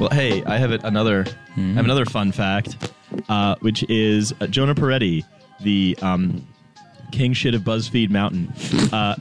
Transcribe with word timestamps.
Well, 0.00 0.08
hey, 0.10 0.42
I 0.44 0.56
have 0.58 0.72
it- 0.72 0.82
another. 0.84 1.24
I 1.56 1.60
have 1.60 1.84
another 1.84 2.04
fun 2.06 2.32
fact, 2.32 2.76
uh, 3.28 3.54
which 3.60 3.84
is 3.88 4.32
uh, 4.40 4.46
Jonah 4.48 4.74
Peretti, 4.74 5.22
the 5.60 5.96
um, 6.02 6.44
king 7.12 7.34
shit 7.34 7.54
of 7.54 7.62
BuzzFeed 7.62 8.10
Mountain, 8.10 8.52
uh, 8.92 9.14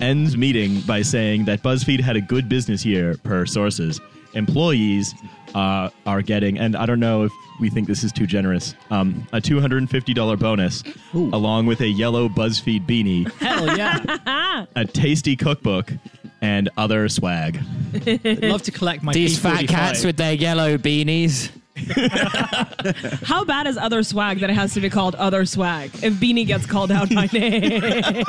ends 0.00 0.36
meeting 0.36 0.80
by 0.82 1.00
saying 1.02 1.44
that 1.46 1.62
BuzzFeed 1.62 2.00
had 2.00 2.16
a 2.16 2.20
good 2.20 2.48
business 2.48 2.84
year 2.84 3.16
per 3.22 3.46
sources. 3.46 4.00
Employees 4.34 5.14
uh, 5.54 5.90
are 6.06 6.22
getting, 6.22 6.58
and 6.58 6.76
I 6.76 6.86
don't 6.86 7.00
know 7.00 7.24
if 7.24 7.32
we 7.60 7.68
think 7.70 7.86
this 7.86 8.02
is 8.02 8.12
too 8.12 8.26
generous, 8.26 8.74
um, 8.90 9.26
a 9.32 9.40
two 9.40 9.60
hundred 9.60 9.78
and 9.78 9.90
fifty 9.90 10.14
dollar 10.14 10.36
bonus, 10.36 10.82
along 11.14 11.66
with 11.66 11.80
a 11.80 11.88
yellow 11.88 12.28
BuzzFeed 12.28 12.86
beanie, 12.86 13.30
Hell 13.34 13.76
yeah. 13.76 14.66
a 14.76 14.84
tasty 14.84 15.36
cookbook, 15.36 15.92
and 16.40 16.68
other 16.76 17.08
swag. 17.08 17.60
I'd 18.06 18.42
love 18.44 18.62
to 18.62 18.70
collect 18.72 19.02
my 19.02 19.12
These 19.12 19.38
P45. 19.38 19.42
fat 19.42 19.68
cats 19.68 20.04
with 20.04 20.16
their 20.16 20.32
yellow 20.32 20.76
beanies. 20.78 21.50
How 23.24 23.44
bad 23.44 23.66
is 23.66 23.76
other 23.76 24.02
swag 24.02 24.40
that 24.40 24.50
it 24.50 24.54
has 24.54 24.74
to 24.74 24.80
be 24.80 24.90
called 24.90 25.14
other 25.16 25.44
swag 25.44 25.90
if 26.02 26.14
Beanie 26.14 26.46
gets 26.46 26.66
called 26.66 26.90
out 26.90 27.08
by 27.14 27.26
name? 27.32 28.24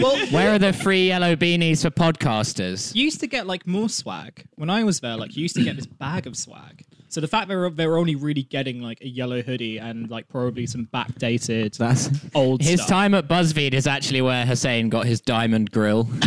well, 0.00 0.16
Where 0.28 0.54
are 0.54 0.58
the 0.58 0.72
free 0.72 1.08
yellow 1.08 1.36
beanies 1.36 1.82
for 1.82 1.90
podcasters? 1.90 2.94
You 2.94 3.04
used 3.04 3.20
to 3.20 3.26
get 3.26 3.46
like 3.46 3.66
more 3.66 3.88
swag 3.88 4.44
when 4.56 4.70
I 4.70 4.84
was 4.84 5.00
there. 5.00 5.16
Like 5.16 5.36
you 5.36 5.42
used 5.42 5.56
to 5.56 5.62
get 5.64 5.76
this 5.76 5.86
bag 5.86 6.26
of 6.26 6.36
swag. 6.36 6.84
So 7.10 7.20
the 7.20 7.28
fact 7.28 7.48
that 7.48 7.54
they're, 7.56 7.70
they're 7.70 7.98
only 7.98 8.14
really 8.14 8.44
getting 8.44 8.80
like 8.80 9.00
a 9.00 9.08
yellow 9.08 9.42
hoodie 9.42 9.78
and 9.78 10.08
like 10.08 10.28
probably 10.28 10.66
some 10.66 10.88
backdated 10.94 11.76
That's 11.76 12.08
old 12.34 12.62
his 12.62 12.80
stuff. 12.80 12.88
time 12.88 13.14
at 13.14 13.26
BuzzFeed 13.28 13.74
is 13.74 13.86
actually 13.86 14.22
where 14.22 14.46
Hussein 14.46 14.88
got 14.90 15.06
his 15.06 15.20
diamond 15.20 15.70
grill. 15.72 16.08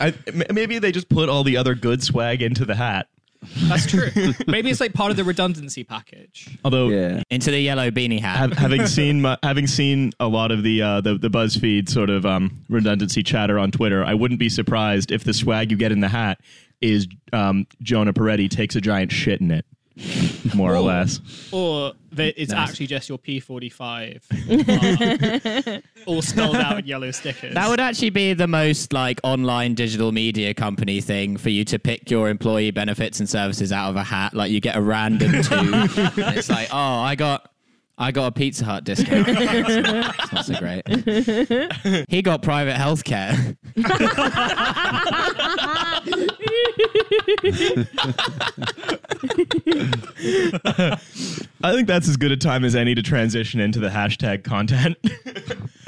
I, 0.00 0.14
m- 0.26 0.42
maybe 0.52 0.78
they 0.78 0.92
just 0.92 1.08
put 1.08 1.28
all 1.28 1.44
the 1.44 1.56
other 1.56 1.74
good 1.74 2.02
swag 2.02 2.42
into 2.42 2.64
the 2.64 2.74
hat. 2.76 3.08
That's 3.68 3.86
true. 3.86 4.10
Maybe 4.46 4.70
it's 4.70 4.80
like 4.80 4.92
part 4.92 5.10
of 5.10 5.16
the 5.16 5.24
redundancy 5.24 5.84
package. 5.84 6.58
Although 6.64 6.88
Yeah. 6.88 7.22
into 7.30 7.50
the 7.50 7.60
yellow 7.60 7.90
beanie 7.90 8.20
hat. 8.20 8.36
Hav- 8.38 8.52
having 8.54 8.86
seen 8.86 9.22
mu- 9.22 9.36
having 9.42 9.66
seen 9.66 10.12
a 10.20 10.26
lot 10.28 10.50
of 10.50 10.62
the 10.62 10.82
uh, 10.82 11.00
the, 11.00 11.14
the 11.16 11.28
BuzzFeed 11.30 11.88
sort 11.88 12.10
of 12.10 12.26
um, 12.26 12.64
redundancy 12.68 13.22
chatter 13.22 13.58
on 13.58 13.70
Twitter, 13.70 14.04
I 14.04 14.14
wouldn't 14.14 14.40
be 14.40 14.48
surprised 14.48 15.10
if 15.12 15.24
the 15.24 15.32
swag 15.32 15.70
you 15.70 15.76
get 15.76 15.92
in 15.92 16.00
the 16.00 16.08
hat 16.08 16.40
is 16.80 17.06
um, 17.32 17.66
Jonah 17.82 18.12
Peretti 18.12 18.48
takes 18.50 18.76
a 18.76 18.80
giant 18.80 19.10
shit 19.12 19.40
in 19.40 19.50
it, 19.50 19.64
more 20.54 20.72
or 20.72 20.76
Whoa. 20.76 20.82
less. 20.84 21.20
Or 21.52 21.92
that 22.12 22.40
it's 22.40 22.52
Nice. 22.52 22.70
actually 22.70 22.86
just 22.86 23.08
your 23.08 23.18
P45 23.18 24.22
uh, 25.76 25.80
all 26.06 26.22
spelled 26.22 26.56
out 26.56 26.78
in 26.78 26.86
yellow 26.86 27.10
stickers. 27.10 27.54
That 27.54 27.68
would 27.68 27.80
actually 27.80 28.10
be 28.10 28.32
the 28.34 28.46
most 28.46 28.92
like 28.92 29.20
online 29.24 29.74
digital 29.74 30.12
media 30.12 30.54
company 30.54 31.00
thing 31.00 31.36
for 31.36 31.50
you 31.50 31.64
to 31.66 31.78
pick 31.78 32.10
your 32.10 32.28
employee 32.28 32.70
benefits 32.70 33.20
and 33.20 33.28
services 33.28 33.72
out 33.72 33.90
of 33.90 33.96
a 33.96 34.04
hat. 34.04 34.34
Like 34.34 34.50
you 34.50 34.60
get 34.60 34.76
a 34.76 34.80
random 34.82 35.30
two, 35.42 35.54
and 35.54 36.36
it's 36.36 36.48
like, 36.50 36.68
oh, 36.72 36.76
I 37.00 37.14
got. 37.14 37.50
I 38.00 38.12
got 38.12 38.26
a 38.28 38.30
Pizza 38.30 38.64
Hut 38.64 38.84
discount. 38.84 39.26
It's 39.28 40.32
not 40.32 40.44
so 40.44 40.54
great. 40.54 42.06
He 42.08 42.22
got 42.22 42.42
private 42.42 42.76
health 42.76 43.02
care. 43.02 43.34
I 51.62 51.72
think 51.72 51.86
that's 51.88 52.08
as 52.08 52.16
good 52.16 52.32
a 52.32 52.36
time 52.36 52.64
as 52.64 52.74
any 52.76 52.94
to 52.94 53.02
transition 53.02 53.60
into 53.60 53.80
the 53.80 53.88
hashtag 53.88 54.44
content. 54.44 54.96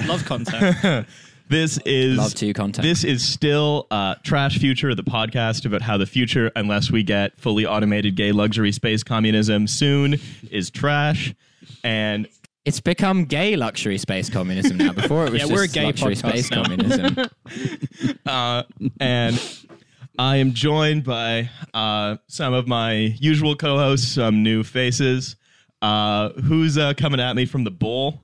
Love 0.07 0.25
content. 0.25 1.07
this 1.49 1.79
is 1.85 2.19
Love 2.19 2.35
to 2.35 2.53
content. 2.53 2.83
This 2.87 3.05
is 3.05 3.27
still 3.27 3.87
uh, 3.91 4.17
Trash 4.23 4.59
Future, 4.59 4.91
of 4.91 4.97
the 4.97 5.05
podcast 5.05 5.65
about 5.67 5.83
how 5.83 5.97
the 5.97 6.07
future, 6.07 6.51
unless 6.57 6.91
we 6.91 7.03
get 7.03 7.39
fully 7.39 7.67
automated 7.67 8.17
gay 8.17 8.33
luxury 8.33 8.73
space 8.73 9.03
communism 9.03 9.67
soon, 9.67 10.17
is 10.51 10.71
trash. 10.71 11.35
And 11.85 12.27
It's 12.65 12.81
become 12.81 13.25
gay 13.25 13.57
luxury 13.57 13.99
space 13.99 14.29
communism 14.31 14.77
now. 14.79 14.93
Before 14.93 15.27
it 15.27 15.33
was 15.33 15.43
Yeah, 15.43 15.49
just 15.49 15.53
we're 15.53 15.65
a 15.65 15.69
gay 15.69 15.85
luxury 15.87 16.15
podcast 16.15 16.29
space 16.29 16.51
now. 16.51 16.63
communism. 16.65 17.17
uh, 18.27 18.63
and 19.01 19.41
I 20.21 20.37
am 20.37 20.53
joined 20.53 21.05
by 21.05 21.49
uh, 21.73 22.19
some 22.27 22.53
of 22.53 22.69
my 22.69 22.93
usual 22.93 23.57
co-hosts, 23.57 24.07
some 24.07 24.43
new 24.43 24.63
faces. 24.63 25.37
Uh, 25.81 26.29
who's 26.33 26.77
uh, 26.77 26.93
coming 26.93 27.21
at 27.21 27.35
me 27.35 27.47
from 27.47 27.65
the 27.65 27.71
bowl? 27.71 28.23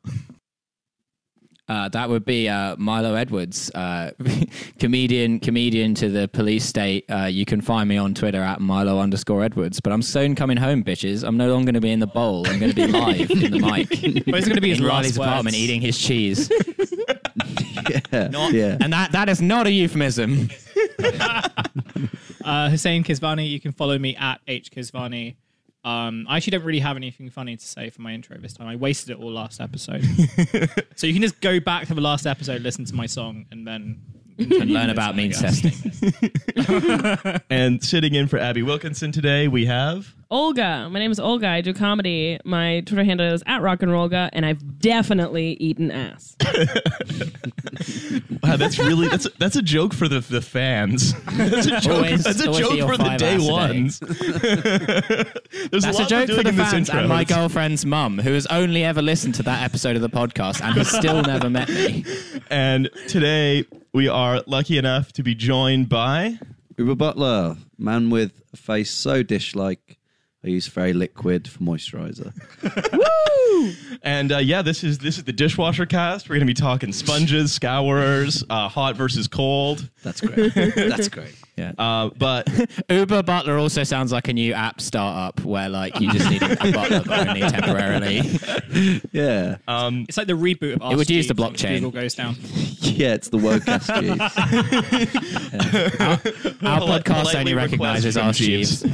Uh, 1.69 1.89
that 1.89 2.11
would 2.11 2.27
be 2.27 2.51
uh, 2.51 2.77
Milo 2.77 3.15
Edwards, 3.15 3.71
uh, 3.75 4.11
comedian, 4.79 5.41
comedian 5.41 5.95
to 5.95 6.11
the 6.11 6.29
police 6.29 6.67
state. 6.67 7.07
Uh, 7.11 7.25
you 7.25 7.47
can 7.47 7.63
find 7.63 7.89
me 7.89 7.97
on 7.97 8.13
Twitter 8.13 8.43
at 8.43 8.61
Milo 8.61 9.01
underscore 9.01 9.43
Edwards. 9.43 9.81
But 9.81 9.95
I'm 9.95 10.03
soon 10.03 10.35
coming 10.35 10.59
home, 10.59 10.85
bitches. 10.85 11.27
I'm 11.27 11.39
no 11.39 11.51
longer 11.51 11.65
going 11.65 11.75
to 11.75 11.81
be 11.81 11.91
in 11.91 12.01
the 12.01 12.07
bowl. 12.07 12.47
I'm 12.47 12.61
going 12.61 12.73
to 12.73 12.77
be 12.77 12.87
live 12.93 13.31
in 13.31 13.53
the 13.53 13.59
mic 13.59 13.89
But 14.27 14.35
it's 14.35 14.47
going 14.47 14.55
to 14.55 14.61
be 14.61 14.69
his 14.69 14.79
in 14.79 14.85
last 14.85 14.93
Riley's 14.93 15.17
apartment 15.17 15.57
eating 15.57 15.81
his 15.81 15.99
cheese, 15.99 16.53
Yeah. 18.13 18.29
Not- 18.29 18.53
yeah. 18.53 18.77
and 18.81 18.93
that 18.93 19.13
that 19.13 19.29
is 19.29 19.41
not 19.43 19.67
a 19.67 19.71
euphemism. 19.71 20.51
Uh, 22.45 22.71
Hussein 22.71 23.03
Kesvani, 23.03 23.51
you 23.51 23.59
can 23.59 23.73
follow 23.73 23.99
me 23.99 24.15
at 24.15 24.41
H 24.47 24.71
Kesvani. 24.71 25.35
Um, 25.85 26.27
I 26.29 26.37
actually 26.37 26.53
don't 26.53 26.65
really 26.65 26.79
have 26.79 26.97
anything 26.97 27.29
funny 27.29 27.57
to 27.57 27.65
say 27.67 27.91
for 27.91 28.03
my 28.03 28.13
intro 28.13 28.37
this 28.39 28.53
time. 28.53 28.69
I 28.69 28.77
wasted 28.77 29.11
it 29.11 29.21
all 29.21 29.33
last 29.33 29.61
episode. 29.61 30.05
so 30.95 31.09
you 31.09 31.13
can 31.13 31.23
just 31.23 31.41
go 31.41 31.59
back 31.59 31.89
to 31.89 31.95
the 31.95 32.01
last 32.01 32.25
episode, 32.25 32.63
listen 32.63 32.85
to 32.85 32.95
my 32.95 33.07
song, 33.07 33.47
and 33.51 33.67
then 33.67 34.01
And 34.39 34.71
learn 34.71 34.91
about 34.91 35.15
I 35.15 35.17
mean 35.17 35.33
testing. 35.33 35.73
And 37.51 37.83
sitting 37.83 38.15
in 38.15 38.29
for 38.29 38.39
Abi 38.41 38.63
Wilkinson 38.63 39.11
today, 39.11 39.49
we 39.49 39.67
have. 39.67 40.15
Olga. 40.29 40.89
My 40.91 40.99
name 40.99 41.13
is 41.13 41.21
Olga. 41.21 41.47
I 41.49 41.61
do 41.61 41.73
comedy. 41.73 42.39
My 42.45 42.81
Twitter 42.81 43.05
handle 43.05 43.33
is 43.33 43.45
at 43.47 43.63
rock 43.63 43.83
and 43.83 43.93
rollga, 43.93 44.29
and 44.33 44.45
I've 44.45 44.81
definitely 44.81 45.53
eaten 45.61 45.91
ass. 45.91 46.37
Wow, 48.43 48.57
that's 48.57 48.79
really 48.79 49.09
that's 49.09 49.27
that's 49.39 49.57
a 49.57 49.63
joke 49.63 49.93
for 49.93 50.09
the 50.09 50.21
the 50.21 50.41
fans. 50.41 51.13
That's 51.33 51.67
a 51.67 51.81
joke. 51.81 51.93
Always- 51.97 52.25
that's 52.25 52.41
a 52.41 52.53
joke 52.53 52.79
for 52.89 52.97
the 52.97 53.17
day 53.19 53.35
ass 53.35 53.43
a 53.43 53.47
day. 53.47 53.51
ones. 53.51 53.99
There's 53.99 55.83
That's 55.85 55.99
a, 55.99 56.05
a 56.05 56.07
joke 56.07 56.29
for 56.31 56.43
the 56.43 56.53
fans 56.53 56.89
intro. 56.89 57.01
and 57.01 57.09
my 57.09 57.25
girlfriend's 57.25 57.85
mum, 57.85 58.19
who 58.19 58.33
has 58.33 58.47
only 58.47 58.85
ever 58.85 59.03
listened 59.03 59.35
to 59.37 59.43
that 59.45 59.63
episode 59.65 59.97
of 59.97 60.03
the 60.03 60.09
podcast 60.09 60.63
and 60.63 60.75
has 60.77 60.89
still 60.91 61.23
never 61.23 61.51
met 61.51 61.69
me. 61.69 62.05
And 62.51 62.89
today 63.09 63.65
we 63.93 64.07
are 64.09 64.43
lucky 64.47 64.79
enough 64.79 65.13
to 65.15 65.23
be 65.23 65.35
joined 65.35 65.89
by. 65.89 66.39
Oobah 66.79 66.97
Butler, 66.97 67.57
man 67.79 68.11
with 68.11 68.33
a 68.53 68.57
face 68.57 68.91
so 68.93 69.23
dish-like, 69.23 69.96
I 70.47 70.51
use 70.51 70.69
very 70.69 70.93
liquid 70.93 71.49
for 71.49 71.59
moisturizer. 71.59 72.33
Woo! 72.93 73.73
And 74.03 74.31
uh, 74.31 74.39
yeah, 74.39 74.63
this 74.63 74.85
is 74.85 74.99
this 74.99 75.19
is 75.19 75.25
the 75.25 75.33
dishwasher 75.33 75.87
cast. 75.87 76.29
We're 76.29 76.37
going 76.37 76.47
to 76.47 76.51
be 76.51 76.55
talking 76.55 76.93
sponges, 76.93 77.53
scourers, 77.53 78.45
uh, 78.49 78.69
hot 78.69 78.95
versus 78.97 79.27
cold. 79.27 79.89
That's 80.05 80.21
great. 80.21 80.55
That's 80.55 81.09
great. 81.09 81.35
Yeah. 81.57 81.73
Uh, 81.79 82.11
but 82.17 82.47
Oobah 82.91 83.25
Butler 83.25 83.59
also 83.59 83.83
sounds 83.83 84.13
like 84.13 84.29
a 84.29 84.33
new 84.33 84.53
app 84.53 84.81
startup 84.81 85.41
where 85.41 85.69
like 85.71 85.99
you 86.01 86.13
just 86.13 86.31
need 86.31 86.43
a 86.43 86.49
butler 86.73 87.03
but 87.07 87.29
only 87.29 87.41
temporarily. 87.41 88.21
Yeah. 89.13 89.57
um, 89.67 90.05
It's 90.09 90.19
like 90.19 90.27
the 90.27 90.35
reboot 90.35 90.81
of 90.83 90.93
It 90.93 90.97
would 90.97 91.09
use 91.11 91.27
the 91.27 91.35
Jeeves 91.35 91.41
blockchain. 91.65 91.77
Google 91.81 91.91
goes 91.93 92.15
down. 92.15 92.37
Yeah, 92.81 93.15
it's 93.15 93.31
the 93.31 93.39
Wocast 93.39 93.89
Jeeves. 94.01 94.21
Our 96.63 96.79
Polite- 96.81 97.05
podcast 97.05 97.35
only 97.35 97.55
recognizes 97.55 98.17
from 98.17 98.27
our 98.27 98.33
Jeeves. 98.33 98.85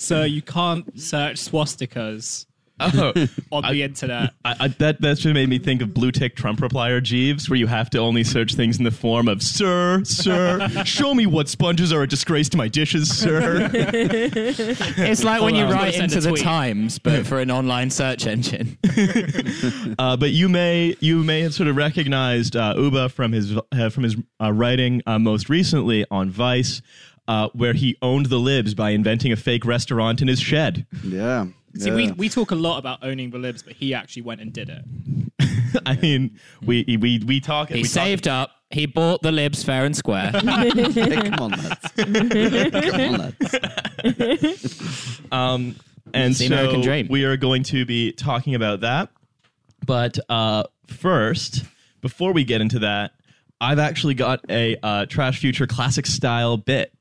Jeeves. 0.00 0.06
So 0.08 0.24
you 0.24 0.42
can't 0.42 0.98
search 1.00 1.36
swastikas 1.36 2.46
oh, 2.80 3.12
on 3.52 3.64
I- 3.64 3.72
the 3.72 3.82
internet. 3.82 4.30
I, 4.42 4.56
I, 4.60 4.68
that 4.68 5.02
that 5.02 5.18
just 5.18 5.34
made 5.34 5.48
me 5.50 5.58
think 5.58 5.82
of 5.82 5.92
blue 5.92 6.10
tick 6.10 6.34
Trump 6.34 6.60
replier 6.60 7.02
Jeeves, 7.02 7.50
where 7.50 7.58
you 7.58 7.66
have 7.66 7.90
to 7.90 7.98
only 7.98 8.24
search 8.24 8.54
things 8.54 8.78
in 8.78 8.84
the 8.84 8.90
form 8.90 9.28
of 9.28 9.42
"Sir, 9.42 10.02
sir, 10.04 10.66
show 10.84 11.14
me 11.14 11.26
what 11.26 11.48
sponges 11.48 11.92
are 11.92 12.02
a 12.02 12.08
disgrace 12.08 12.48
to 12.50 12.56
my 12.56 12.68
dishes, 12.68 13.14
sir." 13.14 13.68
It's 15.10 15.24
like 15.24 15.42
when 15.42 15.54
you 15.54 15.64
on, 15.64 15.72
write 15.72 15.80
gonna 15.94 16.08
send 16.08 16.12
into 16.12 16.20
the. 16.30 16.36
Times, 16.40 16.98
but 16.98 17.26
for 17.26 17.38
an 17.40 17.50
online 17.50 17.90
search 17.90 18.26
engine. 18.26 18.78
Uh, 19.98 20.16
but 20.16 20.30
you 20.30 20.48
may 20.48 20.96
you 21.00 21.22
may 21.22 21.42
have 21.42 21.52
sort 21.52 21.68
of 21.68 21.76
recognized 21.76 22.56
uh, 22.56 22.74
Oobah 22.76 23.10
from 23.10 23.32
his 23.32 23.56
uh, 23.72 23.88
from 23.90 24.04
his 24.04 24.16
uh, 24.40 24.50
writing 24.52 25.02
uh, 25.06 25.18
most 25.18 25.48
recently 25.50 26.06
on 26.10 26.30
Vice, 26.30 26.80
uh, 27.30 27.48
where 27.52 27.74
he 27.74 27.96
owned 28.02 28.26
the 28.26 28.38
libs 28.38 28.74
by 28.74 28.90
inventing 28.90 29.30
a 29.30 29.36
fake 29.36 29.64
restaurant 29.64 30.20
in 30.20 30.26
his 30.26 30.40
shed. 30.40 30.84
Yeah. 31.04 31.46
See, 31.76 31.88
yeah. 31.88 31.94
we, 31.94 32.10
we 32.12 32.28
talk 32.28 32.50
a 32.50 32.56
lot 32.56 32.78
about 32.78 33.04
owning 33.04 33.30
the 33.30 33.38
libs, 33.38 33.62
but 33.62 33.74
he 33.74 33.94
actually 33.94 34.22
went 34.22 34.40
and 34.40 34.52
did 34.52 34.68
it. 34.68 34.84
I 35.86 35.94
mean, 35.94 36.36
we 36.60 36.98
we 37.00 37.20
we 37.24 37.38
talk. 37.38 37.68
He 37.68 37.74
we 37.74 37.82
talk- 37.84 37.90
saved 37.90 38.26
up. 38.26 38.50
He 38.70 38.86
bought 38.86 39.22
the 39.22 39.30
libs 39.30 39.62
fair 39.62 39.84
and 39.84 39.96
square. 39.96 40.32
Hey, 40.42 41.30
come 41.30 41.40
on, 41.40 41.50
lads. 41.50 41.88
come 41.96 43.14
on, 43.14 43.34
lads. 44.18 45.20
Um, 45.32 45.76
and 46.12 46.34
the 46.34 46.48
so 46.48 46.54
American 46.54 46.80
dream. 46.80 47.06
we 47.08 47.24
are 47.24 47.36
going 47.36 47.62
to 47.64 47.84
be 47.86 48.10
talking 48.10 48.56
about 48.56 48.80
that. 48.80 49.10
But 49.86 50.18
uh, 50.28 50.64
first, 50.88 51.62
before 52.00 52.32
we 52.32 52.42
get 52.42 52.60
into 52.60 52.80
that, 52.80 53.12
I've 53.60 53.78
actually 53.78 54.14
got 54.14 54.40
a 54.50 54.76
uh, 54.82 55.06
Trash 55.06 55.38
Future 55.38 55.68
classic 55.68 56.06
style 56.06 56.56
bit, 56.56 56.92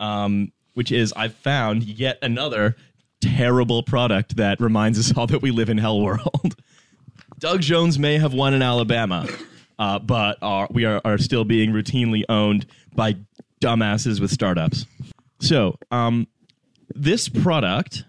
um, 0.00 0.52
which 0.74 0.92
is 0.92 1.12
I've 1.14 1.34
found 1.34 1.84
yet 1.84 2.18
another 2.22 2.76
terrible 3.20 3.82
product 3.82 4.36
that 4.36 4.60
reminds 4.60 4.98
us 4.98 5.16
all 5.16 5.26
that 5.26 5.42
we 5.42 5.50
live 5.50 5.68
in 5.68 5.78
hell 5.78 6.00
world. 6.00 6.56
Doug 7.38 7.60
Jones 7.60 7.98
may 7.98 8.18
have 8.18 8.34
won 8.34 8.54
in 8.54 8.62
Alabama, 8.62 9.28
uh, 9.78 9.98
but 9.98 10.38
are, 10.42 10.68
we 10.70 10.84
are, 10.84 11.00
are 11.04 11.18
still 11.18 11.44
being 11.44 11.70
routinely 11.70 12.24
owned 12.28 12.66
by 12.94 13.16
dumbasses 13.60 14.20
with 14.20 14.30
startups. 14.30 14.86
So, 15.40 15.76
um, 15.90 16.26
this 16.94 17.28
product, 17.28 18.04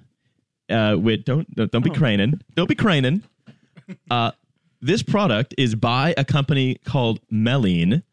uh, 0.69 0.95
with 0.99 1.25
don't 1.25 1.53
don't 1.53 1.71
don't 1.71 1.83
be 1.83 1.91
craning, 1.91 2.41
don't 2.55 2.69
be 2.69 2.75
craning. 2.75 3.23
Uh, 4.09 4.31
this 4.81 5.03
product 5.03 5.53
is 5.57 5.75
by 5.75 6.13
a 6.17 6.23
company 6.23 6.75
called 6.85 7.19
Melin, 7.29 8.03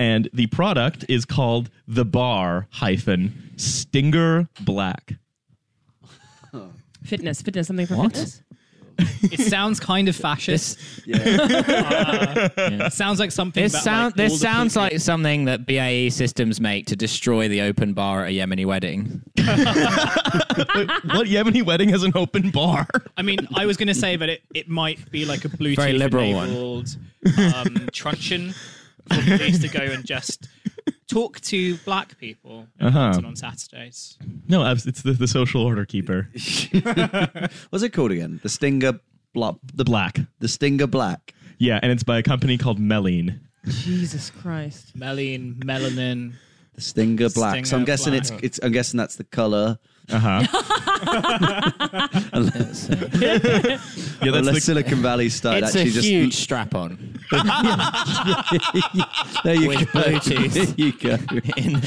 and 0.00 0.28
the 0.32 0.46
product 0.46 1.04
is 1.10 1.24
called 1.26 1.68
the 1.86 2.04
Bar 2.06 2.66
hyphen 2.70 3.52
Stinger 3.56 4.48
Black. 4.62 5.14
Fitness, 7.04 7.40
fitness, 7.42 7.66
something 7.66 7.86
for 7.86 7.96
What? 7.96 8.12
fitness. 8.12 8.42
It 9.22 9.40
sounds 9.48 9.80
kind 9.80 10.08
of 10.08 10.16
fascist. 10.16 10.78
Yeah. 11.06 12.48
It 12.56 12.92
sounds 12.92 13.18
like 13.18 13.30
something. 13.32 13.62
This 13.62 13.72
about, 13.72 13.82
sound 13.84 14.04
like, 14.04 14.20
all 14.24 14.24
this 14.28 14.32
the 14.34 14.38
sounds 14.38 14.72
people- 14.74 14.82
like 14.82 14.98
something 15.00 15.44
that 15.46 15.66
BAE 15.66 16.10
Systems 16.10 16.60
make 16.60 16.86
to 16.86 16.96
destroy 16.96 17.48
the 17.48 17.62
open 17.62 17.94
bar 17.94 18.24
at 18.24 18.30
a 18.30 18.34
Yemeni 18.34 18.66
wedding. 18.66 19.22
what 19.36 21.26
Yemeni 21.26 21.62
wedding 21.62 21.88
has 21.90 22.02
an 22.02 22.12
open 22.14 22.50
bar? 22.50 22.86
I 23.16 23.22
mean, 23.22 23.38
I 23.54 23.64
was 23.66 23.76
going 23.78 23.88
to 23.88 23.94
say 23.94 24.16
that 24.16 24.28
it, 24.28 24.42
it 24.54 24.68
might 24.68 25.10
be 25.10 25.24
like 25.24 25.44
a 25.44 25.48
Bluetooth 25.48 25.76
Very 25.76 25.92
liberal 25.94 26.32
one. 26.34 26.48
enabled 26.50 26.96
um, 27.54 27.88
truncheon 27.92 28.54
for 29.12 29.22
police 29.38 29.58
to 29.60 29.68
go 29.68 29.80
and 29.80 30.04
just 30.04 30.48
talk 31.08 31.40
to 31.40 31.76
black 31.78 32.16
people 32.18 32.66
in 32.78 32.86
Uh-huh. 32.86 32.98
London 32.98 33.24
on 33.26 33.36
Saturdays. 33.36 34.16
No, 34.48 34.64
it's 34.70 34.86
it's 34.86 35.02
the, 35.02 35.12
the 35.12 35.26
social 35.28 35.62
order 35.62 35.84
keeper. 35.84 36.28
What's 37.70 37.82
it 37.84 37.92
called 37.92 38.12
again? 38.12 38.40
The 38.42 38.48
Stinger 38.48 39.00
Blop. 39.34 39.58
The 39.74 39.84
black. 39.84 40.18
The 40.38 40.48
Stinger 40.48 40.86
Black. 40.86 41.34
Yeah, 41.58 41.78
and 41.82 41.92
it's 41.92 42.02
by 42.02 42.18
a 42.18 42.22
company 42.22 42.56
called 42.58 42.78
Melin. 42.78 43.40
Jesus 43.66 44.30
Christ. 44.30 44.96
Melin, 44.96 45.56
melanin. 45.56 46.32
The 46.74 46.80
Stinger 46.80 47.28
Black. 47.28 47.54
so 47.54 47.76
I'm 47.76 47.82
Stinger 47.82 47.84
guessing 47.84 48.14
it's 48.14 48.30
it's. 48.42 48.60
I'm 48.62 48.72
guessing 48.72 48.98
that's 48.98 49.16
the 49.16 49.24
color. 49.24 49.78
Uh 50.12 50.18
huh. 50.18 50.42
yeah, 53.20 53.38
that's 53.38 54.20
Unless 54.22 54.54
the, 54.54 54.60
Silicon 54.60 55.02
Valley 55.02 55.28
started 55.28 55.64
It's 55.64 55.74
a 55.74 55.78
actually 55.80 55.92
just. 55.92 56.08
huge 56.08 56.34
strap 56.36 56.74
on 56.74 57.18
there 59.44 59.54
you 59.54 59.68
with 59.68 59.92
go. 59.92 60.00
Bluetooth. 60.02 60.52
there 60.52 60.74
you 60.76 60.92
go. 60.92 61.10
in 61.56 61.80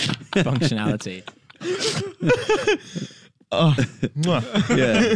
functionality. 0.44 1.24
Yeah. 3.54 5.14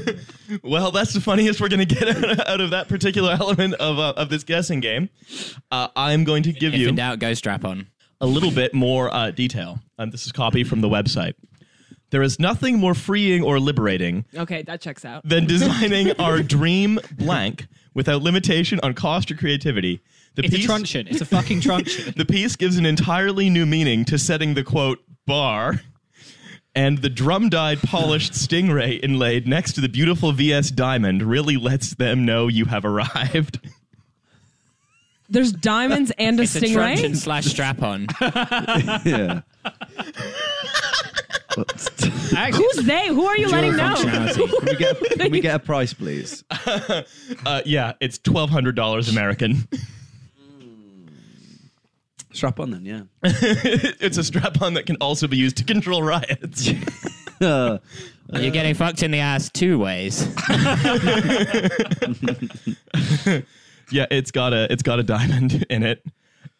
well, 0.63 0.91
that's 0.91 1.11
the 1.13 1.19
funniest 1.21 1.59
we're 1.59 1.69
going 1.69 1.85
to 1.87 1.95
get 1.95 2.07
out 2.47 2.61
of 2.61 2.69
that 2.69 2.87
particular 2.87 3.31
element 3.31 3.73
of 3.75 3.97
uh, 3.97 4.13
of 4.15 4.29
this 4.29 4.43
guessing 4.43 4.79
game. 4.79 5.09
Uh, 5.71 5.87
I'm 5.95 6.23
going 6.23 6.43
to 6.43 6.53
give 6.53 6.73
If 6.75 6.79
you 6.79 6.89
in 6.89 6.95
doubt, 6.95 7.17
go 7.17 7.33
strap 7.33 7.65
on. 7.65 7.87
a 8.21 8.27
little 8.27 8.51
bit 8.51 8.75
more 8.75 9.11
uh, 9.11 9.31
detail. 9.31 9.79
Um, 9.97 10.11
this 10.11 10.27
is 10.27 10.31
copy 10.31 10.63
from 10.63 10.81
the 10.81 10.87
website. 10.89 11.33
There 12.09 12.21
is 12.21 12.39
nothing 12.39 12.79
more 12.79 12.93
freeing 12.93 13.43
or 13.43 13.59
liberating 13.59 14.25
Okay, 14.35 14.61
that 14.63 14.79
checks 14.81 15.03
out. 15.03 15.27
than 15.27 15.45
designing 15.55 16.11
our 16.19 16.41
dream 16.41 16.99
blank 17.17 17.67
without 17.93 18.21
limitation 18.21 18.79
on 18.83 18.93
cost 18.93 19.29
or 19.31 19.35
creativity. 19.35 20.01
The 20.35 20.43
It's 20.43 20.55
a 20.55 20.59
truncheon. 20.59 21.07
It's 21.07 21.19
a 21.21 21.25
fucking 21.25 21.61
truncheon. 21.61 22.13
The 22.17 22.23
piece 22.25 22.55
gives 22.55 22.77
an 22.77 22.85
entirely 22.85 23.49
new 23.49 23.65
meaning 23.65 24.05
to 24.05 24.17
setting 24.17 24.53
the 24.53 24.63
quote 24.63 24.99
bar. 25.25 25.81
And 26.75 26.99
the 26.99 27.09
drum 27.09 27.49
dyed 27.49 27.79
polished 27.81 28.33
stingray 28.45 28.99
inlaid 29.03 29.47
next 29.47 29.73
to 29.73 29.81
the 29.81 29.89
beautiful 29.89 30.31
VS 30.31 30.69
diamond 30.71 31.23
really 31.23 31.57
lets 31.57 31.95
them 31.95 32.23
know 32.23 32.47
you 32.47 32.65
have 32.65 32.85
arrived. 32.85 33.59
There's 35.27 35.51
diamonds 35.51 36.11
and 36.19 36.39
a 36.39 36.43
It's 36.43 36.55
a 36.55 36.71
truncheon 36.71 37.13
stingray. 37.13 37.17
slash 37.17 37.45
strap 37.45 37.81
on. 37.81 38.07
Yeah. 39.03 39.41
Actually, 41.57 42.63
Who's 42.63 42.85
they? 42.85 43.07
Who 43.07 43.25
are 43.25 43.37
you 43.37 43.47
letting 43.49 43.75
know? 43.75 43.95
Can 43.95 44.49
we 44.65 44.75
get 44.75 45.01
a, 45.01 45.17
can 45.17 45.31
we 45.31 45.39
get 45.41 45.55
a 45.55 45.59
price, 45.59 45.93
please? 45.93 46.43
Uh, 47.45 47.61
yeah, 47.65 47.93
it's 47.99 48.17
twelve 48.17 48.49
hundred 48.49 48.75
dollars 48.75 49.09
American. 49.09 49.67
Strap 52.31 52.59
on 52.59 52.71
then, 52.71 52.85
yeah. 52.85 53.01
it's 53.23 54.17
a 54.17 54.23
strap-on 54.23 54.75
that 54.75 54.85
can 54.85 54.95
also 54.97 55.27
be 55.27 55.37
used 55.37 55.57
to 55.57 55.63
control 55.63 56.03
riots. 56.03 56.69
Uh, 57.41 57.79
You're 58.33 58.51
getting 58.51 58.75
fucked 58.75 59.01
in 59.01 59.11
the 59.11 59.19
ass 59.19 59.49
two 59.49 59.79
ways. 59.79 60.27
yeah, 63.91 64.05
it's 64.11 64.31
got 64.31 64.53
a 64.53 64.71
it's 64.71 64.83
got 64.83 64.99
a 64.99 65.03
diamond 65.03 65.65
in 65.69 65.81
it. 65.83 66.05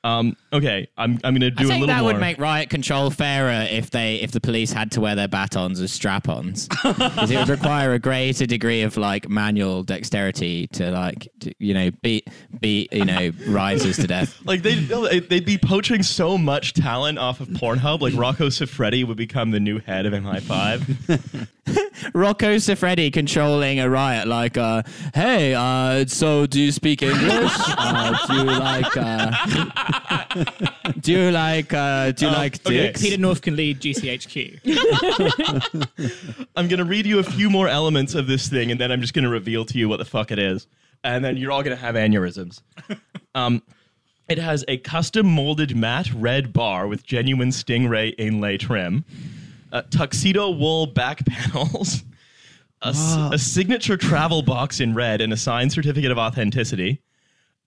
Um, 0.04 0.38
okay, 0.54 0.88
I'm 0.98 1.20
I'm 1.24 1.34
gonna 1.34 1.52
do 1.52 1.64
I 1.64 1.66
a 1.66 1.68
think 1.68 1.82
little 1.82 1.88
that 1.88 2.02
more. 2.04 2.14
would 2.14 2.20
make 2.22 2.38
riot 2.38 2.70
control 2.70 3.10
fairer 3.10 3.68
if 3.70 3.90
they 3.90 4.16
if 4.18 4.32
the 4.32 4.40
police 4.40 4.72
had 4.72 4.92
to 4.92 5.02
wear 5.02 5.16
their 5.16 5.28
batons 5.28 5.82
as 5.82 5.92
strap-ons, 5.92 6.68
because 6.84 7.30
it 7.32 7.38
would 7.38 7.50
require 7.50 7.94
a 7.94 8.00
greater 8.00 8.46
degree 8.46 8.84
of 8.84 8.96
like 8.96 9.28
manual 9.28 9.84
dexterity 9.84 10.68
to 10.68 10.92
like 10.92 11.28
to, 11.42 11.52
you 11.60 11.74
know 11.74 11.90
beat 12.04 12.28
beat 12.62 12.94
you 12.94 13.06
know 13.06 13.32
rioters 13.48 13.98
to 13.98 14.08
death. 14.08 14.40
like 14.46 14.62
they'd, 14.62 14.88
they'd 15.30 15.46
be 15.46 15.58
poaching 15.58 16.04
so 16.04 16.38
much 16.38 16.74
talent 16.74 17.18
off 17.18 17.42
of 17.42 17.48
Pornhub. 17.50 18.00
Like 18.00 18.14
Rocco 18.16 18.48
Siffredi 18.48 19.06
would 19.06 19.18
become 19.18 19.52
the 19.52 19.60
new 19.60 19.80
head 19.80 20.06
of 20.06 20.14
MI5. 20.14 21.48
Rocco 22.14 22.56
Siffredi 22.58 23.12
controlling 23.12 23.80
a 23.80 23.90
riot 23.90 24.28
like, 24.28 24.58
uh, 24.58 24.84
hey, 25.14 25.54
uh, 25.54 26.06
so 26.06 26.46
do 26.46 26.62
you 26.62 26.72
speak 26.72 27.02
English? 27.02 27.52
Uh, 27.58 28.16
do 28.28 28.34
you 28.36 28.44
like, 28.44 28.96
uh, 28.96 29.32
do 31.00 31.12
you 31.12 31.32
like, 31.32 31.74
uh, 31.74 32.12
do 32.12 32.26
you 32.26 32.32
like 32.32 32.56
okay. 32.66 32.88
dicks? 32.88 33.02
Peter 33.02 33.18
North 33.18 33.42
can 33.42 33.56
lead 33.56 33.80
GCHQ. 33.80 34.60
I'm 36.56 36.68
gonna 36.68 36.86
read 36.86 37.06
you 37.06 37.20
a 37.20 37.24
few 37.24 37.50
more 37.50 37.68
elements 37.68 38.16
of 38.16 38.28
this 38.28 38.48
thing, 38.48 38.72
and 38.72 38.80
then 38.80 38.92
I'm 38.92 39.02
just 39.02 39.14
gonna 39.14 39.30
reveal 39.30 39.66
to 39.66 39.78
you 39.78 39.90
what 39.90 39.98
the 39.98 40.06
fuck 40.06 40.32
it 40.32 40.40
is, 40.40 40.68
and 41.04 41.24
then 41.24 41.38
you're 41.38 41.52
all 41.52 41.64
gonna 41.64 41.76
have 41.76 41.96
aneurysms. 41.96 42.62
um, 43.36 43.62
it 44.28 44.38
has 44.38 44.66
a 44.68 44.78
custom 44.78 45.28
molded 45.28 45.76
matte 45.76 46.14
red 46.14 46.52
bar 46.52 46.88
with 46.88 47.06
genuine 47.06 47.50
stingray 47.50 48.14
inlay 48.18 48.58
trim, 48.58 49.06
uh, 49.72 49.84
tuxedo 49.84 50.50
wool 50.50 50.88
back 50.88 51.26
panels, 51.26 52.04
a, 52.82 52.88
s- 52.90 53.18
a 53.32 53.38
signature 53.38 53.98
travel 53.98 54.42
box 54.42 54.80
in 54.80 54.94
red, 54.94 55.22
and 55.22 55.32
a 55.32 55.38
signed 55.38 55.72
certificate 55.72 56.12
of 56.12 56.18
authenticity. 56.18 57.02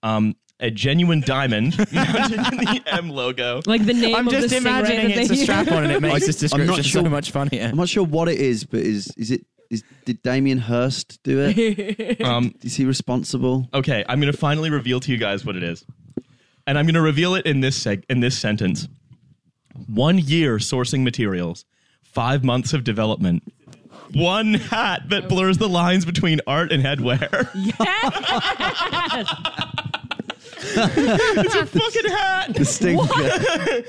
Um, 0.03 0.35
a 0.61 0.71
genuine 0.71 1.21
diamond 1.21 1.77
mounted 1.91 2.39
in 2.39 2.57
the 2.57 2.81
M 2.87 3.09
logo. 3.09 3.61
Like 3.65 3.85
the 3.85 3.93
name 3.93 4.15
I'm 4.15 4.27
of 4.27 4.33
just 4.33 4.49
the 4.49 4.55
stingray 4.55 4.59
imagining 4.61 5.07
that 5.09 5.17
it's 5.17 5.29
a 5.31 5.35
strap 5.35 5.71
on 5.71 5.83
and 5.83 5.91
it 5.91 6.01
makes 6.01 6.23
I- 6.23 6.31
this 6.31 6.53
I'm 6.53 6.65
not 6.65 6.85
sure- 6.85 7.03
so 7.03 7.09
much 7.09 7.31
funnier. 7.31 7.63
I'm 7.63 7.75
not 7.77 7.89
sure 7.89 8.03
what 8.05 8.29
it 8.29 8.39
is, 8.39 8.63
but 8.63 8.79
is 8.79 9.11
is 9.17 9.31
it 9.31 9.45
is 9.69 9.83
did 10.05 10.21
Damien 10.21 10.57
Hirst 10.59 11.21
do 11.23 11.39
it? 11.41 12.21
Um, 12.25 12.53
is 12.61 12.75
he 12.75 12.85
responsible? 12.85 13.67
Okay, 13.73 14.03
I'm 14.07 14.19
going 14.21 14.31
to 14.31 14.37
finally 14.37 14.69
reveal 14.69 14.99
to 14.99 15.11
you 15.11 15.17
guys 15.17 15.45
what 15.45 15.55
it 15.55 15.63
is. 15.63 15.83
And 16.67 16.77
I'm 16.77 16.85
going 16.85 16.95
to 16.95 17.01
reveal 17.01 17.35
it 17.35 17.45
in 17.45 17.61
this 17.61 17.81
seg- 17.83 18.03
in 18.09 18.19
this 18.19 18.37
sentence. 18.37 18.87
1 19.87 20.19
year 20.19 20.57
sourcing 20.57 21.03
materials, 21.03 21.65
5 22.03 22.43
months 22.43 22.73
of 22.73 22.83
development. 22.83 23.43
One 24.13 24.55
hat 24.55 25.03
that 25.09 25.29
blurs 25.29 25.57
the 25.57 25.69
lines 25.69 26.03
between 26.03 26.41
art 26.45 26.71
and 26.73 26.83
headwear. 26.83 27.47
it's 30.63 31.55
a 31.55 31.65
fucking 31.65 32.11
hat. 32.11 32.53
The 32.55 32.65
Stinger. 32.65 33.83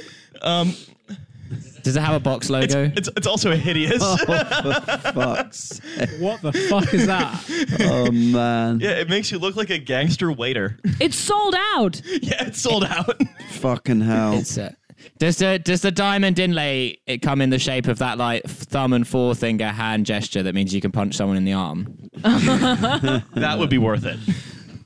Does 1.82 1.96
it 1.96 2.00
have 2.00 2.14
a 2.14 2.20
box 2.20 2.48
logo? 2.48 2.92
It's 2.96 3.08
it's 3.16 3.26
also 3.26 3.56
hideous. 3.56 4.02
Fuck's 4.22 5.58
sake. 5.58 6.10
What 6.20 6.40
the 6.40 6.52
fuck 6.52 6.94
is 6.94 7.06
that? 7.06 7.44
Oh 7.80 8.10
man. 8.12 8.78
Yeah, 8.80 8.90
it 8.90 9.08
makes 9.08 9.32
you 9.32 9.38
look 9.38 9.56
like 9.56 9.70
a 9.70 9.78
gangster 9.78 10.30
waiter. 10.30 10.78
It's 11.00 11.16
sold 11.16 11.56
out. 11.74 12.00
Yeah, 12.04 12.46
it's 12.46 12.60
sold 12.60 12.84
out. 12.84 13.20
Fucking 13.50 14.00
hell. 14.00 14.34
It's, 14.34 14.56
uh, 14.56 14.72
does 15.18 15.38
the 15.38 15.58
does 15.58 15.82
the 15.82 15.90
diamond 15.90 16.38
inlay 16.38 16.98
it 17.06 17.18
come 17.18 17.40
in 17.40 17.50
the 17.50 17.58
shape 17.58 17.88
of 17.88 17.98
that 17.98 18.16
like 18.18 18.44
thumb 18.44 18.92
and 18.92 19.06
forefinger 19.06 19.68
hand 19.68 20.06
gesture 20.06 20.42
that 20.44 20.54
means 20.54 20.72
you 20.72 20.80
can 20.80 20.92
punch 20.92 21.16
someone 21.16 21.36
in 21.36 21.44
the 21.44 21.52
arm? 21.52 22.10
that 22.22 23.56
would 23.58 23.70
be 23.70 23.78
worth 23.78 24.04
it. 24.04 24.18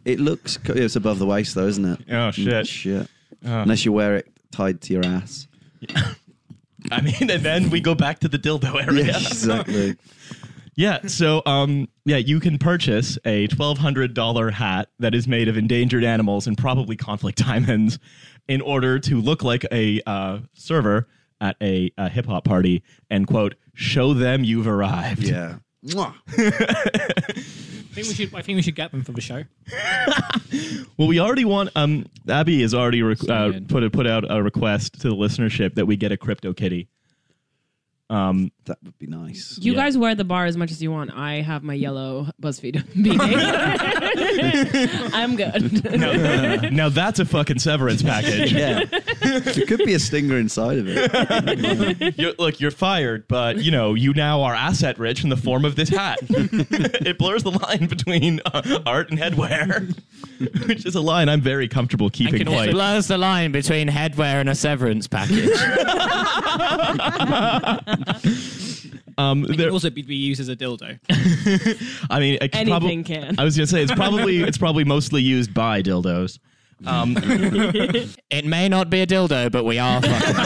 It 0.06 0.20
looks. 0.20 0.58
It's 0.64 0.96
above 0.96 1.18
the 1.18 1.26
waist, 1.26 1.54
though, 1.56 1.66
isn't 1.66 1.84
it? 1.84 2.00
Oh, 2.10 2.30
shit. 2.30 2.66
Shit. 2.66 3.08
Oh. 3.44 3.60
Unless 3.60 3.84
you 3.84 3.92
wear 3.92 4.16
it 4.16 4.32
tied 4.52 4.80
to 4.82 4.92
your 4.92 5.04
ass. 5.04 5.48
I 6.90 7.00
mean, 7.00 7.30
and 7.30 7.42
then 7.42 7.70
we 7.70 7.80
go 7.80 7.96
back 7.96 8.20
to 8.20 8.28
the 8.28 8.38
dildo 8.38 8.86
area. 8.86 9.06
Yeah, 9.06 9.16
exactly. 9.18 9.96
Yeah, 10.78 11.06
so 11.06 11.40
um, 11.46 11.88
yeah, 12.04 12.18
you 12.18 12.38
can 12.38 12.58
purchase 12.58 13.16
a 13.25 13.46
twelve 13.46 13.78
hundred 13.78 14.12
dollar 14.12 14.50
hat 14.50 14.90
that 14.98 15.14
is 15.14 15.26
made 15.26 15.48
of 15.48 15.56
endangered 15.56 16.04
animals 16.04 16.46
and 16.46 16.56
probably 16.56 16.96
conflict 16.96 17.38
diamonds, 17.38 17.98
in 18.46 18.60
order 18.60 18.98
to 18.98 19.18
look 19.18 19.42
like 19.42 19.64
a 19.72 20.02
uh, 20.06 20.40
server 20.52 21.08
at 21.40 21.56
a, 21.62 21.90
a 21.96 22.10
hip 22.10 22.26
hop 22.26 22.44
party 22.44 22.82
and 23.10 23.26
quote 23.26 23.54
show 23.72 24.12
them 24.12 24.44
you've 24.44 24.66
arrived. 24.66 25.22
Yeah. 25.22 25.56
Mwah. 25.85 26.14
I 26.28 27.99
think 28.02 28.09
we 28.09 28.14
should. 28.14 28.35
I 28.35 28.42
think 28.42 28.56
we 28.56 28.62
should 28.62 28.75
get 28.76 28.90
them 28.92 29.02
for 29.04 29.12
the 29.12 29.21
show. 29.21 29.45
Well, 30.99 31.09
we 31.09 31.21
already 31.21 31.45
want. 31.45 31.68
Um, 31.76 32.06
Abi 32.26 32.62
has 32.62 32.73
already 32.73 33.02
re- 33.02 33.14
uh, 33.28 33.50
good. 33.50 33.68
put 33.68 33.83
a, 33.85 33.90
put 33.90 34.06
out 34.06 34.25
a 34.30 34.42
request 34.42 34.99
to 35.02 35.11
the 35.11 35.14
listenership 35.14 35.75
that 35.75 35.85
we 35.85 35.97
get 35.97 36.11
a 36.11 36.16
crypto 36.16 36.54
kitty. 36.54 36.88
Um, 38.08 38.52
That 38.66 38.78
would 38.84 38.96
be 38.98 39.06
nice. 39.08 39.58
You 39.60 39.72
Yeah. 39.72 39.78
guys 39.80 39.98
wear 39.98 40.14
the 40.14 40.22
bar 40.25 40.46
as 40.46 40.56
much 40.56 40.70
as 40.70 40.80
you 40.82 40.90
want. 40.92 41.10
I 41.12 41.40
have 41.40 41.62
my 41.64 41.75
yellow 41.75 42.28
BuzzFeed 42.42 42.84
beanie. 42.94 43.30
I'm 45.12 45.34
good. 45.36 46.72
now 46.72 46.88
that's 46.88 47.18
a 47.18 47.25
fucking 47.25 47.58
severance 47.58 48.02
package. 48.02 48.52
Yeah. 48.52 48.84
there 49.20 49.40
could 49.66 49.84
be 49.84 49.94
a 49.94 49.98
stinger 49.98 50.38
inside 50.38 50.78
of 50.78 50.86
it. 50.88 52.14
You're, 52.18 52.32
look, 52.38 52.60
you're 52.60 52.70
fired, 52.70 53.26
but 53.28 53.58
you 53.62 53.70
know 53.70 53.94
you 53.94 54.12
now 54.14 54.42
are 54.42 54.54
asset 54.54 54.98
rich 54.98 55.22
in 55.25 55.30
the 55.30 55.36
form 55.36 55.64
of 55.64 55.76
this 55.76 55.88
hat. 55.88 56.18
it 56.30 57.18
blurs 57.18 57.42
the 57.42 57.50
line 57.52 57.86
between 57.86 58.40
uh, 58.46 58.80
art 58.86 59.10
and 59.10 59.18
headwear, 59.18 59.96
which 60.68 60.86
is 60.86 60.94
a 60.94 61.00
line 61.00 61.28
I'm 61.28 61.40
very 61.40 61.68
comfortable 61.68 62.10
keeping 62.10 62.38
can 62.38 62.48
also 62.48 62.56
quiet. 62.58 62.68
It 62.70 62.72
blurs 62.72 63.06
the 63.08 63.18
line 63.18 63.52
between 63.52 63.88
headwear 63.88 64.40
and 64.40 64.48
a 64.48 64.54
severance 64.54 65.06
package. 65.08 65.50
Um, 69.19 69.45
It 69.45 69.57
there, 69.57 69.69
can 69.69 69.73
also 69.73 69.88
be, 69.88 70.03
be 70.03 70.15
used 70.15 70.41
as 70.43 70.50
a 70.50 70.57
dildo. 70.57 70.99
I 72.11 72.21
mean, 72.21 72.37
it's 72.43 72.55
Anything 72.55 73.03
probab- 73.03 73.07
can. 73.07 73.35
I 73.38 73.45
was 73.45 73.57
gonna 73.57 73.67
say 73.67 73.83
it's 73.83 73.95
probably 73.95 74.43
it's 74.43 74.59
probably 74.59 74.85
mostly 74.85 75.23
used 75.23 75.55
by 75.55 75.81
dildos. 75.81 76.38
Um, 76.85 77.17
it 78.31 78.45
may 78.45 78.69
not 78.69 78.91
be 78.91 79.00
a 79.00 79.07
dildo, 79.07 79.50
but 79.50 79.65
we 79.65 79.79
are 79.79 80.03
fucking. 80.03 80.37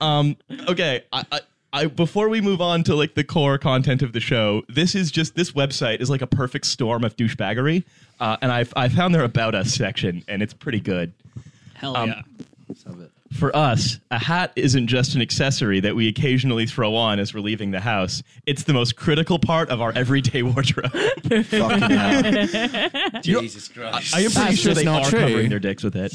Um, 0.00 0.36
okay, 0.68 1.04
I, 1.12 1.24
I, 1.30 1.40
I 1.72 1.86
before 1.86 2.28
we 2.28 2.40
move 2.40 2.60
on 2.60 2.82
to 2.84 2.96
like 2.96 3.14
the 3.14 3.22
core 3.22 3.58
content 3.58 4.02
of 4.02 4.12
the 4.12 4.18
show, 4.18 4.62
this 4.68 4.96
is 4.96 5.12
just 5.12 5.36
this 5.36 5.52
website 5.52 6.00
is 6.00 6.10
like 6.10 6.22
a 6.22 6.26
perfect 6.26 6.66
storm 6.66 7.04
of 7.04 7.14
douchebaggery, 7.16 7.84
uh, 8.18 8.36
and 8.42 8.50
I 8.50 8.64
I 8.74 8.88
found 8.88 9.14
their 9.14 9.22
about 9.22 9.54
us 9.54 9.72
section, 9.72 10.24
and 10.26 10.42
it's 10.42 10.54
pretty 10.54 10.80
good. 10.80 11.12
Hell 11.74 11.96
Um, 11.96 12.08
yeah! 12.08 12.22
Let's 12.68 12.82
have 12.82 12.98
it. 12.98 13.11
For 13.32 13.54
us, 13.56 13.98
a 14.10 14.18
hat 14.18 14.52
isn't 14.56 14.86
just 14.88 15.14
an 15.14 15.22
accessory 15.22 15.80
that 15.80 15.96
we 15.96 16.06
occasionally 16.08 16.66
throw 16.66 16.94
on 16.94 17.18
as 17.18 17.32
we're 17.34 17.40
leaving 17.40 17.70
the 17.70 17.80
house. 17.80 18.22
It's 18.46 18.64
the 18.64 18.72
most 18.74 18.96
critical 18.96 19.38
part 19.38 19.70
of 19.70 19.80
our 19.80 19.92
everyday 19.96 20.42
wardrobe. 20.42 20.92
Fucking 20.92 21.80
hell. 21.90 22.90
Jesus 23.22 23.68
Christ. 23.68 24.14
I 24.14 24.20
am 24.20 24.30
pretty 24.30 24.48
That's 24.50 24.58
sure 24.58 24.70
just 24.74 24.78
they 24.80 24.84
not 24.84 25.06
are 25.06 25.10
true. 25.10 25.20
covering 25.20 25.48
their 25.50 25.58
dicks 25.58 25.82
with 25.82 25.96
it. 25.96 26.12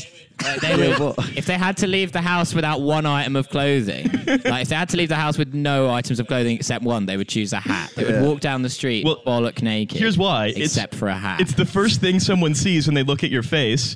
They 0.62 0.96
would- 0.98 1.16
if 1.36 1.46
they 1.48 1.58
had 1.58 1.78
to 1.78 1.88
leave 1.88 2.12
the 2.12 2.22
house 2.22 2.54
without 2.54 2.82
one 2.82 3.06
item 3.06 3.36
of 3.36 3.50
clothing, 3.50 4.06
like 4.46 4.62
if 4.64 4.70
they 4.70 4.76
had 4.76 4.90
to 4.90 4.98
leave 4.98 5.10
the 5.10 5.16
house 5.16 5.38
with 5.38 5.54
no 5.54 5.90
items 5.90 6.20
of 6.20 6.28
clothing 6.28 6.56
except 6.56 6.84
one, 6.86 7.06
they 7.08 7.18
would 7.18 7.28
choose 7.30 7.52
a 7.54 7.60
hat. 7.60 7.92
They 7.96 8.06
would 8.06 8.22
walk 8.22 8.40
down 8.42 8.62
the 8.62 8.70
street 8.70 9.06
Well, 9.06 9.22
bollock 9.26 9.62
naked. 9.62 9.98
Here's 9.98 10.18
why. 10.18 10.48
It's- 10.48 10.66
except 10.66 10.96
for 10.96 11.08
a 11.08 11.18
hat. 11.18 11.42
It's 11.42 11.54
the 11.56 11.66
first 11.66 12.00
thing 12.00 12.20
someone 12.20 12.54
sees 12.56 12.88
when 12.88 12.94
they 12.94 13.04
look 13.04 13.24
at 13.24 13.32
your 13.32 13.44
face, 13.44 13.96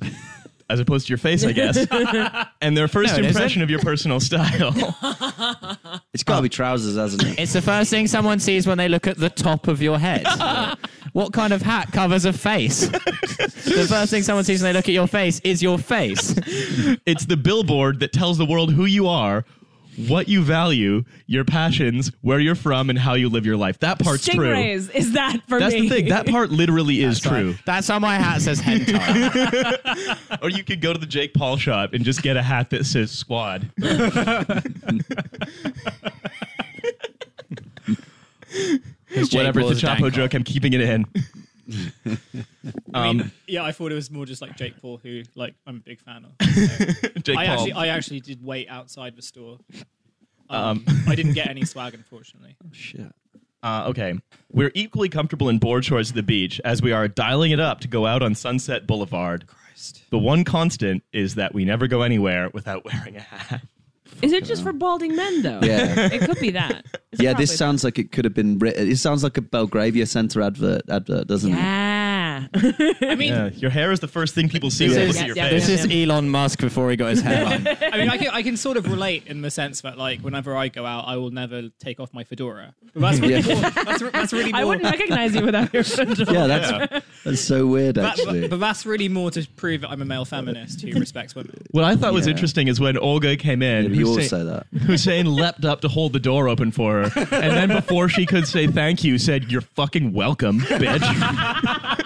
as 0.72 0.80
opposed 0.80 1.08
to 1.08 1.12
your 1.12 1.18
face, 1.18 1.44
I 1.44 1.52
guess, 1.52 1.86
and 2.62 2.78
their 2.78 2.88
first 2.88 3.14
No, 3.14 3.20
it 3.20 3.26
impression 3.26 3.62
of 3.62 3.70
your 3.70 3.80
personal 3.80 4.20
style. 4.20 4.74
It's 6.14 6.24
got 6.24 6.38
to 6.38 6.42
be 6.42 6.50
trousers, 6.50 6.98
hasn't 6.98 7.24
it? 7.24 7.40
It's 7.40 7.54
the 7.54 7.62
first 7.62 7.90
thing 7.90 8.06
someone 8.06 8.40
sees 8.40 8.68
when 8.68 8.78
they 8.78 8.90
look 8.90 9.08
at 9.08 9.18
the 9.18 9.30
top 9.30 9.70
of 9.70 9.82
your 9.82 9.98
head. 9.98 10.28
what 11.14 11.32
kind 11.32 11.54
of 11.54 11.62
hat 11.62 11.94
covers 11.94 12.26
a 12.26 12.34
face? 12.34 12.88
the 12.88 13.86
first 13.88 14.12
thing 14.12 14.22
someone 14.22 14.44
sees 14.44 14.62
when 14.62 14.74
they 14.74 14.78
look 14.78 14.90
at 14.90 14.94
your 14.94 15.08
face 15.08 15.40
is 15.46 15.64
your 15.64 15.78
face. 15.78 16.36
It's 17.06 17.26
the 17.26 17.38
billboard 17.38 18.02
that 18.02 18.12
tells 18.12 18.38
the 18.38 18.46
world 18.46 18.74
who 18.74 18.84
you 18.84 19.08
are, 19.08 19.46
what 19.98 20.28
you 20.28 20.42
value, 20.42 21.04
your 21.28 21.44
passions, 21.44 22.12
where 22.22 22.40
you're 22.40 22.56
from, 22.56 22.90
and 22.90 22.98
how 22.98 23.14
you 23.14 23.30
live 23.30 23.46
your 23.46 23.58
life. 23.58 23.80
That 23.80 24.00
part's 24.00 24.26
true. 24.26 24.46
Stingrays 24.46 24.94
is 24.94 25.14
that 25.14 25.42
for 25.48 25.60
That's 25.60 25.74
me? 25.74 25.82
the 25.82 25.90
thing. 25.90 26.10
That 26.10 26.28
part 26.28 26.52
literally 26.52 27.02
is 27.02 27.20
true. 27.20 27.56
That's 27.66 27.90
why 27.90 28.00
my 28.00 28.16
hat 28.16 28.42
says 28.42 28.62
hentai. 28.62 30.18
Or 30.42 30.50
you 30.50 30.64
could 30.64 30.82
go 30.82 30.94
to 30.94 31.00
the 31.00 31.06
Jake 31.06 31.34
Paul 31.34 31.58
shop 31.58 31.94
and 31.94 32.04
just 32.04 32.24
get 32.24 32.38
a 32.38 32.42
hat 32.42 32.70
that 32.72 32.86
says 32.86 33.12
squad. 33.12 33.70
Whatever, 39.32 39.60
it's 39.62 39.84
a 39.84 39.86
Chapo 39.86 40.12
joke. 40.12 40.34
I'm 40.34 40.44
keeping 40.44 40.74
it 40.74 40.82
in. 40.82 41.06
I 42.94 43.14
mean, 43.14 43.22
Um, 43.22 43.32
yeah, 43.48 43.64
I 43.64 43.72
thought 43.72 43.92
it 43.92 43.96
was 43.96 44.12
more 44.12 44.26
just 44.26 44.42
like 44.42 44.56
Jake 44.58 44.80
Paul, 44.82 45.00
who 45.02 45.24
like 45.36 45.56
I'm 45.66 45.78
a 45.78 45.80
big 45.80 46.00
fan 46.02 46.26
of. 46.26 46.38
Jake 47.24 47.38
I 47.38 47.46
Paul. 47.48 47.54
actually, 47.56 47.74
I 47.74 47.88
actually 47.88 48.20
did 48.20 48.44
wait 48.44 48.68
outside 48.70 49.16
the 49.16 49.22
store. 49.22 49.58
Um, 50.50 50.84
I 51.08 51.16
didn't 51.16 51.34
get 51.34 51.48
any 51.50 51.64
swag, 51.66 51.94
unfortunately. 51.94 52.56
Shit. 52.74 53.14
Uh, 53.64 53.86
okay. 53.90 54.16
We're 54.52 54.72
equally 54.74 55.08
comfortable 55.08 55.48
in 55.50 55.60
board 55.60 55.86
shorts 55.86 56.10
at 56.10 56.16
the 56.16 56.24
beach 56.24 56.60
as 56.66 56.82
we 56.82 56.92
are 56.92 57.08
dialing 57.08 57.52
it 57.52 57.60
up 57.60 57.80
to 57.82 57.88
go 57.88 58.06
out 58.06 58.22
on 58.24 58.34
Sunset 58.36 58.88
Boulevard. 58.88 59.46
Christ. 59.48 60.04
The 60.10 60.18
one 60.18 60.44
constant 60.44 61.04
is 61.14 61.36
that 61.36 61.54
we 61.54 61.64
never 61.64 61.88
go 61.88 62.02
anywhere 62.02 62.50
without 62.54 62.84
wearing 62.92 63.18
a 63.18 63.22
hat. 63.22 63.62
Is 64.22 64.34
it 64.34 64.46
just 64.46 64.64
for 64.64 64.74
balding 64.74 65.16
men 65.16 65.42
though? 65.42 65.60
Yeah. 65.64 66.10
it 66.12 66.22
could 66.22 66.40
be 66.40 66.52
that. 66.52 66.86
It's 67.12 67.22
Yeah, 67.22 67.34
this 67.34 67.50
probably 67.52 67.58
sounds 67.58 67.84
like 67.84 68.00
it 68.00 68.12
could 68.12 68.26
have 68.26 68.34
been 68.34 68.60
written. 68.60 68.88
It 68.90 68.98
sounds 68.98 69.24
like 69.24 69.38
a 69.38 69.42
Belgravia 69.42 70.06
Center 70.06 70.42
advert, 70.42 70.84
advert 70.90 71.28
doesn't 71.28 71.52
it? 71.52 71.56
Yeah. 71.56 72.01
I 72.54 73.16
mean, 73.16 73.30
Yeah, 73.34 73.50
your 73.50 73.72
hair 73.72 73.92
is 73.92 74.00
the 74.02 74.08
first 74.08 74.36
thing 74.36 74.50
people 74.50 74.70
see 74.72 74.88
when 74.90 74.96
they 74.98 75.06
This 75.08 75.08
look 75.08 75.16
is, 75.16 75.22
at 75.22 75.28
your 75.28 75.36
yeah, 75.38 75.50
face. 75.50 75.68
this 75.68 75.86
is 75.86 75.92
Elon 76.10 76.30
Musk 76.30 76.60
before 76.60 76.90
he 76.90 76.98
got 76.98 77.12
his 77.12 77.22
hair 77.22 77.46
on. 77.48 77.68
I 77.68 77.98
mean, 77.98 78.10
I 78.10 78.18
can, 78.18 78.28
I 78.30 78.44
can 78.44 78.58
sort 78.58 78.78
of 78.78 78.88
relate 78.90 79.28
in 79.28 79.42
the 79.42 79.50
sense 79.52 79.82
that 79.82 79.98
like 79.98 80.20
whenever 80.22 80.56
I 80.56 80.68
go 80.68 80.86
out, 80.86 81.06
I 81.08 81.16
will 81.18 81.32
never 81.32 81.70
take 81.80 82.00
off 82.00 82.14
my 82.14 82.24
fedora. 82.24 82.74
But 82.94 83.00
that's 83.02 83.20
really 83.20 83.34
Yeah. 83.42 83.54
more, 83.62 83.70
that's, 83.70 84.02
that's 84.12 84.34
really 84.34 84.52
more. 84.52 84.62
I 84.62 84.66
wouldn't 84.66 84.84
recognize 84.86 85.34
you 85.36 85.44
without 85.46 85.74
your 85.74 85.84
fedora. 85.84 86.34
Yeah, 86.34 86.48
that's 86.48 87.06
that's 87.24 87.42
so 87.42 87.68
weird, 87.68 87.96
that- 87.96 88.20
actually. 88.20 88.42
but, 88.42 88.50
but 88.52 88.60
that's 88.60 88.86
really 88.86 89.08
more 89.10 89.32
to 89.32 89.48
prove 89.56 89.82
that 89.82 89.90
I'm 89.90 90.02
a 90.02 90.06
male 90.06 90.26
feminist 90.26 90.82
who 90.82 91.00
respects 91.00 91.36
women. 91.36 91.56
What 91.72 91.84
I 91.86 91.96
thought 91.96 92.14
was 92.14 92.26
Yeah. 92.28 92.32
interesting 92.34 92.68
is 92.68 92.80
when 92.80 92.98
Olga 92.98 93.38
came 93.38 93.62
in, 93.62 93.84
Yeah, 93.84 93.90
but 93.90 93.98
you 93.98 94.08
all 94.08 94.16
Hussein, 94.16 94.30
say 94.40 94.44
that. 94.44 94.68
Hussein 94.82 95.34
leapt 95.34 95.64
up 95.66 95.82
to 95.82 95.88
hold 95.88 96.14
the 96.14 96.20
door 96.20 96.50
open 96.50 96.72
for 96.72 97.08
her, 97.08 97.20
and 97.32 97.56
then 97.56 97.70
before 97.70 98.10
she 98.10 98.26
could 98.26 98.48
say 98.48 98.68
thank 98.68 99.04
you, 99.04 99.18
said, 99.18 99.52
"You're 99.52 99.62
fucking 99.62 100.12
welcome, 100.14 100.60
bitch." 100.62 101.98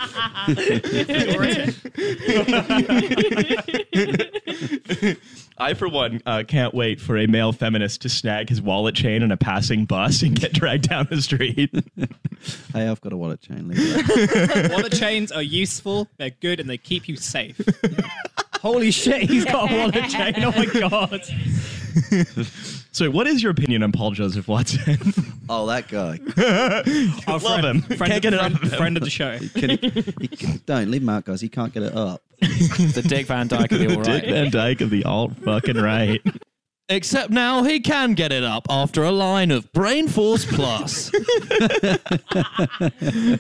I, 5.58 5.74
for 5.74 5.88
one, 5.88 6.22
uh, 6.26 6.44
can't 6.48 6.74
wait 6.74 7.00
for 7.00 7.18
a 7.18 7.28
male 7.28 7.54
feminist 7.54 8.02
to 8.02 8.10
snag 8.10 8.50
his 8.50 8.62
wallet 8.62 8.96
chain 8.96 9.24
on 9.24 9.32
a 9.32 9.38
passing 9.38 9.86
bus 9.86 10.22
and 10.22 10.38
get 10.38 10.52
dragged 10.54 10.90
down 10.90 11.08
the 11.10 11.22
street. 11.22 11.74
Hey, 12.74 12.88
I've 12.88 13.00
got 13.02 13.14
a 13.14 13.18
wallet 13.18 13.42
chain. 13.42 13.70
Wallet 14.70 14.92
chains 14.94 15.32
are 15.32 15.42
useful, 15.42 16.10
they're 16.18 16.30
good, 16.30 16.60
and 16.60 16.70
they 16.70 16.78
keep 16.78 17.08
you 17.08 17.16
safe. 17.16 17.60
Holy 18.62 18.92
shit, 18.92 19.30
he's 19.30 19.46
got 19.46 19.72
a 19.72 19.76
wallet 19.76 20.10
chain. 20.10 20.34
Oh 20.44 20.52
my 20.52 20.66
god. 20.66 21.22
So, 22.96 23.10
what 23.12 23.28
is 23.28 23.44
your 23.44 23.52
opinion 23.52 23.84
on 23.84 23.92
Paul 23.92 24.12
Joseph 24.12 24.48
Watson? 24.48 24.98
oh, 25.50 25.66
that 25.68 25.90
guy. 25.90 26.18
Our 27.28 27.40
Love 27.40 27.60
friend, 27.60 27.66
him. 27.66 27.82
Friend, 27.98 28.12
Can't 28.12 28.22
get 28.24 28.34
it 28.34 28.40
friend, 28.40 28.56
off 28.56 28.64
of 28.64 28.72
him. 28.72 28.78
friend 28.78 28.96
of 28.98 29.04
the 29.04 29.10
show. 29.10 29.38
Can 29.56 29.72
he, 29.72 29.78
he 30.22 30.28
can- 30.30 30.62
don't 30.66 30.90
leave 30.90 31.02
him 31.02 31.10
out, 31.10 31.26
guys. 31.26 31.42
He 31.42 31.50
can't 31.50 31.74
get 31.74 31.84
it 31.84 31.94
up. 31.94 32.22
the 32.40 33.04
Dick 33.06 33.26
Van 33.28 33.48
Dyke 33.48 33.72
of 33.74 33.80
the 33.80 33.88
all 33.96 34.02
Dick 34.02 34.24
right. 34.24 34.32
Van 34.32 34.50
Dyke 34.50 34.80
of 34.82 34.90
the 34.90 35.04
alt 35.04 35.36
fucking 35.44 35.76
right. 35.78 36.22
Except 36.88 37.32
now 37.32 37.64
he 37.64 37.80
can 37.80 38.14
get 38.14 38.32
it 38.32 38.44
up 38.44 38.68
after 38.70 39.04
a 39.04 39.12
line 39.12 39.50
of 39.52 39.72
Brain 39.74 40.08
Force 40.08 40.46
Plus. 40.46 41.10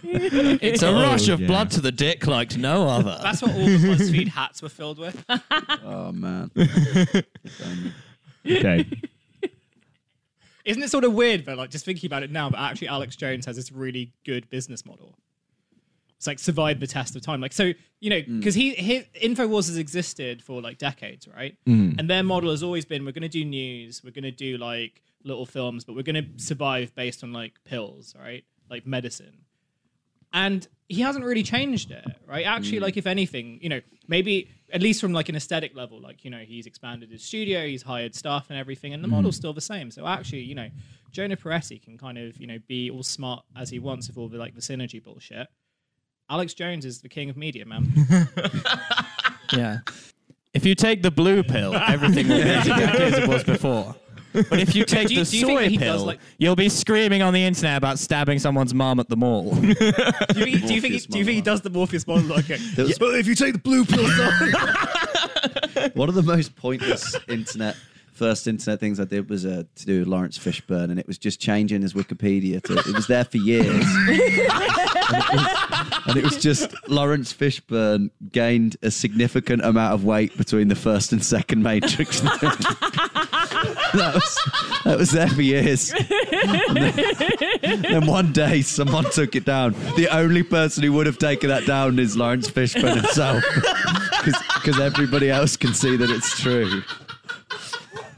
it's 0.03 0.81
a 0.81 0.87
Oh, 0.87 1.01
rush 1.01 1.27
of 1.29 1.39
yeah. 1.41 1.47
blood 1.47 1.69
to 1.71 1.81
the 1.81 1.91
dick 1.91 2.25
like 2.25 2.57
no 2.57 2.87
other. 2.89 3.19
That's 3.21 3.41
what 3.43 3.51
all 3.51 3.59
the 3.59 3.77
BuzzFeed 3.77 4.29
hats 4.29 4.61
were 4.63 4.69
filled 4.69 4.97
with. 4.97 5.23
Oh 5.85 6.11
man. 6.11 6.49
Okay. 8.47 8.85
Isn't 10.65 10.81
it 10.81 10.89
sort 10.89 11.03
of 11.03 11.13
weird, 11.13 11.45
though, 11.45 11.53
like 11.53 11.69
just 11.69 11.85
thinking 11.85 12.07
about 12.07 12.23
it 12.23 12.31
now, 12.31 12.49
but 12.49 12.59
actually 12.59 12.87
Alex 12.87 13.15
Jones 13.15 13.45
has 13.45 13.55
this 13.55 13.71
really 13.71 14.11
good 14.25 14.49
business 14.49 14.85
model. 14.85 15.15
It's 16.17 16.27
like 16.27 16.39
survived 16.39 16.79
the 16.79 16.87
test 16.87 17.15
of 17.15 17.21
time. 17.21 17.39
Like, 17.39 17.53
so, 17.53 17.73
you 17.99 18.09
know, 18.09 18.21
mm. 18.21 18.39
because 18.39 18.55
he, 18.55 18.71
his 18.71 19.03
InfoWars 19.21 19.67
has 19.67 19.77
existed 19.77 20.41
for 20.41 20.61
like 20.61 20.77
decades, 20.77 21.27
right? 21.27 21.55
Mm. 21.67 21.99
And 21.99 22.09
their 22.09 22.23
model 22.23 22.49
has 22.49 22.63
always 22.63 22.85
been 22.85 23.05
we're 23.05 23.11
going 23.11 23.21
to 23.21 23.29
do 23.29 23.45
news, 23.45 24.01
we're 24.03 24.11
going 24.11 24.23
to 24.23 24.31
do 24.31 24.57
like 24.57 25.03
little 25.23 25.45
films, 25.45 25.83
but 25.83 25.95
we're 25.95 26.03
going 26.03 26.15
to 26.15 26.43
survive 26.43 26.95
based 26.95 27.23
on 27.23 27.31
like 27.31 27.53
pills, 27.65 28.15
right? 28.19 28.43
Like 28.69 28.87
medicine. 28.87 29.45
and 30.33 30.67
he 30.87 31.01
hasn't 31.01 31.25
really 31.25 31.43
changed 31.43 31.91
it, 31.91 32.05
right? 32.27 32.45
Actually, 32.45 32.79
mm. 32.79 32.83
like 32.83 32.97
if 32.97 33.07
anything, 33.07 33.59
you 33.61 33.69
know, 33.69 33.81
maybe 34.07 34.49
at 34.71 34.81
least 34.81 35.01
from 35.01 35.13
like 35.13 35.29
an 35.29 35.35
aesthetic 35.35 35.75
level, 35.75 35.99
like 35.99 36.23
you 36.23 36.29
know, 36.29 36.39
he's 36.39 36.65
expanded 36.65 37.11
his 37.11 37.23
studio, 37.23 37.65
he's 37.65 37.81
hired 37.81 38.13
staff 38.15 38.49
and 38.49 38.59
everything, 38.59 38.93
and 38.93 39.03
the 39.03 39.07
mm. 39.07 39.11
model's 39.11 39.35
still 39.35 39.53
the 39.53 39.61
same. 39.61 39.91
So 39.91 40.05
actually, 40.05 40.41
you 40.41 40.55
know, 40.55 40.69
Jonah 41.11 41.37
Peretti 41.37 41.81
can 41.81 41.97
kind 41.97 42.17
of 42.17 42.37
you 42.37 42.47
know 42.47 42.59
be 42.67 42.89
all 42.89 43.03
smart 43.03 43.43
as 43.55 43.69
he 43.69 43.79
wants 43.79 44.07
with 44.07 44.17
all 44.17 44.27
the 44.27 44.37
like 44.37 44.55
the 44.55 44.61
synergy 44.61 45.03
bullshit. 45.03 45.47
Alex 46.29 46.53
Jones 46.53 46.85
is 46.85 47.01
the 47.01 47.09
king 47.09 47.29
of 47.29 47.37
media, 47.37 47.65
man. 47.65 47.87
Yeah. 49.53 49.79
If 50.53 50.65
you 50.65 50.75
take 50.75 51.01
the 51.01 51.11
blue 51.11 51.43
pill, 51.43 51.75
everything 51.75 52.27
will 52.27 52.41
be 52.41 52.49
exactly 52.57 53.03
as 53.03 53.17
it 53.17 53.27
was 53.27 53.43
before. 53.43 53.95
But 54.49 54.59
if 54.59 54.75
you 54.75 54.83
take 54.85 55.07
Do 55.07 55.13
you- 55.15 55.23
the 55.23 55.31
do 55.31 55.37
you 55.37 55.45
think 55.47 55.57
soy 55.59 55.63
that 55.63 55.71
he 55.71 55.77
does, 55.77 55.97
pill, 56.01 56.05
like- 56.07 56.19
you'll 56.37 56.55
be 56.55 56.69
screaming 56.69 57.21
on 57.21 57.33
the 57.33 57.43
internet 57.43 57.77
about 57.77 57.99
stabbing 57.99 58.39
someone's 58.39 58.73
mom 58.73 58.99
at 58.99 59.09
the 59.09 59.17
mall. 59.17 59.53
do 59.55 59.67
you 59.67 59.73
think, 59.75 59.85
do 60.33 60.39
you 60.73 60.81
think, 60.81 60.93
he, 60.93 61.01
Morpheus 61.01 61.05
do 61.05 61.17
you 61.19 61.25
think 61.25 61.35
he 61.35 61.41
monologue. 61.41 61.43
does 61.43 61.61
the 61.61 61.69
Morpheus 61.69 62.07
monologue? 62.07 62.39
Okay. 62.39 62.57
There 62.75 62.85
was- 62.85 62.97
But 62.99 63.15
if 63.15 63.27
you 63.27 63.35
take 63.35 63.53
the 63.53 63.59
blue 63.59 63.85
pill, 63.85 64.03
One 65.93 66.09
of 66.09 66.15
the 66.15 66.23
most 66.23 66.55
pointless 66.55 67.15
internet 67.27 67.75
first 68.13 68.47
internet 68.47 68.79
things 68.79 68.97
I 68.99 69.03
did 69.03 69.29
was 69.29 69.45
uh, 69.45 69.63
to 69.75 69.85
do 69.85 69.99
with 69.99 70.07
Laurence 70.07 70.39
Fishburne, 70.39 70.85
and 70.89 70.97
it 70.97 71.05
was 71.05 71.17
just 71.17 71.41
changing 71.41 71.81
his 71.81 71.93
Wikipedia. 71.93 72.61
To, 72.63 72.77
it 72.77 72.95
was 72.95 73.07
there 73.07 73.25
for 73.25 73.35
years, 73.37 73.67
and, 74.07 74.09
it 74.09 75.33
was, 75.33 75.47
and 76.07 76.17
it 76.17 76.23
was 76.23 76.37
just 76.37 76.73
Laurence 76.89 77.33
Fishburne 77.33 78.09
gained 78.31 78.77
a 78.81 78.89
significant 78.89 79.65
amount 79.65 79.93
of 79.93 80.05
weight 80.05 80.35
between 80.37 80.69
the 80.69 80.75
first 80.75 81.11
and 81.11 81.23
second 81.25 81.61
Matrix. 81.61 82.21
That 83.93 84.13
was 84.13 84.39
that 84.83 84.97
was 84.97 85.11
there 85.11 85.27
for 85.27 85.41
years. 85.41 85.93
And 87.63 87.83
then, 87.83 88.05
one 88.05 88.31
day, 88.31 88.61
someone 88.61 89.09
took 89.11 89.35
it 89.35 89.45
down. 89.45 89.73
The 89.95 90.07
only 90.11 90.43
person 90.43 90.83
who 90.83 90.93
would 90.93 91.07
have 91.07 91.17
taken 91.17 91.49
that 91.49 91.65
down 91.65 91.99
is 91.99 92.15
Laurence 92.15 92.49
Fishburne 92.49 92.95
himself, 92.95 93.43
because 94.55 94.79
everybody 94.79 95.29
else 95.29 95.57
can 95.57 95.73
see 95.73 95.95
that 95.97 96.09
it's 96.09 96.39
true. 96.39 96.83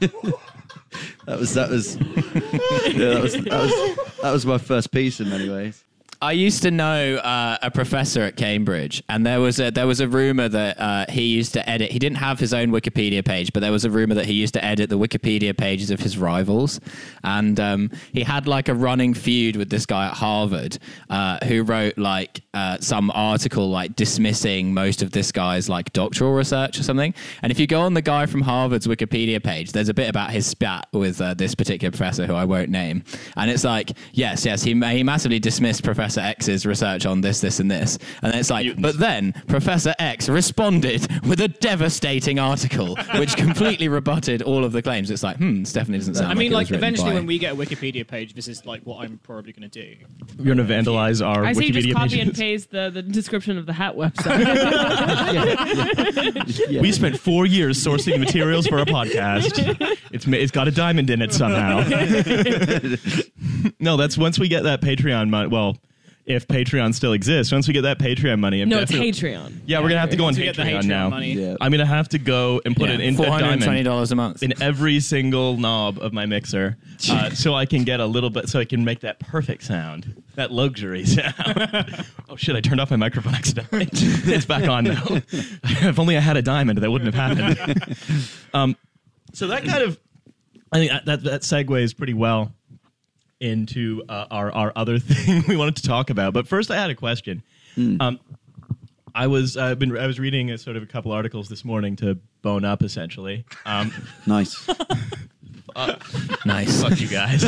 that 0.00 1.38
was 1.38 1.54
that 1.54 1.70
was 1.70 1.96
yeah, 1.96 3.14
that 3.14 3.22
was 3.22 3.32
that 3.32 3.46
was 3.50 4.18
that 4.22 4.32
was 4.32 4.46
my 4.46 4.58
first 4.58 4.90
piece 4.90 5.20
in 5.20 5.28
many 5.28 5.48
ways. 5.48 5.84
I 6.20 6.32
used 6.32 6.62
to 6.62 6.72
know 6.72 7.16
uh, 7.16 7.58
a 7.62 7.70
professor 7.70 8.22
at 8.22 8.36
Cambridge, 8.36 9.04
and 9.08 9.24
there 9.24 9.40
was 9.40 9.60
a 9.60 9.70
there 9.70 9.86
was 9.86 10.00
a 10.00 10.08
rumor 10.08 10.48
that 10.48 10.80
uh, 10.80 11.06
he 11.08 11.26
used 11.26 11.52
to 11.52 11.68
edit. 11.68 11.92
He 11.92 12.00
didn't 12.00 12.16
have 12.16 12.40
his 12.40 12.52
own 12.52 12.70
Wikipedia 12.70 13.24
page, 13.24 13.52
but 13.52 13.60
there 13.60 13.70
was 13.70 13.84
a 13.84 13.90
rumor 13.90 14.16
that 14.16 14.26
he 14.26 14.32
used 14.32 14.52
to 14.54 14.64
edit 14.64 14.90
the 14.90 14.98
Wikipedia 14.98 15.56
pages 15.56 15.92
of 15.92 16.00
his 16.00 16.18
rivals, 16.18 16.80
and 17.22 17.60
um, 17.60 17.92
he 18.12 18.24
had 18.24 18.48
like 18.48 18.68
a 18.68 18.74
running 18.74 19.14
feud 19.14 19.54
with 19.54 19.70
this 19.70 19.86
guy 19.86 20.06
at 20.08 20.14
Harvard 20.14 20.78
uh, 21.08 21.38
who 21.44 21.62
wrote 21.62 21.96
like 21.98 22.40
uh, 22.52 22.78
some 22.80 23.12
article 23.12 23.70
like 23.70 23.94
dismissing 23.94 24.74
most 24.74 25.02
of 25.02 25.12
this 25.12 25.30
guy's 25.30 25.68
like 25.68 25.92
doctoral 25.92 26.32
research 26.32 26.80
or 26.80 26.82
something. 26.82 27.14
And 27.42 27.52
if 27.52 27.60
you 27.60 27.68
go 27.68 27.82
on 27.82 27.94
the 27.94 28.02
guy 28.02 28.26
from 28.26 28.40
Harvard's 28.40 28.88
Wikipedia 28.88 29.42
page, 29.42 29.70
there's 29.70 29.88
a 29.88 29.94
bit 29.94 30.10
about 30.10 30.32
his 30.32 30.48
spat 30.48 30.88
with 30.92 31.20
uh, 31.20 31.34
this 31.34 31.54
particular 31.54 31.92
professor 31.92 32.26
who 32.26 32.34
I 32.34 32.44
won't 32.44 32.70
name, 32.70 33.04
and 33.36 33.52
it's 33.52 33.62
like 33.62 33.92
yes, 34.14 34.44
yes, 34.44 34.64
he 34.64 34.70
he 34.72 35.04
massively 35.04 35.38
dismissed 35.38 35.84
Professor 35.84 36.07
X's 36.16 36.64
research 36.64 37.04
on 37.04 37.20
this, 37.20 37.40
this, 37.40 37.60
and 37.60 37.70
this, 37.70 37.98
and 38.22 38.34
it's 38.34 38.48
like, 38.50 38.64
Mutants. 38.64 38.82
but 38.82 38.98
then 38.98 39.32
Professor 39.48 39.94
X 39.98 40.28
responded 40.28 41.06
with 41.26 41.40
a 41.40 41.48
devastating 41.48 42.38
article 42.38 42.96
which 43.16 43.36
completely 43.44 43.88
rebutted 43.88 44.40
all 44.42 44.64
of 44.64 44.72
the 44.72 44.80
claims. 44.80 45.10
It's 45.10 45.22
like, 45.22 45.36
hmm, 45.36 45.60
this 45.60 45.72
definitely 45.72 45.98
doesn't 45.98 46.14
sound. 46.14 46.30
I 46.32 46.34
mean, 46.34 46.52
it 46.52 46.54
like 46.54 46.68
was 46.70 46.76
eventually 46.78 47.10
by- 47.10 47.14
when 47.14 47.26
we 47.26 47.38
get 47.38 47.52
a 47.52 47.56
Wikipedia 47.56 48.06
page, 48.06 48.32
this 48.34 48.48
is 48.48 48.64
like 48.64 48.82
what 48.84 49.04
I'm 49.04 49.18
probably 49.18 49.52
going 49.52 49.68
to 49.68 49.82
do. 49.82 49.96
You're 50.38 50.54
gonna 50.54 50.68
vandalize 50.68 51.24
our 51.26 51.44
I 51.44 51.52
say 51.52 51.64
you 51.66 51.72
Wikipedia 51.72 51.82
just 51.82 51.94
copy 51.96 52.08
pages. 52.10 52.28
and 52.28 52.36
paste 52.36 52.70
the, 52.70 52.90
the 52.90 53.02
description 53.02 53.58
of 53.58 53.66
the 53.66 53.72
hat 53.72 53.96
website. 53.96 54.38
We 56.80 56.92
spent 56.92 57.18
four 57.18 57.46
years 57.46 57.82
sourcing 57.84 58.18
materials 58.20 58.66
for 58.66 58.78
our 58.78 58.84
podcast. 58.84 59.58
It's 60.12 60.26
it's 60.26 60.52
got 60.52 60.68
a 60.68 60.70
diamond 60.70 61.10
in 61.10 61.20
it 61.22 61.32
somehow. 61.32 61.80
no, 63.80 63.96
that's 63.96 64.16
once 64.16 64.38
we 64.38 64.48
get 64.48 64.62
that 64.64 64.80
Patreon 64.80 65.28
money. 65.30 65.48
Well, 65.48 65.76
if 66.28 66.46
Patreon 66.46 66.94
still 66.94 67.14
exists, 67.14 67.50
once 67.50 67.66
we 67.66 67.72
get 67.72 67.80
that 67.80 67.98
Patreon 67.98 68.38
money, 68.38 68.60
I'm 68.60 68.68
no, 68.68 68.80
it's 68.80 68.90
definitely- 68.92 69.12
Patreon. 69.12 69.60
Yeah, 69.64 69.80
we're 69.80 69.88
gonna 69.88 70.00
have 70.00 70.10
to 70.10 70.16
go 70.16 70.24
on 70.24 70.28
Once 70.28 70.36
we 70.38 70.44
get 70.44 70.56
the 70.56 70.62
Patreon, 70.62 70.82
Patreon 70.82 70.86
now. 70.86 71.08
money. 71.08 71.32
Yeah. 71.32 71.56
I'm 71.60 71.72
gonna 71.72 71.86
have 71.86 72.10
to 72.10 72.18
go 72.18 72.60
and 72.66 72.76
put 72.76 72.90
yeah, 72.90 72.96
it 72.96 73.00
in 73.00 73.16
four 73.16 73.24
that 73.26 73.32
hundred 73.32 73.52
and 73.52 73.62
twenty 73.62 73.82
diamond 73.82 73.84
dollars 73.86 74.12
a 74.12 74.14
month. 74.14 74.42
in 74.42 74.62
every 74.62 75.00
single 75.00 75.56
knob 75.56 75.98
of 75.98 76.12
my 76.12 76.26
mixer, 76.26 76.76
uh, 77.10 77.30
so 77.30 77.54
I 77.54 77.64
can 77.64 77.84
get 77.84 78.00
a 78.00 78.06
little 78.06 78.28
bit, 78.28 78.48
so 78.50 78.60
I 78.60 78.66
can 78.66 78.84
make 78.84 79.00
that 79.00 79.18
perfect 79.20 79.62
sound, 79.64 80.22
that 80.34 80.52
luxury 80.52 81.06
sound. 81.06 82.04
oh 82.28 82.36
shit! 82.36 82.54
I 82.54 82.60
turned 82.60 82.80
off 82.80 82.90
my 82.90 82.96
microphone 82.96 83.34
accidentally. 83.34 83.88
it's 83.92 84.44
back 84.44 84.68
on 84.68 84.84
now. 84.84 85.02
if 85.32 85.98
only 85.98 86.16
I 86.18 86.20
had 86.20 86.36
a 86.36 86.42
diamond, 86.42 86.78
that 86.78 86.90
wouldn't 86.90 87.14
have 87.14 87.38
happened. 87.38 88.28
um, 88.52 88.76
so 89.32 89.46
that 89.46 89.64
kind 89.64 89.82
of, 89.82 89.98
I 90.72 90.78
think 90.78 90.92
that 90.92 91.04
that, 91.06 91.22
that 91.24 91.40
segues 91.40 91.96
pretty 91.96 92.14
well 92.14 92.52
into 93.40 94.02
uh, 94.08 94.26
our 94.30 94.52
our 94.52 94.72
other 94.76 94.98
thing 94.98 95.44
we 95.48 95.56
wanted 95.56 95.76
to 95.76 95.82
talk 95.82 96.10
about. 96.10 96.32
But 96.32 96.46
first, 96.48 96.70
I 96.70 96.76
had 96.76 96.90
a 96.90 96.94
question. 96.94 97.42
Um, 97.76 98.18
I 99.14 99.26
was 99.28 99.56
uh, 99.56 99.74
been 99.76 99.96
I 99.96 100.06
was 100.06 100.18
reading 100.18 100.50
a 100.50 100.58
sort 100.58 100.76
of 100.76 100.82
a 100.82 100.86
couple 100.86 101.12
articles 101.12 101.48
this 101.48 101.64
morning 101.64 101.94
to 101.96 102.18
bone 102.42 102.64
up 102.64 102.82
essentially. 102.82 103.44
Um, 103.66 103.92
Nice. 104.26 104.68
nice. 106.44 106.82
fuck 106.82 107.00
you 107.00 107.06
guys, 107.06 107.44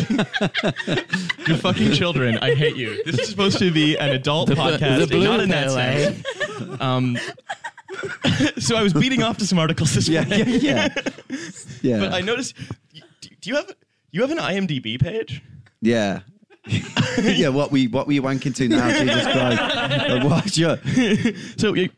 you 1.49 1.57
fucking 1.57 1.93
children. 1.93 2.39
I 2.39 2.55
hate 2.55 2.77
you. 2.77 3.03
This 3.05 3.19
is 3.19 3.29
supposed 3.29 3.59
to 3.59 3.73
be 3.73 3.97
an 3.97 4.11
adult 4.11 4.49
The, 4.49 4.55
podcast, 4.55 5.01
the 5.01 5.07
blue 5.09 5.25
not 5.25 5.41
in 5.41 5.49
that 5.49 5.71
sense. 5.71 6.81
Um, 6.81 7.19
so 8.59 8.77
I 8.77 8.83
was 8.83 8.93
beating 8.93 9.23
off 9.25 9.39
to 9.39 9.47
some 9.47 9.59
articles 9.59 9.95
this 9.95 10.09
Yeah, 10.09 10.25
morning, 10.25 10.49
yeah, 10.61 10.89
yeah. 10.95 11.39
Yeah. 11.83 11.99
but 11.99 12.13
I 12.15 12.21
noticed. 12.21 12.55
Do, 13.21 13.31
do 13.41 13.51
you 13.51 13.57
have 13.57 13.75
you 14.13 14.21
have 14.21 14.31
an 14.31 14.39
IMDb 14.39 15.01
page? 15.01 15.43
Yeah. 15.81 16.21
yeah, 17.23 17.49
what 17.49 17.71
we 17.73 17.87
what 17.89 18.07
were 18.07 18.13
you 18.13 18.23
wanking 18.23 18.55
to 18.55 18.69
now, 18.69 18.91
Jesus 18.91 19.23
Christ? 19.25 20.25
What, 20.25 20.53
sure. 20.53 20.77
So 21.57 21.75
you- 21.75 21.89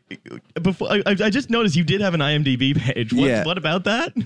before 0.61 0.89
I, 0.91 1.03
I 1.05 1.29
just 1.29 1.49
noticed 1.49 1.75
you 1.75 1.83
did 1.83 1.99
have 2.01 2.13
an 2.13 2.21
IMDb 2.21 2.75
page. 2.77 3.11
What, 3.13 3.27
Yeah. 3.27 3.43
what 3.43 3.57
about 3.57 3.83
that? 3.83 4.13
Is 4.15 4.25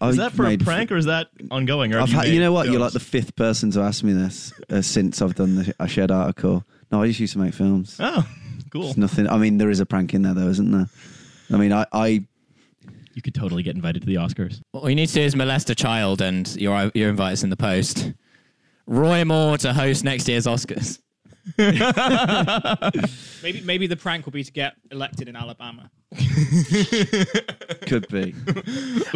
I 0.00 0.12
that 0.12 0.32
for 0.32 0.44
a 0.44 0.50
made- 0.50 0.64
prank 0.64 0.92
or 0.92 0.96
is 0.96 1.06
that 1.06 1.28
ongoing? 1.50 1.92
Or 1.92 2.00
I've 2.00 2.08
have 2.10 2.20
had, 2.24 2.28
you 2.28 2.38
made 2.38 2.44
know 2.46 2.52
what? 2.52 2.66
You're 2.66 2.74
films? 2.74 2.82
like 2.84 2.92
the 2.92 3.00
fifth 3.00 3.34
person 3.34 3.70
to 3.72 3.80
ask 3.80 4.04
me 4.04 4.12
this 4.12 4.52
uh, 4.70 4.80
since 4.80 5.20
I've 5.20 5.34
done 5.34 5.56
the 5.56 5.74
a 5.80 5.88
shared 5.88 6.12
article. 6.12 6.64
No, 6.92 7.02
I 7.02 7.08
just 7.08 7.18
used 7.18 7.32
to 7.32 7.40
make 7.40 7.52
films. 7.52 7.96
Oh, 7.98 8.26
cool. 8.70 8.82
There's 8.84 8.96
nothing. 8.96 9.28
I 9.28 9.38
mean, 9.38 9.58
there 9.58 9.70
is 9.70 9.80
a 9.80 9.86
prank 9.86 10.14
in 10.14 10.22
there, 10.22 10.34
though, 10.34 10.48
isn't 10.48 10.70
there? 10.70 10.86
I 11.52 11.56
mean, 11.56 11.72
I, 11.72 11.84
I 11.92 12.06
You 13.14 13.22
could 13.22 13.34
totally 13.34 13.64
get 13.64 13.74
invited 13.74 14.02
to 14.02 14.06
the 14.06 14.14
Oscars. 14.14 14.60
All 14.72 14.88
you 14.88 14.94
need 14.94 15.08
to 15.08 15.14
do 15.14 15.20
is 15.22 15.34
molest 15.34 15.68
a 15.68 15.74
child, 15.74 16.22
and 16.22 16.46
you're 16.56 16.92
you're 16.94 17.10
invited 17.10 17.42
in 17.42 17.50
the 17.50 17.56
post. 17.56 18.12
Roy 18.88 19.24
Moore 19.24 19.58
to 19.58 19.72
host 19.74 20.02
next 20.02 20.26
year's 20.28 20.46
Oscars. 20.46 20.98
Maybe 23.42 23.60
maybe 23.62 23.86
the 23.86 23.96
prank 23.96 24.26
will 24.26 24.32
be 24.32 24.44
to 24.44 24.52
get 24.52 24.74
elected 24.90 25.28
in 25.28 25.36
Alabama. 25.36 25.90
could 27.86 28.08
be. 28.08 28.34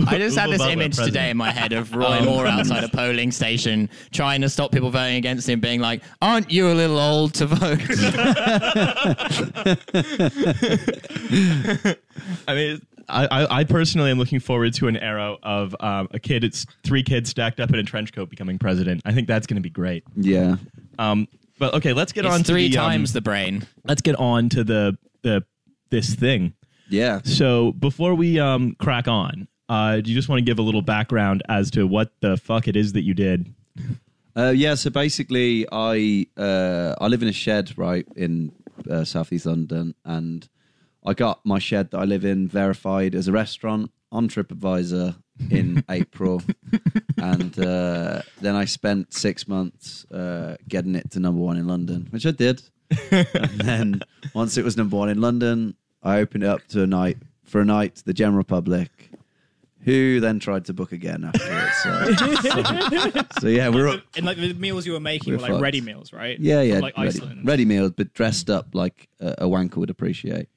I 0.07 0.19
just 0.19 0.39
had 0.39 0.51
this 0.51 0.59
Butler, 0.59 0.73
image 0.73 0.97
president. 0.97 1.07
today 1.07 1.31
in 1.31 1.37
my 1.37 1.51
head 1.51 1.73
of 1.73 1.95
Roy 1.95 2.19
um, 2.19 2.27
Moore 2.27 2.47
outside 2.51 2.85
a 2.85 2.89
polling 2.89 3.33
station 3.33 3.89
trying 4.13 4.41
to 4.43 4.49
stop 4.49 4.73
people 4.73 4.91
voting 4.91 5.17
against 5.17 5.49
him, 5.49 5.61
being 5.61 5.81
like, 5.81 6.03
"Aren't 6.23 6.51
you 6.51 6.71
a 6.71 6.75
little 6.75 6.99
old 6.99 7.35
to 7.35 7.47
vote?" 7.47 7.81
I 12.49 12.55
mean, 12.55 12.81
I, 13.13 13.27
I, 13.27 13.59
I 13.61 13.65
personally 13.65 14.11
am 14.11 14.19
looking 14.19 14.41
forward 14.41 14.75
to 14.75 14.89
an 14.89 14.97
era 14.97 15.37
of 15.43 15.77
um, 15.81 16.09
a 16.13 16.19
kid, 16.19 16.45
it's 16.45 16.67
three 16.83 17.03
kids 17.03 17.31
stacked 17.31 17.61
up 17.61 17.71
in 17.71 17.77
a 17.77 17.83
trench 17.83 18.13
coat 18.13 18.31
becoming 18.31 18.59
president. 18.59 19.03
I 19.05 19.13
think 19.13 19.29
that's 19.29 19.47
going 19.47 19.57
to 19.57 19.63
be 19.63 19.71
great. 19.71 20.05
Yeah. 20.17 20.57
Um, 20.99 21.29
but 21.59 21.75
okay, 21.75 21.93
let's 21.93 22.13
get 22.13 22.27
on 22.27 22.41
it's 22.41 22.49
to 22.49 22.53
three 22.53 22.69
the, 22.69 22.79
um, 22.79 22.91
times 22.91 23.13
the 23.13 23.21
brain. 23.21 23.67
let's 23.85 24.03
get 24.03 24.17
on 24.17 24.49
to 24.51 24.65
the 24.65 24.99
the 25.23 25.45
this 25.91 26.15
thing. 26.15 26.55
Yeah. 26.89 27.21
So 27.25 27.73
before 27.73 28.15
we 28.15 28.41
um, 28.41 28.75
crack 28.79 29.07
on, 29.07 29.49
uh, 29.69 30.01
do 30.01 30.11
you 30.11 30.17
just 30.17 30.29
want 30.29 30.41
to 30.41 30.45
give 30.45 30.59
a 30.59 30.63
little 30.63 30.83
background 30.83 31.43
as 31.49 31.71
to 31.73 31.87
what 31.87 32.13
the 32.21 32.37
fuck 32.37 32.67
it 32.67 32.77
is 32.77 32.95
that 32.95 33.03
you 33.03 33.15
did? 33.15 33.55
Uh, 34.37 34.53
yeah. 34.55 34.75
So 34.75 34.91
basically, 34.91 35.67
I 35.71 36.27
uh, 36.37 36.97
I 37.01 37.07
live 37.07 37.23
in 37.23 37.29
a 37.29 37.33
shed 37.33 37.77
right 37.79 38.07
in 38.17 38.53
uh, 38.91 39.05
southeast 39.05 39.47
London, 39.47 39.95
and 40.05 40.49
I 41.05 41.15
got 41.15 41.45
my 41.45 41.59
shed 41.59 41.91
that 41.91 41.99
I 41.99 42.05
live 42.05 42.25
in 42.25 42.49
verified 42.49 43.15
as 43.15 43.29
a 43.29 43.33
restaurant 43.33 43.91
on 44.13 44.29
TripAdvisor 44.29 45.17
in 45.51 45.83
April, 45.91 46.43
and 47.17 47.59
uh, 47.59 48.23
then 48.41 48.55
I 48.55 48.65
spent 48.67 49.13
six 49.13 49.49
months 49.49 50.05
uh, 50.11 50.57
getting 50.69 50.95
it 50.95 51.11
to 51.13 51.21
number 51.21 51.41
one 51.41 51.57
in 51.57 51.67
London, 51.67 52.07
which 52.11 52.27
I 52.27 52.31
did. 52.31 52.63
and 53.11 53.61
then 53.61 54.01
once 54.35 54.57
it 54.57 54.65
was 54.65 54.77
number 54.77 54.97
one 54.97 55.09
in 55.09 55.21
London, 55.21 55.75
I 56.03 56.19
opened 56.19 56.45
it 56.45 56.49
up 56.49 56.67
to 56.69 56.83
a 56.83 56.87
night 56.87 57.19
for 57.45 57.61
a 57.61 57.65
night 57.65 57.97
to 57.97 58.05
the 58.05 58.13
general 58.15 58.45
public, 58.45 58.91
who 59.81 60.21
then 60.21 60.39
tried 60.39 60.67
to 60.67 60.73
book 60.75 60.93
again 60.93 61.25
afterwards. 61.25 61.75
So, 61.83 62.13
so, 63.15 63.23
so 63.41 63.49
yeah, 63.49 63.69
we're 63.71 63.89
up. 63.89 64.03
And 64.17 64.25
like 64.27 64.37
the 64.37 64.53
meals 64.55 64.87
you 64.87 64.93
were 64.93 65.01
making 65.01 65.33
We're 65.33 65.39
were 65.39 65.43
like 65.43 65.51
fucked. 65.53 65.63
ready 65.63 65.81
meals, 65.81 66.13
right? 66.13 66.39
Yeah, 66.39 66.61
yeah, 66.63 66.75
From, 66.75 66.83
like 66.83 66.97
ready, 66.97 67.09
Iceland. 67.09 67.47
ready 67.47 67.65
meals, 67.65 67.93
but 67.97 68.13
dressed 68.15 68.49
up 68.51 68.75
like 68.75 69.09
a, 69.21 69.35
a 69.39 69.47
wanker 69.47 69.77
would 69.77 69.91
appreciate. 69.91 70.49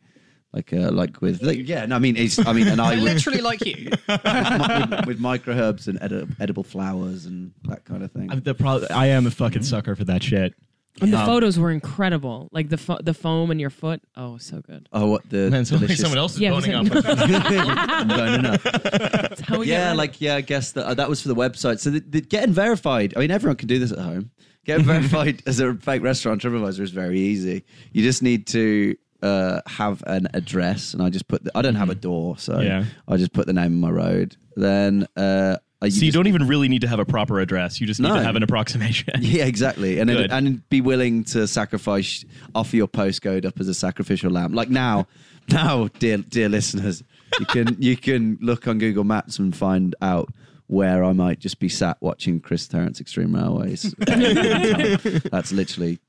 Like, 0.56 0.72
uh, 0.72 0.90
like 0.92 1.22
with, 1.22 1.42
like, 1.44 1.68
yeah, 1.68 1.86
no, 1.86 1.98
I 1.98 2.00
mean, 2.00 2.16
it's, 2.16 2.40
I 2.40 2.54
mean, 2.54 2.68
and 2.70 2.80
I 2.82 2.92
would 2.96 3.04
Literally 3.04 3.42
like 3.42 3.66
you. 3.66 3.90
with, 4.08 5.06
with 5.06 5.20
micro 5.20 5.54
herbs 5.54 5.88
and 5.90 6.00
edi- 6.02 6.26
edible 6.40 6.64
flowers 6.64 7.26
and 7.26 7.52
that 7.66 7.84
kind 7.84 8.02
of 8.04 8.12
thing. 8.14 8.32
I'm 8.32 8.40
the 8.42 8.56
pro- 8.56 8.86
I 8.90 9.08
am 9.08 9.28
a 9.28 9.32
fucking 9.32 9.64
sucker 9.64 9.96
for 9.98 10.06
that 10.06 10.24
shit. 10.24 10.54
And 11.02 11.12
the 11.12 11.20
Um, 11.20 11.26
photos 11.26 11.60
were 11.60 11.72
incredible. 11.72 12.48
Like 12.54 12.70
the 12.70 12.78
fo- 12.78 13.00
the 13.04 13.14
foam 13.14 13.52
in 13.52 13.60
your 13.60 13.70
foot. 13.70 14.02
Oh, 14.16 14.38
so 14.38 14.62
good. 14.62 14.88
oh, 14.94 15.08
what 15.08 15.30
the 15.30 15.50
Man, 15.52 15.66
so 15.66 15.76
delicious- 15.76 16.00
someone 16.00 16.18
else 16.20 16.36
is 16.36 16.40
Yeah, 16.40 16.52
boning 16.52 16.90
was 16.90 17.06
up. 17.06 17.20
I'm 17.20 18.08
boning 18.08 18.46
up. 18.46 18.62
That's 18.64 19.42
how 19.42 19.60
we 19.60 19.66
get 19.66 19.74
Yeah, 19.74 19.90
rid- 19.90 19.98
like 19.98 20.22
yeah, 20.22 20.36
I 20.36 20.42
guess 20.42 20.72
that 20.72 20.86
uh, 20.86 20.94
that 20.94 21.10
was 21.10 21.22
for 21.22 21.28
the 21.28 21.36
website. 21.36 21.80
So 21.82 21.90
the, 21.90 22.00
the, 22.00 22.22
getting 22.22 22.54
verified. 22.54 23.14
I 23.18 23.20
mean, 23.20 23.32
everyone 23.32 23.58
can 23.58 23.68
do 23.68 23.78
this 23.78 23.92
at 23.92 24.00
home. 24.00 24.32
Getting 24.64 24.86
verified 24.86 25.44
as 25.46 25.60
a 25.60 25.76
fake 25.76 26.02
restaurant 26.02 26.42
TripAdvisor 26.42 26.80
is 26.80 26.92
very 26.92 27.20
easy. 27.20 27.66
You 27.92 28.02
just 28.02 28.24
need 28.24 28.48
to 28.48 28.96
uh, 29.22 29.62
have 29.68 30.04
an 30.08 30.28
address, 30.34 30.94
and 30.94 31.02
I 31.04 31.10
just 31.10 31.28
put. 31.28 31.44
The, 31.44 31.52
I 31.56 31.62
don't 31.62 31.76
have 31.76 31.90
a 31.90 31.96
door, 31.96 32.38
so 32.38 32.60
Yeah. 32.60 32.86
I 33.08 33.18
just 33.18 33.34
put 33.34 33.48
the 33.48 33.54
name 33.54 33.74
of 33.74 33.80
my 33.80 33.90
road. 33.90 34.36
Then 34.56 35.08
uh, 35.18 35.58
I- 35.82 35.90
So 35.90 35.96
you 35.98 36.02
just- 36.08 36.16
don't 36.16 36.28
even 36.28 36.48
really 36.48 36.68
need 36.70 36.82
to 36.82 36.88
have 36.88 37.00
a 37.00 37.06
proper 37.06 37.40
address. 37.40 37.80
You 37.82 37.88
just 37.88 38.00
need 38.00 38.10
No. 38.10 38.16
to 38.16 38.24
have 38.24 38.36
an 38.36 38.44
approximation. 38.44 39.14
Yeah, 39.22 39.46
exactly, 39.46 40.00
and 40.00 40.10
Good. 40.10 40.32
and 40.32 40.68
be 40.70 40.82
willing 40.82 41.24
to 41.26 41.48
sacrifice, 41.48 42.24
offer 42.54 42.76
your 42.76 42.88
postcode 42.88 43.46
up 43.46 43.60
as 43.60 43.68
a 43.68 43.74
sacrificial 43.74 44.32
lamb. 44.32 44.54
Like 44.54 44.70
now, 44.70 45.08
now, 45.50 45.90
dear 46.00 46.18
dear 46.18 46.50
listeners, 46.50 47.04
you 47.40 47.46
can 47.46 47.76
you 47.80 47.98
can 47.98 48.38
look 48.42 48.68
on 48.68 48.78
Google 48.80 49.04
Maps 49.04 49.40
and 49.40 49.56
find 49.56 49.96
out 50.02 50.32
where 50.68 51.04
I 51.04 51.14
might 51.14 51.40
just 51.40 51.60
be 51.60 51.70
sat 51.70 51.98
watching 52.02 52.40
Chris 52.40 52.68
Tarrant's 52.68 53.00
Extreme 53.00 53.36
Railways. 53.36 53.94
That's 54.00 55.52
literally, 55.52 56.00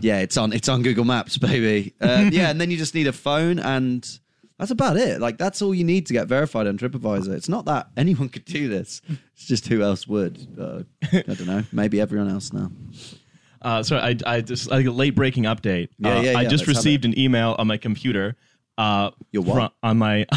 yeah, 0.00 0.18
it's 0.18 0.36
on 0.36 0.52
it's 0.52 0.68
on 0.68 0.82
Google 0.82 1.04
Maps, 1.04 1.38
baby. 1.38 1.94
Uh, 2.00 2.30
yeah, 2.32 2.50
and 2.50 2.60
then 2.60 2.70
you 2.70 2.76
just 2.76 2.94
need 2.94 3.06
a 3.06 3.12
phone 3.12 3.58
and. 3.58 4.08
That's 4.58 4.70
about 4.70 4.96
it. 4.96 5.20
Like 5.20 5.38
that's 5.38 5.60
all 5.60 5.74
you 5.74 5.82
need 5.82 6.06
to 6.06 6.12
get 6.12 6.28
verified 6.28 6.68
on 6.68 6.78
TripAdvisor. 6.78 7.30
It's 7.34 7.48
not 7.48 7.64
that 7.64 7.88
anyone 7.96 8.28
could 8.28 8.44
do 8.44 8.68
this. 8.68 9.02
It's 9.34 9.46
just 9.46 9.66
who 9.66 9.82
else 9.82 10.06
would. 10.06 10.46
Uh, 10.56 10.82
I 11.12 11.22
don't 11.22 11.46
know. 11.46 11.64
Maybe 11.72 12.00
everyone 12.00 12.28
else 12.30 12.52
now. 12.52 12.70
Uh, 13.60 13.82
so 13.82 13.96
I, 13.96 14.14
I 14.24 14.40
just 14.40 14.70
like 14.70 14.86
a 14.86 14.92
late 14.92 15.16
breaking 15.16 15.44
update. 15.44 15.88
Yeah, 15.98 16.16
Uh, 16.16 16.20
yeah, 16.20 16.38
I 16.38 16.44
just 16.44 16.68
let's 16.68 16.76
received 16.78 17.04
an 17.04 17.18
email 17.18 17.56
on 17.58 17.66
my 17.66 17.76
computer. 17.76 18.36
Uh, 18.78 19.10
Your 19.32 19.42
what? 19.42 19.54
fro- 19.54 19.70
on 19.82 19.98
my 19.98 20.24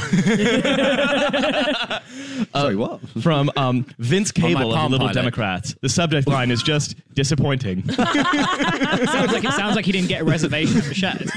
Sorry, 2.53 2.75
what? 2.75 2.99
from 3.21 3.49
um, 3.55 3.85
Vince 3.97 4.29
Cable 4.31 4.63
of 4.63 4.69
the 4.69 4.75
Palm 4.75 4.91
Little 4.91 5.07
Pilot. 5.07 5.21
Democrats. 5.21 5.73
The 5.81 5.87
subject 5.89 6.27
line 6.27 6.51
is 6.51 6.61
just 6.61 6.95
disappointing. 7.13 7.87
sounds 7.89 9.31
like 9.31 9.43
it 9.45 9.51
sounds 9.53 9.75
like 9.77 9.85
he 9.85 9.91
didn't 9.93 10.09
get 10.09 10.21
a 10.21 10.25
reservation 10.25 10.81
for 10.81 10.93
the. 10.93 11.31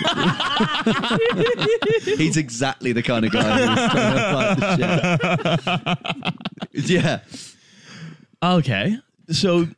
He's 2.16 2.36
exactly 2.36 2.92
the 2.92 3.02
kind 3.02 3.24
of 3.24 3.30
guy 3.32 3.66
who's 3.66 3.90
trying 3.90 4.14
to 4.14 4.28
apply 4.28 4.54
the 4.54 5.96
shit. 6.74 6.90
yeah. 6.90 7.20
Okay. 8.42 8.98
So 9.30 9.68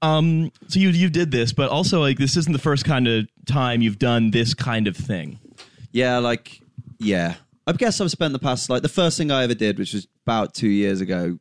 um 0.00 0.52
so 0.68 0.78
you 0.78 0.90
you 0.90 1.10
did 1.10 1.30
this, 1.32 1.52
but 1.52 1.70
also 1.70 2.00
like 2.00 2.18
this 2.18 2.36
isn't 2.36 2.52
the 2.52 2.58
first 2.58 2.84
kind 2.84 3.08
of 3.08 3.26
time 3.46 3.82
you've 3.82 3.98
done 3.98 4.30
this 4.30 4.54
kind 4.54 4.86
of 4.86 4.96
thing. 4.96 5.38
Yeah, 5.92 6.18
like, 6.18 6.60
yeah. 6.98 7.36
I 7.66 7.72
guess 7.72 8.00
I've 8.00 8.10
spent 8.10 8.32
the 8.32 8.38
past, 8.38 8.68
like, 8.68 8.82
the 8.82 8.88
first 8.88 9.16
thing 9.16 9.30
I 9.30 9.44
ever 9.44 9.54
did, 9.54 9.78
which 9.78 9.94
was 9.94 10.08
about 10.26 10.54
two 10.54 10.68
years 10.68 11.00
ago 11.00 11.38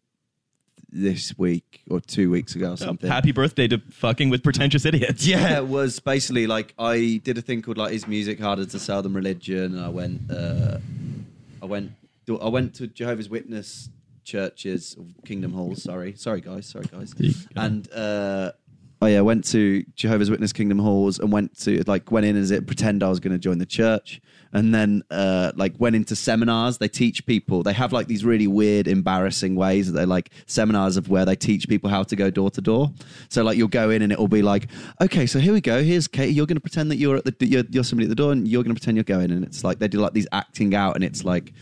this 0.91 1.37
week 1.37 1.81
or 1.89 2.01
two 2.01 2.29
weeks 2.29 2.55
ago 2.55 2.73
or 2.73 2.77
something. 2.77 3.09
Happy 3.09 3.31
birthday 3.31 3.67
to 3.67 3.79
fucking 3.91 4.29
with 4.29 4.43
pretentious 4.43 4.85
idiots. 4.85 5.25
yeah, 5.25 5.57
it 5.57 5.67
was 5.67 5.99
basically 5.99 6.47
like 6.47 6.73
I 6.77 7.21
did 7.23 7.37
a 7.37 7.41
thing 7.41 7.61
called 7.61 7.77
like 7.77 7.93
is 7.93 8.07
music 8.07 8.39
harder 8.39 8.65
to 8.65 8.79
sell 8.79 9.01
than 9.01 9.13
religion? 9.13 9.75
And 9.77 9.79
I 9.79 9.89
went, 9.89 10.29
uh, 10.29 10.79
I 11.61 11.65
went, 11.65 11.91
I 12.29 12.49
went 12.49 12.75
to 12.75 12.87
Jehovah's 12.87 13.29
Witness 13.29 13.89
churches, 14.23 14.97
Kingdom 15.25 15.53
Halls. 15.53 15.83
Sorry, 15.83 16.13
sorry 16.15 16.41
guys, 16.41 16.67
sorry 16.67 16.85
guys. 16.91 17.13
And 17.55 17.91
uh, 17.93 18.51
oh 19.01 19.07
yeah, 19.07 19.21
went 19.21 19.45
to 19.45 19.83
Jehovah's 19.95 20.29
Witness 20.29 20.53
Kingdom 20.53 20.79
Halls 20.79 21.19
and 21.19 21.31
went 21.31 21.57
to 21.61 21.83
like 21.87 22.11
went 22.11 22.25
in 22.25 22.35
as 22.35 22.51
it 22.51 22.67
pretend 22.67 23.03
I 23.03 23.09
was 23.09 23.19
going 23.19 23.33
to 23.33 23.39
join 23.39 23.57
the 23.57 23.65
church. 23.65 24.21
And 24.53 24.75
then, 24.75 25.01
uh, 25.09 25.53
like, 25.55 25.75
went 25.79 25.95
into 25.95 26.13
seminars. 26.13 26.77
They 26.77 26.89
teach 26.89 27.25
people. 27.25 27.63
They 27.63 27.71
have 27.71 27.93
like 27.93 28.07
these 28.07 28.25
really 28.25 28.47
weird, 28.47 28.85
embarrassing 28.85 29.55
ways 29.55 29.89
that 29.89 29.97
they 29.97 30.05
like 30.05 30.29
seminars 30.45 30.97
of 30.97 31.07
where 31.07 31.23
they 31.23 31.37
teach 31.37 31.69
people 31.69 31.89
how 31.89 32.03
to 32.03 32.15
go 32.17 32.29
door 32.29 32.51
to 32.51 32.61
door. 32.61 32.91
So, 33.29 33.43
like, 33.43 33.57
you'll 33.57 33.69
go 33.69 33.89
in 33.89 34.01
and 34.01 34.11
it 34.11 34.19
will 34.19 34.27
be 34.27 34.41
like, 34.41 34.67
okay, 34.99 35.25
so 35.25 35.39
here 35.39 35.53
we 35.53 35.61
go. 35.61 35.81
Here's 35.81 36.05
Kate. 36.05 36.35
You're 36.35 36.47
going 36.47 36.57
to 36.57 36.61
pretend 36.61 36.91
that 36.91 36.97
you're 36.97 37.15
at 37.15 37.23
the 37.23 37.47
you're, 37.47 37.63
you're 37.69 37.85
somebody 37.85 38.07
at 38.07 38.09
the 38.09 38.15
door, 38.15 38.33
and 38.33 38.45
you're 38.45 38.61
going 38.61 38.75
to 38.75 38.79
pretend 38.79 38.97
you're 38.97 39.05
going. 39.05 39.31
And 39.31 39.45
it's 39.45 39.63
like 39.63 39.79
they 39.79 39.87
do 39.87 40.01
like 40.01 40.11
these 40.11 40.27
acting 40.33 40.75
out, 40.75 40.95
and 40.95 41.03
it's 41.05 41.23
like, 41.23 41.53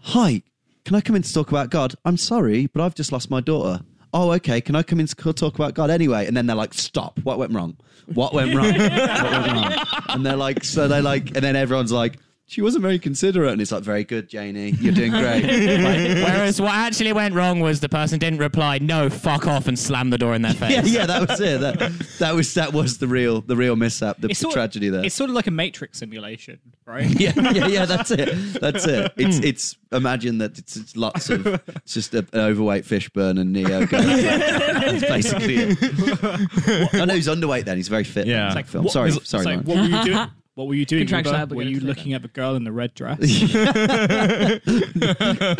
hi, 0.00 0.42
can 0.84 0.96
I 0.96 1.00
come 1.00 1.14
in 1.14 1.22
to 1.22 1.32
talk 1.32 1.48
about 1.50 1.70
God? 1.70 1.94
I'm 2.04 2.16
sorry, 2.16 2.66
but 2.66 2.82
I've 2.82 2.96
just 2.96 3.12
lost 3.12 3.30
my 3.30 3.40
daughter. 3.40 3.84
Oh, 4.12 4.32
okay. 4.32 4.60
Can 4.60 4.76
I 4.76 4.82
come 4.82 5.00
in 5.00 5.06
to 5.06 5.32
talk 5.32 5.54
about 5.54 5.74
God 5.74 5.90
anyway? 5.90 6.26
And 6.26 6.36
then 6.36 6.46
they're 6.46 6.56
like, 6.56 6.74
stop. 6.74 7.18
What 7.22 7.38
went 7.38 7.52
wrong? 7.52 7.76
What 8.12 8.34
went 8.34 8.54
wrong? 8.54 8.66
what 8.66 8.78
went 8.78 9.52
wrong? 9.52 9.74
And 10.08 10.26
they're 10.26 10.36
like, 10.36 10.64
so 10.64 10.86
they're 10.86 11.02
like, 11.02 11.28
and 11.34 11.42
then 11.42 11.56
everyone's 11.56 11.92
like, 11.92 12.18
she 12.52 12.60
wasn't 12.60 12.82
very 12.82 12.98
considerate. 12.98 13.50
And 13.52 13.60
it's 13.62 13.72
like, 13.72 13.82
very 13.82 14.04
good, 14.04 14.28
Janie. 14.28 14.70
You're 14.80 14.92
doing 14.94 15.10
great. 15.12 15.42
Like, 15.82 15.98
Whereas 16.32 16.60
what 16.60 16.72
actually 16.74 17.12
went 17.12 17.34
wrong 17.34 17.60
was 17.60 17.80
the 17.80 17.88
person 17.88 18.18
didn't 18.18 18.38
reply, 18.40 18.78
no, 18.78 19.08
fuck 19.08 19.46
off, 19.46 19.66
and 19.68 19.78
slam 19.78 20.10
the 20.10 20.18
door 20.18 20.34
in 20.34 20.42
their 20.42 20.52
face. 20.62 20.70
yeah, 20.70 20.82
yeah, 21.00 21.06
that 21.06 21.28
was 21.28 21.40
it. 21.40 21.60
That, 21.60 21.78
that 22.18 22.34
was 22.34 22.54
that 22.54 22.72
was 22.72 22.98
the 22.98 23.06
real 23.06 23.40
the 23.40 23.56
real 23.56 23.74
mishap, 23.76 24.18
the, 24.20 24.28
the 24.28 24.34
sort 24.34 24.52
tragedy 24.54 24.88
there. 24.90 25.04
It's 25.04 25.14
sort 25.14 25.30
of 25.30 25.34
like 25.36 25.46
a 25.46 25.50
Matrix 25.50 25.98
simulation, 25.98 26.58
right? 26.86 27.08
yeah, 27.20 27.32
yeah, 27.36 27.66
yeah. 27.66 27.84
That's 27.86 28.10
it. 28.10 28.28
That's 28.60 28.86
it. 28.86 29.12
It's 29.16 29.38
it's 29.38 29.76
imagine 29.92 30.38
that 30.38 30.58
it's, 30.58 30.76
it's 30.76 30.96
lots 30.96 31.30
of 31.30 31.46
it's 31.46 31.94
just 31.94 32.14
a, 32.14 32.18
an 32.18 32.40
overweight 32.40 32.84
Fishburne 32.84 33.40
and 33.40 33.52
Neo. 33.52 33.86
Going 33.86 34.06
That's 34.06 35.00
basically 35.02 35.56
it. 35.58 36.94
I 36.94 37.04
know 37.04 37.14
he's 37.14 37.28
underweight. 37.28 37.64
Then 37.64 37.76
he's 37.76 37.88
very 37.88 38.04
fit. 38.04 38.26
Yeah. 38.26 38.42
in 38.42 38.46
It's 38.48 38.56
like, 38.56 38.66
film. 38.66 38.84
What- 38.84 38.92
Sorry, 38.92 39.10
it's 39.10 39.28
sorry. 39.28 39.44
like, 39.44 39.66
Laurence. 39.66 39.68
what 39.68 39.90
were 39.90 39.98
you 40.10 40.14
doing? 40.14 40.30
What 40.54 40.68
were 40.68 40.74
you 40.74 40.84
doing? 40.84 41.06
Contractually 41.06 41.32
Were 41.32 41.42
obligated 41.42 41.72
you 41.72 41.80
to 41.80 41.86
looking 41.86 42.12
at 42.12 42.20
the 42.20 42.28
girl 42.28 42.56
in 42.56 42.64
the 42.64 42.72
red 42.72 42.92
dress? 42.94 43.18
Get 43.20 43.50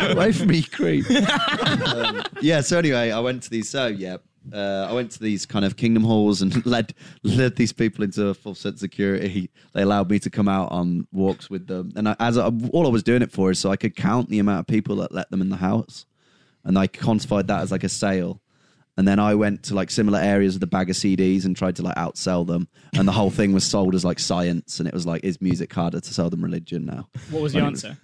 away 0.11 0.31
from 0.31 0.47
me, 0.47 0.61
creep. 0.61 1.09
um, 1.87 2.21
yeah. 2.41 2.61
So 2.61 2.77
anyway, 2.77 3.09
I 3.09 3.19
went 3.19 3.41
to 3.43 3.49
these. 3.49 3.69
So 3.69 3.87
yeah, 3.87 4.17
uh, 4.51 4.87
I 4.87 4.93
went 4.93 5.09
to 5.11 5.19
these 5.19 5.47
kind 5.47 5.65
of 5.65 5.77
kingdom 5.77 6.03
halls 6.03 6.43
and 6.43 6.63
led 6.65 6.93
led 7.23 7.55
these 7.55 7.73
people 7.73 8.03
into 8.03 8.27
a 8.27 8.35
full 8.35 8.53
set 8.53 8.73
of 8.73 8.79
security. 8.79 9.49
They 9.73 9.81
allowed 9.81 10.11
me 10.11 10.19
to 10.19 10.29
come 10.29 10.47
out 10.47 10.71
on 10.71 11.07
walks 11.11 11.49
with 11.49 11.65
them, 11.65 11.91
and 11.95 12.09
I, 12.09 12.15
as 12.19 12.37
I, 12.37 12.51
all 12.71 12.85
I 12.85 12.89
was 12.89 13.01
doing 13.01 13.23
it 13.23 13.31
for 13.31 13.49
is 13.49 13.57
so 13.57 13.71
I 13.71 13.77
could 13.77 13.95
count 13.95 14.29
the 14.29 14.37
amount 14.37 14.59
of 14.59 14.67
people 14.67 14.97
that 14.97 15.11
let 15.11 15.31
them 15.31 15.41
in 15.41 15.49
the 15.49 15.57
house, 15.57 16.05
and 16.63 16.77
I 16.77 16.87
quantified 16.87 17.47
that 17.47 17.61
as 17.61 17.71
like 17.71 17.83
a 17.83 17.89
sale. 17.89 18.42
And 18.97 19.07
then 19.07 19.19
I 19.19 19.33
went 19.35 19.63
to 19.63 19.73
like 19.75 19.89
similar 19.89 20.19
areas 20.19 20.53
of 20.55 20.61
the 20.61 20.67
bag 20.67 20.89
of 20.89 20.95
CDs 20.95 21.45
and 21.45 21.55
tried 21.55 21.75
to 21.77 21.81
like 21.83 21.95
outsell 21.95 22.45
them. 22.45 22.67
And 22.95 23.07
the 23.07 23.11
whole 23.11 23.31
thing 23.31 23.51
was 23.53 23.65
sold 23.65 23.95
as 23.95 24.05
like 24.05 24.19
science. 24.19 24.79
And 24.79 24.87
it 24.87 24.93
was 24.93 25.05
like, 25.07 25.23
is 25.23 25.41
music 25.41 25.73
harder 25.73 25.99
to 25.99 26.13
sell 26.13 26.29
than 26.29 26.41
religion 26.41 26.85
now? 26.85 27.07
What 27.31 27.41
was 27.41 27.53
the 27.53 27.59
Funny. 27.59 27.67
answer? 27.71 27.97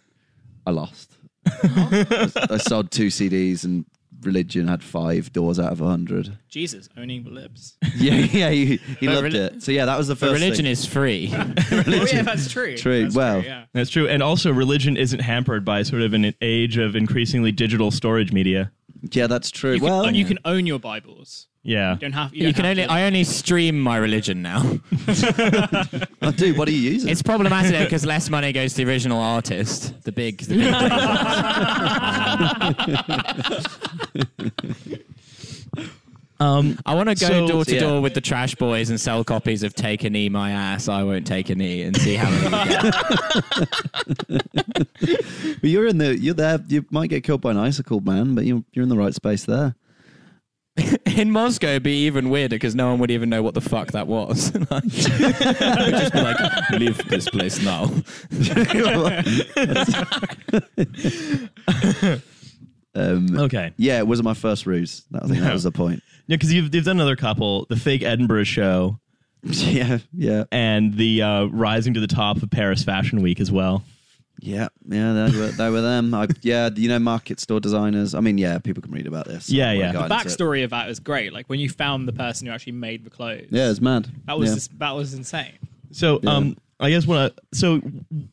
I 0.66 0.72
lost. 0.72 1.16
I 1.64 2.58
sold 2.58 2.92
two 2.92 3.08
CDs 3.08 3.64
and 3.64 3.86
religion 4.24 4.68
had 4.68 4.84
five 4.84 5.32
doors 5.32 5.60
out 5.60 5.72
of 5.72 5.80
a 5.82 5.86
hundred. 5.86 6.38
Jesus, 6.50 6.90
owning 6.98 7.24
the 7.24 7.30
lips. 7.30 7.78
Yeah, 7.96 8.16
yeah, 8.16 8.50
he, 8.50 8.78
he 9.00 9.08
loved 9.10 9.34
reli- 9.34 9.56
it. 9.58 9.64
So 9.64 9.72
yeah, 9.74 9.84
that 9.86 9.98
was 9.98 10.08
the 10.08 10.14
But 10.16 10.20
first. 10.30 10.34
religion 10.42 10.64
thing. 10.66 10.72
is 10.72 10.86
free. 10.86 11.30
oh 11.36 12.08
yeah, 12.12 12.22
that's 12.22 12.50
true. 12.50 12.78
True, 12.78 13.04
That's 13.04 13.16
well- 13.16 13.44
yeah. 13.44 13.66
That's 13.74 13.90
true. 13.90 14.08
And 14.08 14.24
also 14.24 14.52
religion 14.54 14.96
isn't 14.98 15.20
hampered 15.20 15.66
by 15.66 15.84
sort 15.84 16.02
of 16.02 16.14
an 16.14 16.34
age 16.42 16.78
of 16.78 16.96
increasingly 16.96 17.52
digital 17.52 17.92
storage 17.92 18.32
media. 18.32 18.72
Yeah, 19.12 19.28
that's 19.28 19.52
true. 19.52 19.74
You 19.74 19.80
can, 19.80 19.88
well, 19.90 20.12
you 20.12 20.26
can 20.26 20.40
own 20.46 20.66
your 20.66 20.80
Bibles. 20.80 21.48
Yeah. 21.62 21.94
You 21.96 22.00
don't 22.00 22.14
have. 22.14 22.34
You, 22.34 22.48
You 22.48 22.54
don't 22.54 22.54
can 22.56 22.66
have 22.66 22.72
only 22.78 22.84
to- 22.88 22.92
I 22.92 23.04
only 23.04 23.24
stream 23.26 23.80
my 23.82 23.98
religion 23.98 24.42
now. 24.42 24.60
I 26.22 26.32
do. 26.36 26.56
What 26.56 26.68
are 26.68 26.72
you 26.72 26.92
using? 26.92 27.10
It's 27.10 27.22
problematic 27.22 27.84
because 27.86 28.06
less 28.06 28.30
money 28.30 28.54
goes 28.54 28.72
to 28.76 28.78
the 28.86 28.90
original 28.90 29.20
artist, 29.20 29.94
the 30.04 30.12
big. 30.14 30.40
The 30.40 30.56
big 34.16 35.00
Um 36.42 36.80
I 36.86 36.96
want 36.96 37.10
to 37.10 37.16
go 37.16 37.28
So- 37.28 37.48
door 37.48 37.66
to 37.66 37.74
yeah. 37.74 37.80
door 37.82 38.02
with 38.02 38.14
the 38.14 38.22
trash 38.22 38.56
boys 38.56 38.90
and 38.90 39.00
sell 39.00 39.24
copies 39.24 39.62
of 39.64 39.74
"Take 39.76 40.04
a 40.06 40.10
Knee, 40.10 40.30
My 40.30 40.52
Ass." 40.52 40.88
I 40.88 41.04
won't 41.04 41.28
take 41.28 41.50
a 41.50 41.56
knee 41.56 41.82
and 41.84 41.96
see 41.98 42.16
how 42.16 42.30
many 42.30 42.46
we 42.46 42.70
get. 42.70 42.94
but 45.62 45.70
you're 45.70 45.88
in 45.88 45.98
the. 45.98 46.18
You're 46.18 46.34
there. 46.36 46.60
You 46.68 46.86
might 46.92 47.10
get 47.10 47.24
killed 47.24 47.42
by 47.42 47.52
an 47.52 47.58
icicle, 47.58 48.00
man. 48.00 48.36
But 48.36 48.46
you're 48.46 48.64
you're 48.74 48.84
in 48.84 48.90
the 48.90 48.98
right 48.98 49.14
space 49.14 49.44
there. 49.46 49.76
In 51.18 51.32
Moscow, 51.32 51.68
it'd 51.68 51.84
be 51.84 52.06
even 52.06 52.30
weirder 52.30 52.56
because 52.56 52.74
no 52.74 52.88
one 52.90 53.00
would 53.00 53.12
even 53.12 53.28
know 53.30 53.44
what 53.44 53.54
the 53.54 53.60
fuck 53.60 53.92
that 53.92 54.08
was. 54.08 54.54
Like, 54.72 54.84
They'd 54.84 55.92
just 55.92 56.14
be 56.14 56.22
like, 56.22 56.38
"Leave 56.72 57.06
this 57.10 57.28
place 57.30 57.62
now." 57.62 57.92
Um, 62.96 63.38
Okay. 63.38 63.72
Yeah, 63.78 64.00
it 64.00 64.08
wasn't 64.08 64.26
my 64.26 64.34
first 64.34 64.66
ruse. 64.66 65.04
That, 65.12 65.24
I 65.24 65.28
think 65.28 65.40
that 65.42 65.54
was 65.54 65.64
the 65.64 65.72
point. 65.72 66.02
Yeah, 66.30 66.36
because 66.36 66.54
you've, 66.54 66.74
you've 66.76 66.86
done 66.86 66.98
another 66.98 67.16
couple, 67.16 67.66
the 67.70 67.76
fake 67.76 68.04
Edinburgh 68.04 68.44
show 68.44 69.00
yeah, 69.42 69.98
yeah, 70.14 70.44
and 70.52 70.94
the 70.94 71.24
uh, 71.24 71.46
rising 71.46 71.96
to 71.96 72.00
the 72.00 72.06
top 72.08 72.44
of 72.44 72.52
Paris 72.52 72.84
Fashion 72.84 73.24
Week 73.24 73.40
as 73.40 73.52
well. 73.52 73.84
yeah, 74.40 74.68
yeah. 74.88 75.14
They 75.28 75.40
were, 75.40 75.48
they 75.48 75.70
were 75.72 75.82
them. 75.82 76.14
I, 76.14 76.28
yeah, 76.42 76.70
you 76.76 76.88
know, 76.88 77.00
market 77.00 77.40
store 77.40 77.60
designers. 77.60 78.14
I 78.14 78.20
mean, 78.20 78.38
yeah, 78.38 78.60
people 78.60 78.84
can 78.84 78.92
read 78.92 79.08
about 79.08 79.26
this. 79.26 79.50
Yeah, 79.50 79.70
I 79.70 79.74
won't 79.74 79.80
yeah. 79.80 79.92
go 79.94 79.98
The 80.00 80.04
into 80.04 80.16
it. 80.16 80.20
Backstory 80.20 80.64
of 80.66 80.70
that 80.70 80.88
was 80.88 81.00
great. 81.00 81.34
Like 81.34 81.50
when 81.50 81.60
you 81.60 81.68
found 81.68 82.08
the 82.08 82.14
person 82.14 82.46
who 82.46 82.54
actually 82.54 82.74
made 82.74 83.06
the 83.06 83.10
clothes. 83.10 83.48
Yeah, 83.50 83.72
it's 83.72 83.82
mad. 83.82 84.08
That 84.28 84.38
was 84.38 84.50
yeah. 84.50 84.56
just, 84.56 84.78
that 84.78 84.92
was 84.92 85.16
insane. 85.16 85.58
So, 85.92 86.20
Yeah. 86.22 86.36
um, 86.36 86.58
I 86.80 86.92
guess 86.92 87.08
what 87.08 87.18
I, 87.18 87.32
so 87.54 87.82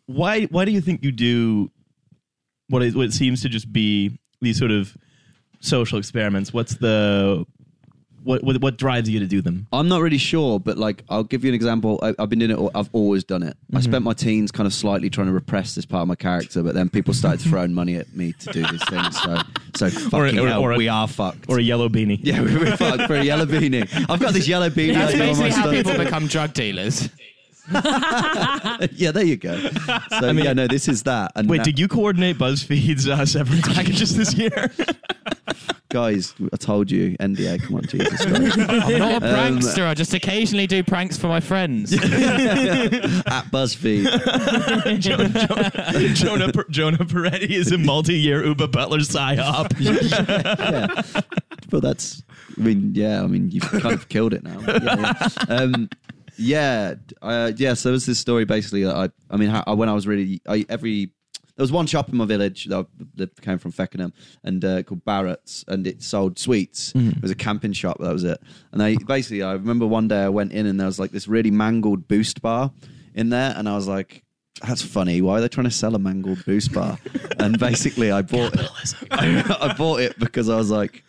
why 0.07 0.45
why 0.45 0.67
do 0.67 0.71
you 0.71 0.81
think 0.81 1.03
you 1.03 1.13
do 1.13 1.71
what 2.69 2.87
what 2.95 3.13
seems 3.13 3.43
to 3.43 3.49
just 3.49 3.73
be 3.73 4.19
these 4.41 4.59
sort 4.59 4.71
of 4.71 4.97
social 5.61 5.99
experiments? 5.99 6.53
What's 6.53 6.75
the 6.77 7.47
what 8.27 8.43
what, 8.43 8.61
what 8.61 8.77
drives 8.77 9.09
you 9.09 9.21
to 9.21 9.27
do 9.27 9.41
them? 9.41 9.67
I'm 9.73 9.89
not 9.89 10.03
really 10.03 10.19
sure, 10.19 10.59
but 10.61 10.77
like 10.77 11.03
I'll 11.09 11.25
give 11.25 11.45
you 11.45 11.49
an 11.51 11.55
example. 11.55 11.99
I, 12.03 12.15
I've 12.19 12.29
been 12.29 12.41
doing 12.41 12.51
it. 12.51 12.71
I've 12.75 12.91
always 12.93 13.25
done 13.25 13.43
it. 13.43 13.57
Mm-hmm. 13.69 13.77
I 13.77 13.81
spent 13.81 14.05
my 14.05 14.12
teens 14.12 14.51
kind 14.53 14.67
of 14.67 14.75
slightly 14.75 15.09
trying 15.09 15.29
to 15.29 15.33
repress 15.33 15.75
this 15.75 15.87
part 15.87 16.03
of 16.03 16.09
my 16.09 16.15
character, 16.17 16.62
but 16.62 16.75
then 16.75 16.89
people 16.91 17.15
started 17.15 17.41
throwing 17.41 17.73
money 17.73 17.97
at 17.97 18.15
me 18.15 18.33
to 18.33 18.53
do 18.53 18.67
these 18.67 18.85
things. 18.89 19.21
So, 19.23 19.39
so 19.77 19.91
fucking 19.91 20.39
or- 20.39 20.49
hell, 20.49 20.62
or 20.62 20.73
a- 20.73 20.77
we 20.77 20.89
are 20.89 21.09
fucked. 21.09 21.47
Or 21.49 21.59
a 21.59 21.62
yellow 21.62 21.89
beanie? 21.89 22.19
yeah, 22.23 22.43
we 22.43 22.57
were 22.57 22.77
fucked 22.77 23.03
for 23.05 23.15
a 23.15 23.23
yellow 23.25 23.47
beanie. 23.47 23.89
I've 24.11 24.21
got 24.21 24.35
this 24.35 24.49
yellow 24.49 24.69
beanie. 24.71 24.95
That's 24.95 25.15
I 25.15 25.19
got 25.19 25.29
on 25.29 25.37
my 25.39 25.43
basically 25.45 25.51
how 25.51 25.62
stuff. 25.62 25.73
people 25.73 26.05
become 26.05 26.27
drug 26.27 26.53
dealers. 26.53 27.09
yeah, 28.92 29.11
there 29.12 29.24
you 29.24 29.37
go. 29.37 29.57
So 29.59 29.70
I 30.11 30.33
mean, 30.33 30.44
yeah, 30.44 30.52
no, 30.52 30.66
this 30.66 30.88
is 30.88 31.02
that. 31.05 31.33
And 31.35 31.48
Wait, 31.48 31.59
now- 31.59 31.64
did 31.64 31.79
you 31.79 31.88
coordinate 31.88 32.38
BuzzFeed's 32.38 33.09
uh, 33.09 33.24
severance 33.26 33.66
packages 33.74 34.16
this 34.16 34.35
year? 34.35 34.70
guys? 35.88 36.35
I 36.52 36.57
told 36.57 36.90
you, 36.90 37.16
NDA. 37.18 37.62
Come 37.62 37.76
on, 37.76 37.83
Jesus 37.85 38.24
Christ. 38.24 38.59
I'm 38.68 38.98
not 38.98 39.22
a 39.22 39.26
Um, 39.26 39.59
prankster. 39.59 39.87
I 39.87 39.94
just 39.94 40.12
occasionally 40.14 40.66
do 40.66 40.83
pranks 40.83 41.16
for 41.16 41.29
my 41.29 41.40
friends. 41.40 41.92
At 41.92 42.00
BuzzFeed. 43.50 45.00
Jonah, 45.00 46.14
Jonah, 46.14 46.52
Per- 46.52 46.66
Jonah 46.70 46.98
Peretti 46.98 47.50
is 47.50 47.72
a 47.72 47.79
multi-year 47.79 48.42
Oobah 48.42 48.70
Butler 48.70 48.98
psyop. 48.98 49.72
yeah. 49.79 51.02
But 51.70 51.83
that's, 51.83 52.22
I 52.57 52.61
mean, 52.61 52.92
yeah, 52.94 53.22
I 53.22 53.26
mean, 53.26 53.50
you've 53.50 53.62
kind 53.64 53.87
of 53.94 54.09
killed 54.09 54.35
it 54.35 54.42
now. 54.44 54.61
Yeah, 54.61 54.79
yeah. 55.48 55.55
Um, 55.55 55.88
yeah, 56.37 56.94
uh, 57.22 57.53
yeah. 57.57 57.75
So 57.75 57.90
there's 57.90 58.07
this 58.07 58.18
story 58.18 58.44
basically 58.44 58.85
that 58.85 58.94
I, 58.94 59.09
I 59.31 59.37
mean, 59.37 59.51
how, 59.51 59.75
when 59.75 59.88
I 59.88 59.92
was 59.92 60.07
really, 60.07 60.40
I, 60.49 60.64
every, 60.68 61.11
there 61.57 61.62
was 61.62 61.72
one 61.72 61.87
shop 61.87 62.09
in 62.09 62.16
my 62.16 62.27
village 62.27 62.66
that, 62.66 62.79
I, 62.79 62.85
that 63.14 63.40
came 63.40 63.59
from 63.59 63.72
Feckenham 63.72 64.12
and 64.44 64.64
uh, 64.64 64.83
called 64.83 65.05
Barrett's, 65.05 65.64
and 65.68 65.87
it 65.87 66.03
sold 66.03 66.38
sweets. 66.38 66.92
It 67.16 67.22
was 67.22 67.31
a 67.31 67.35
camping 67.37 67.72
shop. 67.72 67.99
That 68.01 68.12
was 68.12 68.25
it. 68.25 68.40
And 68.72 68.81
they 68.81 68.96
basically, 68.96 69.42
I 69.42 69.53
remember 69.53 69.87
one 69.87 70.09
day 70.09 70.22
I 70.22 70.29
went 70.29 70.53
in 70.53 70.66
and 70.66 70.79
there 70.79 70.87
was 70.87 70.99
like 70.99 71.12
this 71.12 71.29
really 71.29 71.51
mangled 71.51 72.09
Boost 72.09 72.42
bar 72.42 72.72
in 73.14 73.31
there, 73.31 73.55
and 73.57 73.68
I 73.68 73.75
was 73.75 73.88
like. 73.88 74.22
That's 74.66 74.81
funny. 74.81 75.20
Why 75.20 75.37
are 75.37 75.40
they 75.42 75.49
trying 75.49 75.66
to 75.66 75.70
sell 75.70 75.94
a 75.94 75.99
mangled 75.99 76.42
boost 76.46 76.72
bar? 76.72 76.96
And 77.38 77.59
basically, 77.59 78.11
I 78.11 78.22
bought 78.22 78.55
it. 78.55 78.70
I, 79.11 79.57
I 79.61 79.75
bought 79.75 80.01
it 80.01 80.18
because 80.18 80.49
I 80.49 80.57
was 80.57 80.70
like, 80.70 81.05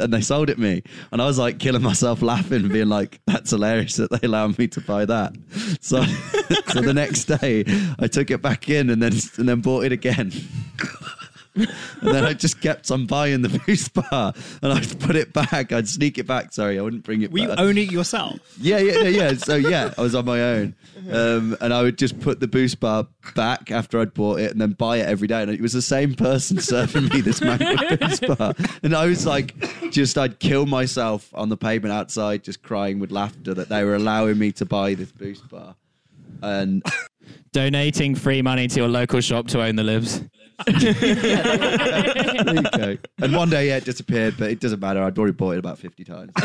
and 0.00 0.12
they 0.12 0.20
sold 0.20 0.50
it 0.50 0.58
me, 0.58 0.82
and 1.12 1.22
I 1.22 1.26
was 1.26 1.38
like 1.38 1.58
killing 1.58 1.82
myself 1.82 2.22
laughing, 2.22 2.68
being 2.68 2.88
like, 2.88 3.20
"That's 3.26 3.50
hilarious 3.50 3.96
that 3.96 4.10
they 4.10 4.26
allowed 4.26 4.58
me 4.58 4.68
to 4.68 4.80
buy 4.80 5.04
that." 5.04 5.34
So, 5.80 6.02
so 6.72 6.80
the 6.80 6.94
next 6.94 7.24
day, 7.24 7.64
I 7.98 8.06
took 8.06 8.30
it 8.30 8.42
back 8.42 8.68
in 8.68 8.90
and 8.90 9.02
then 9.02 9.12
and 9.36 9.48
then 9.48 9.60
bought 9.60 9.84
it 9.84 9.92
again. 9.92 10.32
And 12.00 12.14
then 12.14 12.24
I 12.24 12.32
just 12.32 12.60
kept 12.60 12.90
on 12.90 13.06
buying 13.06 13.42
the 13.42 13.48
boost 13.66 13.92
bar, 13.92 14.32
and 14.62 14.72
I'd 14.72 15.00
put 15.00 15.16
it 15.16 15.32
back. 15.32 15.72
I'd 15.72 15.88
sneak 15.88 16.16
it 16.16 16.26
back. 16.26 16.52
Sorry, 16.52 16.78
I 16.78 16.82
wouldn't 16.82 17.02
bring 17.02 17.22
it. 17.22 17.30
Were 17.30 17.40
you 17.40 17.48
back. 17.48 17.58
own 17.58 17.76
it 17.76 17.92
yourself? 17.92 18.38
Yeah, 18.58 18.78
yeah, 18.78 19.02
yeah, 19.02 19.08
yeah. 19.08 19.32
So 19.34 19.56
yeah, 19.56 19.92
I 19.98 20.00
was 20.00 20.14
on 20.14 20.24
my 20.24 20.40
own, 20.40 20.74
um, 21.10 21.56
and 21.60 21.74
I 21.74 21.82
would 21.82 21.98
just 21.98 22.18
put 22.20 22.40
the 22.40 22.48
boost 22.48 22.80
bar 22.80 23.06
back 23.34 23.70
after 23.70 24.00
I'd 24.00 24.14
bought 24.14 24.40
it, 24.40 24.50
and 24.50 24.60
then 24.60 24.72
buy 24.72 24.98
it 24.98 25.06
every 25.06 25.28
day. 25.28 25.42
And 25.42 25.50
it 25.50 25.60
was 25.60 25.72
the 25.72 25.82
same 25.82 26.14
person 26.14 26.58
serving 26.60 27.08
me 27.08 27.20
this 27.20 27.40
mango 27.42 27.96
boost 27.96 28.26
bar, 28.26 28.54
and 28.82 28.94
I 28.94 29.06
was 29.06 29.26
like, 29.26 29.54
just 29.90 30.16
I'd 30.16 30.38
kill 30.38 30.66
myself 30.66 31.30
on 31.34 31.48
the 31.48 31.56
pavement 31.56 31.92
outside, 31.92 32.44
just 32.44 32.62
crying 32.62 33.00
with 33.00 33.10
laughter 33.10 33.52
that 33.54 33.68
they 33.68 33.84
were 33.84 33.96
allowing 33.96 34.38
me 34.38 34.52
to 34.52 34.64
buy 34.64 34.94
this 34.94 35.12
boost 35.12 35.48
bar, 35.48 35.74
and 36.42 36.82
Donating 37.52 38.14
free 38.14 38.42
money 38.42 38.68
to 38.68 38.76
your 38.80 38.88
local 38.88 39.20
shop 39.20 39.48
to 39.48 39.60
own 39.62 39.74
the 39.76 39.82
libs. 39.82 40.22
there 40.66 40.80
you 42.54 42.62
go. 42.62 42.96
And 43.22 43.34
one 43.34 43.50
day, 43.50 43.68
yeah, 43.68 43.76
it 43.78 43.84
disappeared, 43.84 44.34
but 44.38 44.50
it 44.50 44.60
doesn't 44.60 44.80
matter. 44.80 45.02
I'd 45.02 45.16
already 45.18 45.32
bought 45.32 45.52
it 45.52 45.58
about 45.58 45.78
fifty 45.78 46.04
times. 46.04 46.32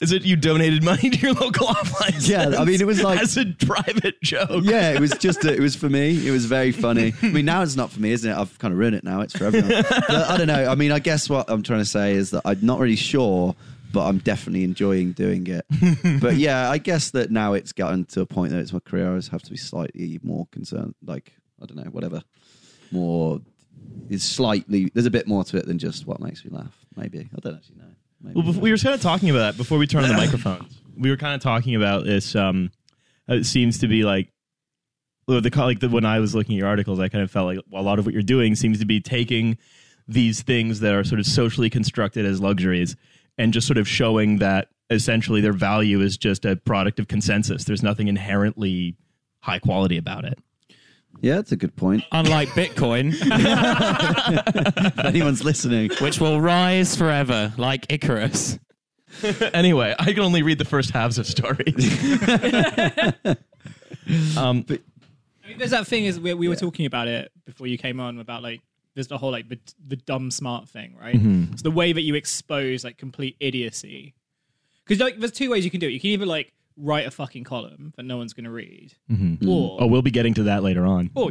Is 0.00 0.12
it 0.12 0.22
you 0.24 0.36
donated 0.36 0.82
money 0.82 1.10
to 1.10 1.18
your 1.18 1.32
local 1.34 1.66
offline? 1.68 2.28
Yeah, 2.28 2.58
I 2.60 2.64
mean, 2.64 2.80
it 2.80 2.86
was 2.86 3.02
like- 3.02 3.20
as 3.20 3.36
a 3.36 3.46
private 3.66 4.20
joke. 4.22 4.64
Yeah, 4.64 4.90
it 4.92 5.00
was 5.00 5.12
just 5.12 5.44
it 5.44 5.60
was 5.60 5.74
for 5.76 5.88
me. 5.88 6.26
It 6.26 6.30
was 6.30 6.46
very 6.46 6.72
funny. 6.72 7.14
I 7.22 7.26
mean, 7.28 7.44
now 7.44 7.62
it's 7.62 7.76
not 7.76 7.90
for 7.90 8.00
me, 8.00 8.12
isn't 8.12 8.30
it? 8.30 8.36
I've 8.36 8.58
kind 8.58 8.72
of 8.72 8.78
ruined 8.78 8.96
it 8.96 9.04
now. 9.04 9.20
It's 9.20 9.36
for 9.36 9.44
everyone. 9.44 9.68
But 9.88 10.10
I 10.30 10.36
don't 10.36 10.46
know. 10.48 10.66
I 10.66 10.74
mean, 10.74 10.92
I 10.92 10.98
guess 10.98 11.28
what 11.30 11.48
I'm 11.50 11.62
trying 11.62 11.80
to 11.80 11.84
say 11.86 12.12
is 12.14 12.30
that 12.30 12.42
I'm 12.44 12.58
not 12.62 12.78
really 12.80 12.96
sure, 12.96 13.54
but 13.92 14.06
I'm 14.06 14.18
definitely 14.18 14.64
enjoying 14.64 15.12
doing 15.12 15.46
it. 15.46 15.64
but 16.20 16.36
yeah, 16.36 16.70
I 16.70 16.78
guess 16.78 17.10
that 17.12 17.30
now 17.30 17.54
it's 17.54 17.72
gotten 17.72 18.04
to 18.06 18.20
a 18.20 18.26
point 18.26 18.52
that 18.52 18.60
it's 18.60 18.72
my 18.72 18.80
career. 18.80 19.06
I 19.06 19.08
always 19.10 19.28
have 19.28 19.42
to 19.42 19.50
be 19.50 19.56
slightly 19.56 20.18
more 20.22 20.46
concerned. 20.52 20.94
Like 21.04 21.32
I 21.62 21.66
don't 21.66 21.76
know, 21.76 21.90
whatever. 21.90 22.22
More. 22.90 23.40
It's 24.10 24.24
slightly. 24.24 24.90
There's 24.92 25.06
a 25.06 25.10
bit 25.10 25.26
more 25.26 25.44
to 25.44 25.56
it 25.56 25.66
than 25.66 25.78
just 25.78 26.06
what 26.06 26.20
makes 26.20 26.44
me 26.44 26.50
laugh. 26.50 26.76
Maybe 26.96 27.28
I 27.34 27.40
don't 27.40 27.56
actually 27.56 27.76
know. 27.76 27.84
Maybe. 28.20 28.34
Well, 28.34 28.44
before, 28.44 28.62
we 28.62 28.70
were 28.70 28.78
kind 28.78 28.94
of 28.94 29.00
talking 29.02 29.30
about 29.30 29.40
that 29.40 29.56
before 29.56 29.78
we 29.78 29.86
turned 29.86 30.06
on 30.06 30.12
the 30.12 30.16
microphones. 30.24 30.80
We 30.96 31.10
were 31.10 31.16
kind 31.16 31.34
of 31.34 31.40
talking 31.40 31.74
about 31.74 32.04
this. 32.04 32.34
Um, 32.34 32.70
it 33.28 33.46
seems 33.46 33.78
to 33.78 33.88
be 33.88 34.04
like 34.04 34.32
the 35.26 35.40
like 35.56 35.80
the, 35.80 35.88
when 35.88 36.04
I 36.04 36.18
was 36.18 36.34
looking 36.34 36.56
at 36.56 36.58
your 36.58 36.68
articles, 36.68 36.98
I 36.98 37.08
kind 37.08 37.22
of 37.22 37.30
felt 37.30 37.46
like 37.46 37.60
a 37.72 37.82
lot 37.82 37.98
of 37.98 38.06
what 38.06 38.12
you're 38.14 38.22
doing 38.22 38.54
seems 38.54 38.80
to 38.80 38.86
be 38.86 39.00
taking 39.00 39.58
these 40.08 40.42
things 40.42 40.80
that 40.80 40.94
are 40.94 41.04
sort 41.04 41.20
of 41.20 41.26
socially 41.26 41.68
constructed 41.68 42.24
as 42.24 42.40
luxuries 42.40 42.96
and 43.38 43.52
just 43.52 43.66
sort 43.66 43.78
of 43.78 43.88
showing 43.88 44.38
that 44.38 44.68
essentially 44.90 45.40
their 45.40 45.52
value 45.52 46.00
is 46.00 46.16
just 46.16 46.44
a 46.44 46.56
product 46.56 46.98
of 46.98 47.08
consensus. 47.08 47.64
There's 47.64 47.82
nothing 47.82 48.08
inherently 48.08 48.96
high 49.40 49.58
quality 49.58 49.96
about 49.96 50.24
it. 50.24 50.38
yeah, 51.20 51.36
that's 51.36 51.52
a 51.52 51.56
good 51.56 51.76
point. 51.76 52.04
Unlike 52.12 52.48
Bitcoin, 52.50 53.14
If 54.96 55.04
anyone's 55.04 55.44
listening, 55.44 55.90
which 56.00 56.20
will 56.20 56.40
rise 56.40 56.96
forever 56.96 57.52
like 57.56 57.86
Icarus. 57.90 58.58
anyway, 59.54 59.94
I 59.98 60.12
can 60.12 60.20
only 60.20 60.42
read 60.42 60.58
the 60.58 60.64
first 60.64 60.90
halves 60.90 61.18
of 61.18 61.26
stories. 61.26 62.22
um, 64.36 64.64
I 64.68 65.48
mean, 65.48 65.58
there's 65.58 65.70
that 65.70 65.86
thing 65.86 66.04
is 66.04 66.20
we, 66.20 66.34
we 66.34 66.48
were 66.48 66.56
talking 66.56 66.86
about 66.86 67.08
it 67.08 67.30
before 67.46 67.66
you 67.66 67.78
came 67.78 68.00
on 68.00 68.18
about 68.18 68.42
like 68.42 68.60
there's 68.98 69.06
the 69.06 69.16
whole 69.16 69.30
like 69.30 69.48
the, 69.48 69.60
the 69.86 69.94
dumb 69.94 70.28
smart 70.28 70.68
thing, 70.68 70.96
right? 71.00 71.14
Mm-hmm. 71.14 71.52
It's 71.52 71.62
the 71.62 71.70
way 71.70 71.92
that 71.92 72.00
you 72.00 72.16
expose 72.16 72.82
like 72.82 72.98
complete 72.98 73.36
idiocy. 73.38 74.12
Because 74.84 75.00
like 75.00 75.20
there's 75.20 75.30
two 75.30 75.50
ways 75.50 75.64
you 75.64 75.70
can 75.70 75.78
do 75.78 75.86
it. 75.86 75.92
You 75.92 76.00
can 76.00 76.10
either 76.10 76.26
like 76.26 76.52
write 76.76 77.06
a 77.06 77.10
fucking 77.12 77.44
column 77.44 77.92
that 77.96 78.02
no 78.02 78.16
one's 78.16 78.32
going 78.32 78.46
to 78.46 78.50
read, 78.50 78.94
mm-hmm. 79.08 79.34
mm. 79.34 79.48
or 79.48 79.80
oh, 79.80 79.86
we'll 79.86 80.02
be 80.02 80.10
getting 80.10 80.34
to 80.34 80.42
that 80.44 80.64
later 80.64 80.84
on. 80.84 81.10
or 81.14 81.30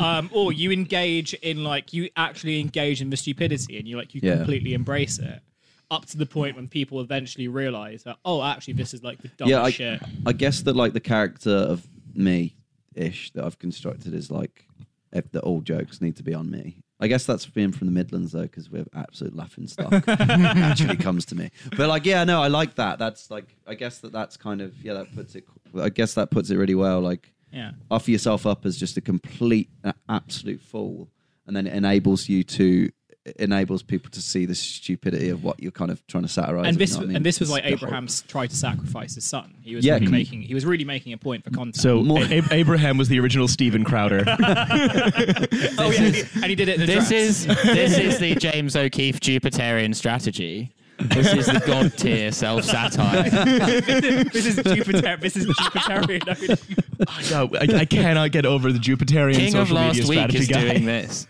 um, 0.04 0.28
or 0.32 0.52
you 0.52 0.72
engage 0.72 1.34
in 1.34 1.62
like 1.62 1.92
you 1.92 2.10
actually 2.16 2.58
engage 2.58 3.00
in 3.00 3.10
the 3.10 3.16
stupidity 3.16 3.78
and 3.78 3.86
you 3.86 3.96
like 3.96 4.12
you 4.12 4.20
Yeah. 4.20 4.38
completely 4.38 4.74
embrace 4.74 5.20
it. 5.20 5.40
Up 5.88 6.04
to 6.06 6.18
the 6.18 6.26
point 6.26 6.56
when 6.56 6.66
people 6.66 7.00
eventually 7.00 7.46
realize 7.46 8.02
that 8.02 8.16
oh 8.24 8.42
actually 8.42 8.74
this 8.74 8.92
is 8.92 9.04
like 9.04 9.22
the 9.22 9.28
dumb 9.28 9.48
yeah, 9.48 9.62
I, 9.62 9.70
shit. 9.70 10.02
I 10.26 10.32
guess 10.32 10.62
that 10.62 10.74
like 10.74 10.94
the 10.94 11.00
character 11.00 11.54
of 11.54 11.86
me 12.12 12.56
ish 12.96 13.30
that 13.34 13.44
I've 13.44 13.60
constructed 13.60 14.14
is 14.14 14.32
like 14.32 14.64
if 15.12 15.30
the 15.30 15.40
all 15.40 15.60
jokes 15.60 16.00
need 16.00 16.16
to 16.16 16.22
be 16.22 16.34
on 16.34 16.50
me. 16.50 16.82
I 17.00 17.06
guess 17.06 17.24
that's 17.26 17.46
being 17.46 17.70
from 17.72 17.86
the 17.86 17.92
Midlands 17.92 18.32
though, 18.32 18.42
because 18.42 18.70
we're 18.70 18.86
absolute 18.94 19.34
laughing 19.36 19.68
stock. 19.68 20.04
naturally 20.06 20.96
comes 20.96 21.24
to 21.26 21.34
me, 21.36 21.50
but 21.76 21.88
like 21.88 22.04
yeah, 22.04 22.24
no, 22.24 22.42
I 22.42 22.48
like 22.48 22.74
that. 22.76 22.98
That's 22.98 23.30
like 23.30 23.54
I 23.66 23.74
guess 23.74 23.98
that 24.00 24.12
that's 24.12 24.36
kind 24.36 24.60
of 24.60 24.74
yeah, 24.84 24.94
that 24.94 25.14
puts 25.14 25.34
it. 25.36 25.44
I 25.80 25.90
guess 25.90 26.14
that 26.14 26.30
puts 26.30 26.50
it 26.50 26.56
really 26.56 26.74
well. 26.74 27.00
Like 27.00 27.32
Yeah. 27.52 27.72
offer 27.90 28.10
yourself 28.10 28.46
up 28.46 28.66
as 28.66 28.76
just 28.76 28.96
a 28.96 29.00
complete, 29.00 29.70
absolute 30.08 30.60
fool, 30.60 31.08
and 31.46 31.54
then 31.56 31.66
it 31.68 31.72
enables 31.74 32.28
you 32.28 32.42
to 32.44 32.90
enables 33.38 33.82
people 33.82 34.10
to 34.10 34.20
see 34.22 34.46
the 34.46 34.54
stupidity 34.54 35.28
of 35.28 35.42
what 35.44 35.60
you're 35.62 35.70
kind 35.72 35.90
of 35.90 36.04
trying 36.06 36.22
to 36.24 36.28
satirize. 36.28 36.66
and 36.66 36.74
you 36.76 36.78
this 36.78 36.96
know 36.96 37.02
I 37.02 37.06
mean? 37.06 37.16
and 37.16 37.24
this 37.26 37.40
was 37.40 37.48
It's 37.48 37.54
like 37.54 37.64
the 37.64 37.70
whole- 37.76 37.88
Abraham's 37.88 38.22
tried 38.22 38.50
to 38.50 38.56
sacrifice 38.56 39.14
his 39.14 39.24
son. 39.24 39.54
He 39.62 39.74
was 39.76 39.84
Yeah, 39.84 39.94
really 39.94 40.06
hmm. 40.06 40.12
making 40.12 40.42
he 40.42 40.54
was 40.54 40.64
really 40.66 40.84
making 40.84 41.12
a 41.12 41.18
point 41.18 41.44
for 41.44 41.50
content. 41.50 41.76
So 41.76 42.02
More- 42.02 42.22
A- 42.24 42.42
Abraham 42.52 42.96
was 42.98 43.08
the 43.08 43.18
original 43.20 43.48
Steven 43.48 43.84
Crowder. 43.84 44.24
oh 44.28 45.90
yeah, 45.90 46.02
and 46.02 46.14
he, 46.14 46.22
and 46.34 46.44
he 46.46 46.54
did 46.54 46.68
it. 46.68 46.80
In 46.80 46.86
This 46.86 47.08
dress. 47.08 47.12
is 47.12 47.46
this 47.46 47.98
is 47.98 48.18
the 48.18 48.34
James 48.46 48.76
O'Keefe 48.76 49.20
Jupiterian 49.20 49.94
strategy. 49.94 50.72
This 51.00 51.32
is 51.32 51.46
the 51.46 51.62
god 51.64 51.96
tier 51.96 52.32
self 52.32 52.64
satire. 52.64 53.30
this 54.32 54.46
is 54.46 54.56
Jupiter. 54.56 55.16
This 55.20 55.36
is 55.36 55.46
Jupiterian. 55.46 57.30
no, 57.30 57.48
I, 57.56 57.80
I 57.80 57.84
cannot 57.84 58.32
get 58.32 58.44
over 58.44 58.72
the 58.72 58.80
Jupiterian 58.80 59.34
King 59.36 59.52
social 59.52 59.62
of 59.62 59.70
last 59.70 59.94
media 59.96 60.08
week 60.08 60.18
strategy 60.18 60.38
is 60.38 60.48
guy. 60.48 60.60
doing 60.62 60.84
this. 60.86 61.28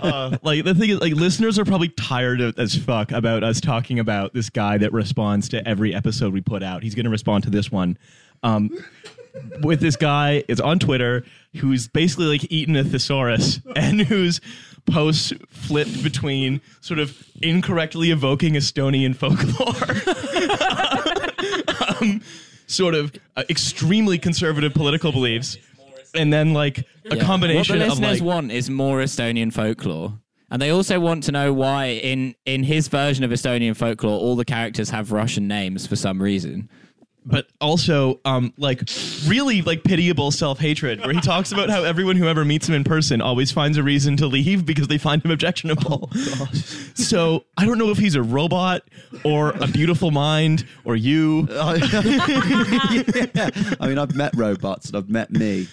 Uh, 0.00 0.36
like 0.42 0.64
the 0.64 0.74
thing 0.78 0.90
is, 0.90 1.00
like 1.00 1.14
listeners 1.14 1.58
are 1.58 1.64
probably 1.64 1.88
tired 1.88 2.40
of, 2.40 2.58
as 2.58 2.74
fuck 2.76 3.12
about 3.12 3.44
us 3.44 3.60
talking 3.60 3.98
about 3.98 4.34
this 4.34 4.50
guy 4.50 4.78
that 4.78 4.92
responds 4.92 5.48
to 5.50 5.66
every 5.66 5.94
episode 5.94 6.32
we 6.32 6.40
put 6.40 6.62
out. 6.62 6.82
He's 6.82 6.94
going 6.94 7.04
to 7.04 7.10
respond 7.10 7.44
to 7.44 7.50
this 7.50 7.70
one. 7.70 7.98
Um, 8.42 8.70
with 9.62 9.80
this 9.80 9.96
guy 9.96 10.42
is 10.48 10.60
on 10.60 10.78
Twitter 10.78 11.24
who's 11.56 11.88
basically 11.88 12.26
like 12.26 12.50
eating 12.50 12.76
a 12.76 12.84
thesaurus 12.84 13.60
and 13.76 14.00
whose 14.02 14.40
posts 14.86 15.32
flipped 15.48 16.02
between 16.02 16.60
sort 16.80 16.98
of 16.98 17.16
incorrectly 17.42 18.10
evoking 18.10 18.54
Estonian 18.54 19.14
folklore, 19.14 19.74
um, 22.00 22.22
sort 22.66 22.94
of 22.94 23.12
uh, 23.36 23.44
extremely 23.50 24.18
conservative 24.18 24.72
political 24.74 25.12
beliefs, 25.12 25.58
and 26.14 26.32
then 26.32 26.54
like 26.54 26.84
a 27.10 27.16
combination 27.16 27.78
What 27.78 27.86
the 27.86 27.92
of 27.92 27.98
listeners 27.98 28.20
like 28.20 28.26
want 28.26 28.52
is 28.52 28.70
more 28.70 29.00
Estonian 29.00 29.52
folklore. 29.52 30.18
And 30.50 30.62
they 30.62 30.70
also 30.70 30.98
want 30.98 31.24
to 31.24 31.32
know 31.32 31.52
why 31.52 31.86
in 31.86 32.34
in 32.46 32.62
his 32.64 32.88
version 32.88 33.24
of 33.24 33.30
Estonian 33.30 33.76
folklore 33.76 34.18
all 34.18 34.36
the 34.36 34.44
characters 34.44 34.90
have 34.90 35.12
Russian 35.12 35.46
names 35.48 35.86
for 35.86 35.96
some 35.96 36.22
reason. 36.22 36.68
but 37.26 37.46
also 37.60 38.20
um 38.24 38.54
like 38.56 38.80
really 39.26 39.60
like 39.60 39.84
pitiable 39.84 40.30
self-hatred 40.30 41.00
where 41.00 41.12
he 41.12 41.20
talks 41.20 41.52
about 41.52 41.68
how 41.68 41.84
everyone 41.84 42.16
who 42.16 42.26
ever 42.26 42.42
meets 42.44 42.66
him 42.68 42.74
in 42.74 42.84
person 42.84 43.20
always 43.20 43.50
finds 43.52 43.76
a 43.76 43.82
reason 43.82 44.16
to 44.16 44.26
leave 44.26 44.64
because 44.64 44.88
they 44.88 44.96
find 44.96 45.22
him 45.22 45.30
objectionable 45.30 46.10
so 46.94 47.44
i 47.58 47.66
don't 47.66 47.76
know 47.76 47.90
if 47.90 47.98
he's 47.98 48.14
a 48.14 48.22
robot 48.22 48.80
or 49.24 49.50
a 49.60 49.66
beautiful 49.66 50.10
mind 50.10 50.64
or 50.86 50.96
you 50.96 51.46
yeah. 51.50 51.76
I 53.80 53.88
mean, 53.88 53.98
I've 53.98 54.14
met 54.14 54.34
robots 54.36 54.86
and 54.88 54.96
I've 54.96 55.08
met 55.10 55.30
me. 55.30 55.68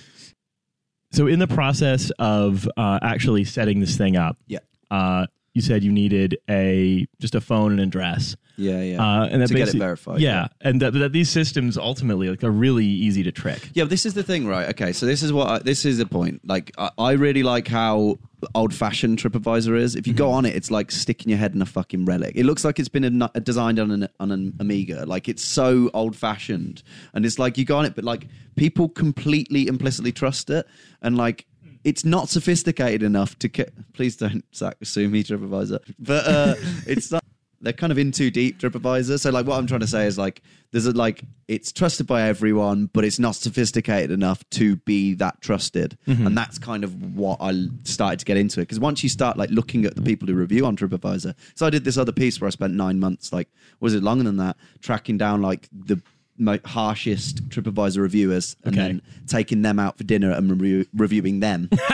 So 1.15 1.27
in 1.27 1.39
the 1.39 1.47
process 1.47 2.11
of 2.19 2.67
uh, 2.77 2.99
actually 3.01 3.43
setting 3.45 3.79
this 3.79 3.97
thing 3.97 4.17
up 4.17 4.37
Yeah. 4.47 4.59
uh, 4.91 5.25
you 5.55 5.61
said 5.61 5.83
you 5.83 5.91
needed 5.91 6.37
a 6.49 7.07
just 7.19 7.33
a 7.33 7.41
phone 7.41 7.71
and 7.71 7.79
address 7.79 8.35
Yeah, 8.57 8.81
yeah. 8.81 9.01
uh, 9.01 9.25
and 9.25 9.41
that 9.41 9.47
to 9.47 9.53
get 9.55 9.69
it 9.73 9.77
verified. 9.79 10.19
yeah, 10.21 10.47
and 10.61 10.81
that, 10.81 10.91
that 10.93 11.11
these 11.13 11.29
systems 11.29 11.77
ultimately 11.77 12.29
like 12.29 12.43
are 12.43 12.51
really 12.51 12.85
easy 12.85 13.23
to 13.23 13.31
trick 13.31 13.71
Yeah, 13.73 13.85
this 13.85 14.05
is 14.05 14.13
the 14.13 14.21
thing, 14.23 14.45
right? 14.47 14.69
Okay, 14.69 14.91
so 14.93 15.05
this 15.07 15.23
is 15.23 15.33
what 15.33 15.47
I, 15.47 15.59
this 15.59 15.83
is 15.85 15.97
the 15.97 16.05
point. 16.05 16.41
Like, 16.47 16.71
I, 16.77 16.91
I 16.99 17.11
really 17.13 17.41
like 17.41 17.67
how 17.67 18.19
old-fashioned 18.53 19.17
TripAdvisor 19.17 19.75
is. 19.79 19.95
If 19.95 20.05
you 20.07 20.13
go 20.13 20.29
on 20.29 20.45
it, 20.45 20.55
it's 20.55 20.69
like 20.69 20.91
sticking 20.91 21.29
your 21.29 21.39
head 21.39 21.55
in 21.55 21.61
a 21.61 21.65
fucking 21.65 22.05
relic. 22.05 22.33
It 22.35 22.45
looks 22.45 22.63
like 22.63 22.77
it's 22.79 22.89
been 22.89 23.21
a, 23.21 23.39
designed 23.39 23.79
on 23.79 23.89
an 23.91 24.07
on 24.19 24.31
an 24.31 24.53
Amiga. 24.59 25.05
Like, 25.05 25.27
it's 25.29 25.43
so 25.43 25.89
old-fashioned, 25.93 26.83
and 27.13 27.25
it's 27.25 27.39
like 27.39 27.57
you 27.57 27.65
go 27.65 27.77
on 27.77 27.85
it, 27.85 27.95
but 27.95 28.03
like 28.03 28.27
people 28.55 28.89
completely 28.89 29.67
implicitly 29.67 30.11
trust 30.11 30.49
it, 30.49 30.67
and 31.01 31.15
like. 31.17 31.45
It's 31.85 32.03
not 32.03 32.27
sophisticated 32.29 33.03
enough 33.03 33.39
to. 33.39 33.47
Ca- 33.47 33.71
Please 33.93 34.17
don't 34.17 34.43
Zach, 34.53 34.75
sue 34.83 35.07
me, 35.07 35.23
TripAdvisor. 35.23 35.79
But 35.99 36.27
uh, 36.27 36.55
it's 36.87 37.11
not. 37.11 37.23
They're 37.61 37.73
kind 37.73 37.91
of 37.91 37.97
in 37.97 38.11
too 38.11 38.29
deep 38.29 38.59
TripAdvisor. 38.59 39.19
So 39.19 39.31
like 39.31 39.47
what 39.47 39.57
I'm 39.57 39.65
trying 39.65 39.79
to 39.79 39.87
say 39.87 40.05
is 40.05 40.17
like 40.17 40.41
there's 40.71 40.85
a 40.85 40.91
like 40.91 41.23
it's 41.47 41.71
trusted 41.71 42.05
by 42.05 42.23
everyone, 42.23 42.89
but 42.93 43.05
it's 43.05 43.17
not 43.17 43.33
sophisticated 43.35 44.11
enough 44.11 44.47
to 44.51 44.75
be 44.77 45.13
that 45.15 45.41
trusted. 45.41 45.97
And 46.27 46.37
that's 46.37 46.59
kind 46.59 46.83
of 46.83 47.15
what 47.15 47.37
I 47.39 47.53
started 47.83 48.19
to 48.19 48.25
get 48.25 48.37
into 48.37 48.59
it. 48.59 48.63
Because 48.63 48.79
once 48.79 49.01
you 49.03 49.09
start 49.09 49.37
like 49.37 49.49
looking 49.51 49.85
at 49.85 49.95
the 49.95 50.01
people 50.01 50.27
who 50.27 50.35
review 50.35 50.65
on 50.65 50.75
TripAdvisor, 50.75 51.33
so 51.55 51.65
I 51.65 51.69
did 51.71 51.85
this 51.85 51.97
other 51.97 52.11
piece 52.11 52.39
where 52.41 52.47
I 52.47 52.51
spent 52.51 52.73
nine 52.73 52.99
months, 52.99 53.31
like 53.33 53.47
was 53.79 53.95
it 53.95 54.03
longer 54.03 54.25
than 54.25 54.37
that, 54.37 54.57
tracking 54.81 55.17
down 55.17 55.41
like 55.41 55.67
the 55.71 56.01
mo- 56.37 56.59
harshest 56.65 57.47
TripAdvisor 57.49 57.99
reviewers 58.01 58.55
and 58.63 58.75
Okay. 58.75 58.81
then 58.87 59.01
taking 59.27 59.61
them 59.61 59.79
out 59.79 59.97
for 59.97 60.03
dinner 60.03 60.31
and 60.31 60.59
re- 60.61 60.87
reviewing 60.93 61.39
them. 61.39 61.69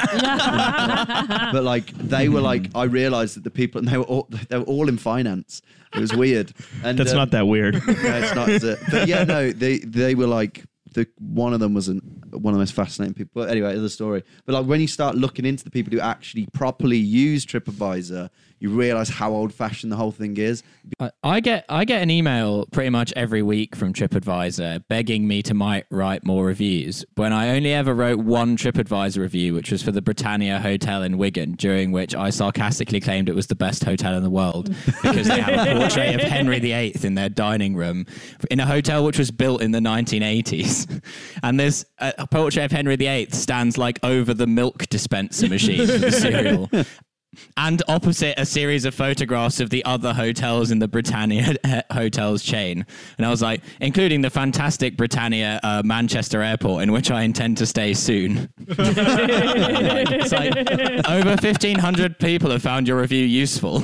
but 1.51 1.63
like 1.63 1.91
they 1.97 2.29
were 2.29 2.41
like 2.41 2.67
I 2.75 2.83
realized 2.83 3.35
that 3.35 3.43
the 3.43 3.51
people 3.51 3.79
and 3.79 3.87
they 3.87 3.97
were 3.97 4.03
all 4.03 4.27
they 4.49 4.57
were 4.57 4.63
all 4.65 4.89
in 4.89 4.97
finance. 4.97 5.61
It 5.93 5.99
was 5.99 6.13
weird. 6.13 6.53
And 6.83 6.97
that's 6.97 7.11
um, 7.11 7.17
not 7.17 7.31
that 7.31 7.47
weird 7.47 7.75
no, 7.87 7.93
it's 7.95 8.35
not. 8.35 8.49
Is 8.49 8.63
it? 8.63 8.79
But 8.89 9.07
yeah, 9.07 9.23
no, 9.23 9.51
they 9.51 9.79
they 9.79 10.15
were 10.15 10.27
like 10.27 10.63
the 10.93 11.07
one 11.19 11.53
of 11.53 11.59
them 11.59 11.73
was 11.73 11.87
an, 11.87 11.99
one 12.31 12.53
of 12.53 12.57
the 12.57 12.61
most 12.61 12.73
fascinating 12.73 13.13
people. 13.13 13.41
But 13.41 13.49
anyway, 13.49 13.77
other 13.77 13.89
story. 13.89 14.23
But 14.45 14.53
like 14.53 14.65
when 14.65 14.81
you 14.81 14.87
start 14.87 15.15
looking 15.15 15.45
into 15.45 15.63
the 15.63 15.71
people 15.71 15.93
who 15.93 15.99
actually 15.99 16.47
properly 16.53 16.97
use 16.97 17.45
TripAdvisor, 17.45 18.29
you 18.61 18.69
realize 18.69 19.09
how 19.09 19.31
old 19.31 19.51
fashioned 19.51 19.91
the 19.91 19.95
whole 19.95 20.11
thing 20.11 20.37
is. 20.37 20.61
I, 20.99 21.09
I 21.23 21.39
get 21.39 21.65
I 21.67 21.83
get 21.83 22.03
an 22.03 22.11
email 22.11 22.67
pretty 22.67 22.91
much 22.91 23.11
every 23.15 23.41
week 23.41 23.75
from 23.75 23.91
TripAdvisor 23.91 24.83
begging 24.87 25.27
me 25.27 25.41
to 25.43 25.55
might 25.55 25.85
write 25.89 26.23
more 26.23 26.45
reviews. 26.45 27.03
When 27.15 27.33
I 27.33 27.55
only 27.55 27.73
ever 27.73 27.95
wrote 27.95 28.19
one 28.19 28.57
TripAdvisor 28.57 29.17
review, 29.17 29.55
which 29.55 29.71
was 29.71 29.81
for 29.81 29.91
the 29.91 30.01
Britannia 30.01 30.59
Hotel 30.59 31.01
in 31.01 31.17
Wigan, 31.17 31.53
during 31.53 31.91
which 31.91 32.13
I 32.13 32.29
sarcastically 32.29 32.99
claimed 32.99 33.29
it 33.29 33.35
was 33.35 33.47
the 33.47 33.55
best 33.55 33.83
hotel 33.83 34.15
in 34.15 34.21
the 34.21 34.29
world 34.29 34.73
because 35.01 35.27
they 35.27 35.41
have 35.41 35.67
a 35.67 35.79
portrait 35.79 36.13
of 36.13 36.21
Henry 36.21 36.59
VIII 36.59 36.95
in 37.01 37.15
their 37.15 37.29
dining 37.29 37.75
room 37.75 38.05
in 38.51 38.59
a 38.59 38.65
hotel 38.67 39.03
which 39.03 39.17
was 39.17 39.31
built 39.31 39.63
in 39.63 39.71
the 39.71 39.79
1980s. 39.79 41.01
And 41.43 41.59
this 41.59 41.83
uh, 41.97 42.11
portrait 42.29 42.65
of 42.65 42.71
Henry 42.71 42.95
VIII 42.95 43.29
stands 43.31 43.77
like 43.77 43.99
over 44.03 44.33
the 44.35 44.45
milk 44.45 44.87
dispenser 44.89 45.49
machine 45.49 45.87
for 45.87 45.97
the 45.97 46.11
cereal 46.11 46.69
and 47.57 47.81
opposite 47.87 48.37
a 48.37 48.45
series 48.45 48.85
of 48.85 48.93
photographs 48.93 49.59
of 49.59 49.69
the 49.69 49.83
other 49.85 50.13
hotels 50.13 50.71
in 50.71 50.79
the 50.79 50.87
Britannia 50.87 51.55
hotels 51.91 52.43
chain. 52.43 52.85
And 53.17 53.25
I 53.25 53.29
was 53.29 53.41
like, 53.41 53.61
including 53.79 54.21
the 54.21 54.29
fantastic 54.29 54.97
Britannia 54.97 55.59
uh, 55.63 55.81
Manchester 55.85 56.41
Airport, 56.41 56.83
in 56.83 56.91
which 56.91 57.11
I 57.11 57.23
intend 57.23 57.57
to 57.57 57.65
stay 57.65 57.93
soon. 57.93 58.49
it's 58.67 60.31
like 60.31 60.55
over 61.09 61.29
1,500 61.29 62.19
people 62.19 62.51
have 62.51 62.61
found 62.61 62.87
your 62.87 62.99
review 62.99 63.25
useful. 63.25 63.83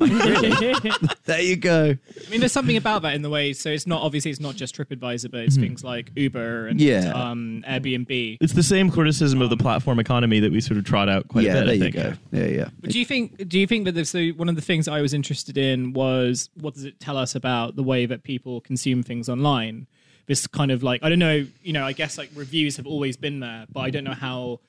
Like, 0.00 0.10
really? 0.24 0.90
There 1.24 1.40
you 1.40 1.56
go. 1.56 1.96
I 2.26 2.30
mean, 2.30 2.40
there's 2.40 2.52
something 2.52 2.76
about 2.76 3.02
that 3.02 3.14
in 3.14 3.22
the 3.22 3.30
way. 3.30 3.52
So 3.52 3.68
it's 3.70 3.86
not 3.86 4.02
obviously 4.02 4.30
it's 4.30 4.40
not 4.40 4.56
just 4.56 4.76
TripAdvisor, 4.76 5.30
but 5.30 5.40
it's 5.40 5.56
things 5.56 5.84
like 5.84 6.10
Uber 6.16 6.68
and 6.68 6.80
Yeah. 6.80 7.12
um, 7.14 7.64
Airbnb. 7.68 8.38
It's 8.40 8.54
the 8.54 8.62
same 8.62 8.90
criticism 8.90 9.40
of 9.42 9.50
the 9.50 9.56
platform 9.56 9.98
economy 10.00 10.40
that 10.40 10.50
we 10.52 10.60
sort 10.60 10.78
of 10.78 10.84
trot 10.84 11.08
out 11.08 11.28
quite 11.28 11.44
yeah, 11.44 11.58
a 11.58 11.64
bit. 11.64 11.66
there 11.66 11.70
I 11.70 11.72
you 11.74 11.82
think. 11.82 11.94
go. 11.94 12.12
Yeah, 12.32 12.46
yeah. 12.46 12.68
But 12.80 12.90
do 12.90 12.98
you 12.98 13.04
think? 13.04 13.48
Do 13.48 13.58
you 13.58 13.66
think 13.66 13.84
that 13.84 13.92
there's 13.92 14.10
so 14.10 14.28
one 14.30 14.48
of 14.48 14.56
the 14.56 14.62
things 14.62 14.88
I 14.88 15.00
was 15.00 15.14
interested 15.14 15.56
in 15.58 15.92
was 15.92 16.50
what 16.54 16.74
does 16.74 16.84
it 16.84 16.98
tell 17.00 17.16
us 17.16 17.34
about 17.34 17.76
the 17.76 17.82
way 17.82 18.06
that 18.06 18.22
people 18.22 18.60
consume 18.60 19.02
things 19.02 19.28
online? 19.28 19.86
This 20.26 20.46
kind 20.46 20.70
of 20.70 20.82
like 20.82 21.02
I 21.02 21.08
don't 21.08 21.18
know, 21.18 21.44
you 21.62 21.72
know, 21.72 21.84
I 21.84 21.92
guess 21.92 22.16
like 22.16 22.30
reviews 22.34 22.76
have 22.76 22.86
always 22.86 23.16
been 23.16 23.40
there, 23.40 23.66
but 23.72 23.80
I 23.80 23.90
don't 23.90 24.04
know 24.04 24.12
how 24.14 24.40
like 24.50 24.60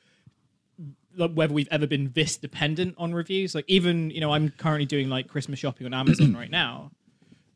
whether 1.17 1.53
we've 1.53 1.67
ever 1.71 1.87
been 1.87 2.11
this 2.13 2.37
dependent 2.37 2.95
on 2.97 3.13
reviews. 3.13 3.53
Like 3.55 3.65
even 3.67 4.09
you 4.11 4.21
know, 4.21 4.31
I'm 4.33 4.49
currently 4.49 4.85
doing 4.85 5.09
like 5.09 5.27
Christmas 5.27 5.59
shopping 5.59 5.85
on 5.85 5.93
Amazon 5.93 6.33
right 6.37 6.51
now. 6.51 6.91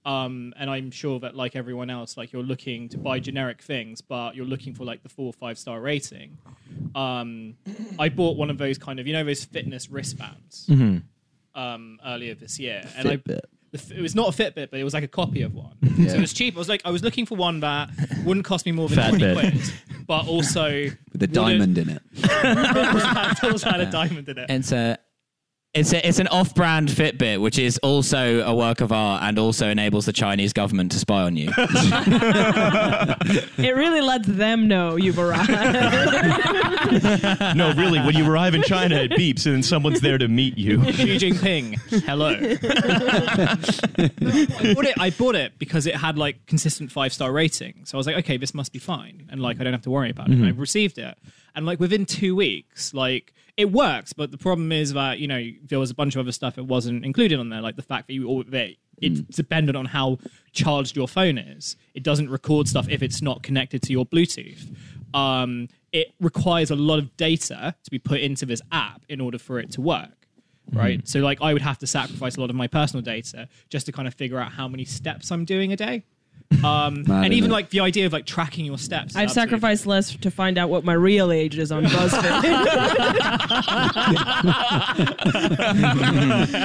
Um, 0.06 0.54
and 0.60 0.70
I'm 0.70 0.92
sure 0.92 1.20
that, 1.22 1.36
like 1.36 1.56
everyone 1.56 1.90
else, 1.90 2.16
like 2.16 2.32
you're 2.32 2.44
looking 2.44 2.90
to 2.90 2.98
buy 3.00 3.20
generic 3.20 3.64
things, 3.64 4.02
but 4.02 4.36
you're 4.36 4.46
looking 4.46 4.76
for 4.76 4.84
like 4.84 5.02
the 5.02 5.10
four 5.10 5.26
or 5.26 5.34
five 5.34 5.58
star 5.58 5.82
rating. 5.82 6.38
Um, 6.94 7.56
I 7.98 8.10
bought 8.10 8.38
one 8.38 8.52
of 8.52 8.60
those 8.60 8.78
kind 8.78 9.00
of, 9.00 9.08
you 9.08 9.14
know, 9.14 9.24
those 9.24 9.44
fitness 9.46 9.90
wristbands 9.90 10.70
um, 11.56 12.00
earlier 12.06 12.36
this 12.36 12.60
year, 12.60 12.88
and 12.96 13.08
I, 13.08 13.18
Fitbit. 13.18 13.24
the 13.26 13.36
f- 13.38 13.44
it 13.92 14.02
was 14.02 14.16
not 14.16 14.28
a 14.28 14.44
Fitbit, 14.44 14.70
but 14.72 14.80
it 14.80 14.84
was 14.84 14.94
like 14.94 15.04
a 15.04 15.08
copy 15.08 15.42
of 15.42 15.54
one. 15.54 15.74
So 15.96 16.16
it 16.16 16.20
was 16.22 16.34
cheap. 16.34 16.56
I 16.56 16.60
was 16.60 16.68
like, 16.70 16.82
I 16.86 16.92
was 16.92 17.04
looking 17.04 17.26
for 17.26 17.36
one 17.36 17.62
that 17.62 17.90
wouldn't 18.26 18.46
cost 18.46 18.66
me 18.66 18.72
more 18.74 18.90
than 18.90 19.10
twenty 19.10 19.24
Fatbit. 19.26 19.52
quid, 19.52 20.06
but 20.08 20.28
also 20.28 20.90
With 21.14 21.24
a 21.24 21.28
diamond 21.28 21.78
in 21.78 21.90
it. 21.90 22.02
it 22.14 23.44
also 23.44 23.70
had 23.70 23.80
a 23.80 23.90
diamond 23.90 24.28
in 24.30 24.38
it. 24.40 24.50
It's 24.50 24.72
a. 24.72 24.78
Uh, 24.78 24.96
It's, 25.76 25.92
a, 25.92 26.08
it's 26.08 26.20
an 26.20 26.30
off-brand 26.30 26.88
Fitbit, 26.88 27.42
which 27.42 27.60
is 27.60 27.78
also 27.80 28.40
a 28.44 28.56
work 28.56 28.80
of 28.80 28.94
art 28.94 29.24
and 29.24 29.38
also 29.38 29.68
enables 29.68 30.06
the 30.06 30.14
Chinese 30.14 30.54
government 30.54 30.94
to 30.94 31.00
spy 31.00 31.24
on 31.24 31.36
you. 31.36 31.52
It 33.58 33.76
really 33.76 34.02
lets 34.02 34.28
them 34.28 34.68
know 34.68 34.96
you've 34.96 35.18
arrived. 35.18 35.50
No, 37.56 37.74
really, 37.74 38.00
when 38.00 38.16
you 38.16 38.30
arrive 38.30 38.54
in 38.54 38.62
China, 38.64 38.96
it 38.96 39.12
beeps 39.12 39.46
and 39.46 39.56
then 39.56 39.64
someone's 39.64 40.02
there 40.02 40.18
to 40.18 40.28
meet 40.28 40.58
you. 40.58 40.84
Xi 40.92 41.18
Jinping, 41.18 41.76
hello. 42.04 42.30
I 44.62 44.74
bought 44.74 44.86
it. 44.86 45.00
I 45.00 45.10
bought 45.10 45.36
it 45.36 45.58
because 45.58 45.88
it 45.88 45.96
had 45.96 46.18
like 46.18 46.46
consistent 46.46 46.92
five 46.92 47.12
star 47.12 47.32
rating. 47.32 47.86
So 47.86 47.98
I 47.98 48.00
was 48.00 48.08
like, 48.08 48.18
okay, 48.18 48.38
this 48.38 48.54
must 48.54 48.72
be 48.72 48.80
fine, 48.80 49.28
and 49.30 49.42
like 49.42 49.60
I 49.60 49.64
don't 49.64 49.74
have 49.74 49.84
to 49.84 49.92
worry 49.92 50.12
about 50.12 50.28
it. 50.28 50.34
And 50.34 50.44
mm-hmm. 50.44 50.58
I 50.58 50.62
received 50.62 50.98
it, 50.98 51.18
and 51.56 51.66
like 51.66 51.80
within 51.80 52.06
two 52.06 52.36
weeks, 52.36 52.94
like 52.94 53.34
it 53.58 53.72
works. 53.72 54.14
But 54.14 54.32
the 54.32 54.38
problem 54.38 54.72
is 54.72 54.94
that 54.94 55.20
you 55.20 55.28
know 55.28 55.44
there 55.64 55.80
was 55.80 55.92
a 55.92 55.96
bunch 55.96 56.16
of 56.16 56.20
other 56.20 56.32
stuff 56.32 56.56
that 56.56 56.64
wasn't 56.64 57.06
included 57.06 57.40
on 57.40 57.50
there, 57.50 57.62
like 57.62 57.76
the 57.76 57.82
fact 57.82 58.08
that 58.08 58.14
you 58.14 58.28
all 58.28 58.44
that 58.44 58.76
it's 59.02 59.20
dependent 59.22 59.76
on 59.76 59.86
how 59.86 60.20
charged 60.54 60.96
your 60.96 61.08
phone 61.08 61.38
is. 61.38 61.76
It 61.94 62.04
doesn't 62.04 62.30
record 62.30 62.68
stuff 62.68 62.88
if 62.90 63.04
it's 63.04 63.22
not 63.22 63.44
connected 63.44 63.82
to 63.84 63.92
your 63.92 64.06
Bluetooth. 64.06 64.74
Um, 65.14 65.68
it 65.92 66.14
requires 66.20 66.72
a 66.72 66.76
lot 66.76 67.00
of 67.00 67.16
data 67.18 67.76
to 67.84 67.92
be 67.92 68.00
put 68.00 68.22
into 68.22 68.46
this 68.46 68.62
app 68.72 69.04
in 69.10 69.20
order 69.20 69.38
for 69.38 69.60
it 69.60 69.72
to 69.72 69.82
work 69.82 70.26
right? 70.74 71.08
So 71.08 71.20
like 71.20 71.42
I 71.42 71.54
would 71.54 71.62
have 71.62 71.78
to 71.80 71.88
sacrifice 71.88 72.38
a 72.38 72.42
lot 72.42 72.50
of 72.50 72.56
my 72.56 72.68
personal 72.68 73.02
data 73.02 73.48
just 73.70 73.86
to 73.86 73.92
kind 73.92 74.08
of 74.08 74.14
figure 74.14 74.40
out 74.40 74.52
how 74.52 74.68
many 74.68 74.86
steps 74.86 75.32
I'm 75.32 75.46
doing 75.46 75.72
a 75.72 75.76
day. 75.76 76.04
Um, 76.64 77.04
and 77.10 77.34
even 77.34 77.50
innit? 77.50 77.54
like 77.54 77.70
the 77.70 77.80
idea 77.82 78.06
of 78.08 78.14
like 78.14 78.26
tracking 78.26 78.66
your 78.66 78.78
steps. 78.80 79.16
I've 79.16 79.24
absolutely- 79.26 79.50
sacrificed 79.52 79.86
less 79.86 80.16
to 80.16 80.32
find 80.32 80.58
out 80.58 80.70
what 80.70 80.84
my 80.84 80.94
real 80.94 81.32
age 81.32 81.58
is 81.60 81.72
on 81.72 81.84
BuzzFeed. 81.86 82.56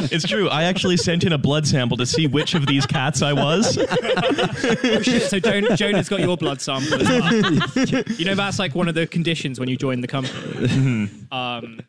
It's 0.13 0.27
true. 0.27 0.49
I 0.49 0.65
actually 0.65 0.97
sent 0.97 1.25
in 1.25 1.33
a 1.33 1.39
blood 1.39 1.67
sample 1.67 1.97
to 1.99 2.07
see 2.07 2.27
which 2.27 2.55
of 2.55 2.67
these 2.67 2.87
cats 2.87 3.21
I 3.23 3.33
was. 3.33 3.79
Oh, 3.79 5.03
shit, 5.03 5.23
so 5.23 5.39
Joan, 5.39 5.77
Jonah's 5.77 6.09
got 6.09 6.21
your 6.21 6.37
blood 6.37 6.61
sample 6.61 7.01
as 7.03 7.09
well. 7.09 8.03
you 8.19 8.25
know 8.25 8.35
that's 8.35 8.59
like 8.59 8.75
one 8.75 8.89
of 8.89 8.95
the 8.95 9.07
conditions 9.07 9.61
when 9.61 9.69
you 9.69 9.77
join 9.77 10.01
the 10.01 10.09
company. 10.09 11.11
um, 11.33 11.81